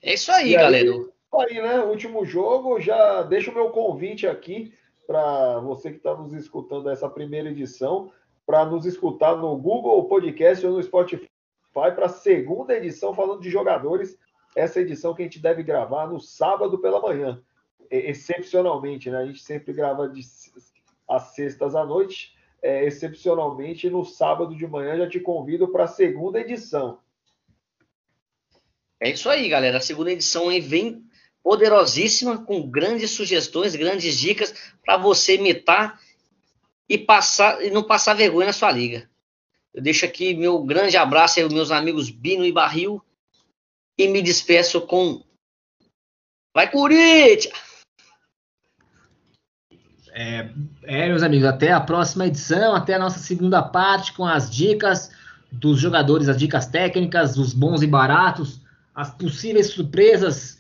É 0.04 0.14
isso 0.14 0.32
aí, 0.32 0.56
aí 0.56 0.62
galera. 0.62 0.92
Aí, 1.34 1.60
né? 1.60 1.80
Último 1.80 2.24
jogo, 2.24 2.80
já 2.80 3.24
deixo 3.24 3.50
o 3.50 3.54
meu 3.56 3.72
convite 3.72 4.28
aqui 4.28 4.72
para 5.08 5.60
você 5.62 5.90
que 5.90 5.98
está 5.98 6.16
nos 6.16 6.32
escutando 6.32 6.92
essa 6.92 7.10
primeira 7.10 7.50
edição, 7.50 8.12
para 8.46 8.64
nos 8.64 8.86
escutar 8.86 9.36
no 9.36 9.58
Google 9.58 10.08
Podcast 10.08 10.64
ou 10.64 10.74
no 10.74 10.84
Spotify 10.84 11.28
para 11.74 12.06
a 12.06 12.10
segunda 12.10 12.76
edição 12.78 13.16
falando 13.16 13.42
de 13.42 13.50
jogadores. 13.50 14.16
Essa 14.56 14.80
edição 14.80 15.16
que 15.16 15.24
a 15.24 15.26
gente 15.26 15.40
deve 15.40 15.64
gravar 15.64 16.06
no 16.06 16.20
sábado 16.20 16.78
pela 16.78 17.02
manhã 17.02 17.42
excepcionalmente, 17.90 19.10
né? 19.10 19.18
A 19.18 19.26
gente 19.26 19.42
sempre 19.42 19.74
grava 19.74 20.08
de, 20.08 20.22
às 21.10 21.34
sextas 21.34 21.74
à 21.76 21.84
noite. 21.84 22.38
É, 22.62 22.86
excepcionalmente, 22.86 23.90
no 23.90 24.06
sábado 24.06 24.56
de 24.56 24.68
manhã, 24.68 24.98
já 24.98 25.10
te 25.10 25.20
convido 25.20 25.68
para 25.70 25.86
a 25.86 25.88
segunda 25.88 26.40
edição. 26.40 27.00
É 29.00 29.10
isso 29.10 29.30
aí, 29.30 29.48
galera. 29.48 29.78
A 29.78 29.82
segunda 29.82 30.12
edição 30.12 30.50
aí 30.50 30.60
vem 30.60 31.04
poderosíssima, 31.44 32.44
com 32.44 32.70
grandes 32.70 33.12
sugestões, 33.12 33.76
grandes 33.76 34.18
dicas 34.18 34.54
para 34.84 34.98
você 34.98 35.36
imitar 35.36 36.00
e 36.90 36.98
passar 36.98 37.64
e 37.64 37.70
não 37.70 37.84
passar 37.84 38.16
vergonha 38.16 38.48
na 38.48 38.54
sua 38.54 38.72
liga. 38.72 39.10
Eu 39.74 39.82
deixo 39.82 40.06
aqui 40.06 40.34
meu 40.34 40.64
grande 40.64 40.98
abraço 40.98 41.40
aos 41.40 41.54
meus 41.54 41.72
amigos 41.72 42.10
Bino 42.10 42.44
e 42.46 42.52
Barril 42.52 43.02
e 43.98 44.08
me 44.08 44.22
despeço 44.22 44.82
com 44.82 45.24
Vai 46.54 46.70
Corinthians! 46.70 47.54
É, 50.12 50.50
é, 50.84 51.08
meus 51.08 51.22
amigos, 51.22 51.46
até 51.46 51.72
a 51.72 51.80
próxima 51.80 52.26
edição, 52.26 52.76
até 52.76 52.96
a 52.96 53.00
nossa 53.00 53.20
segunda 53.20 53.62
parte 53.62 54.14
com 54.14 54.26
as 54.26 54.50
dicas 54.50 55.12
dos 55.52 55.80
jogadores, 55.80 56.28
as 56.28 56.38
dicas 56.38 56.66
técnicas, 56.66 57.38
os 57.38 57.54
bons 57.54 57.84
e 57.84 57.88
baratos, 57.88 58.60
as 58.98 59.12
possíveis 59.12 59.68
surpresas 59.68 60.58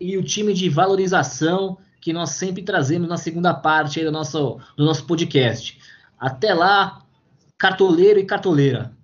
e 0.00 0.16
o 0.16 0.24
time 0.24 0.54
de 0.54 0.70
valorização 0.70 1.76
que 2.00 2.14
nós 2.14 2.30
sempre 2.30 2.62
trazemos 2.62 3.06
na 3.06 3.18
segunda 3.18 3.52
parte 3.52 4.02
do 4.02 4.10
nosso, 4.10 4.58
do 4.74 4.86
nosso 4.86 5.06
podcast. 5.06 5.78
Até 6.18 6.54
lá, 6.54 7.02
cartoleiro 7.58 8.18
e 8.18 8.24
cartoleira. 8.24 8.96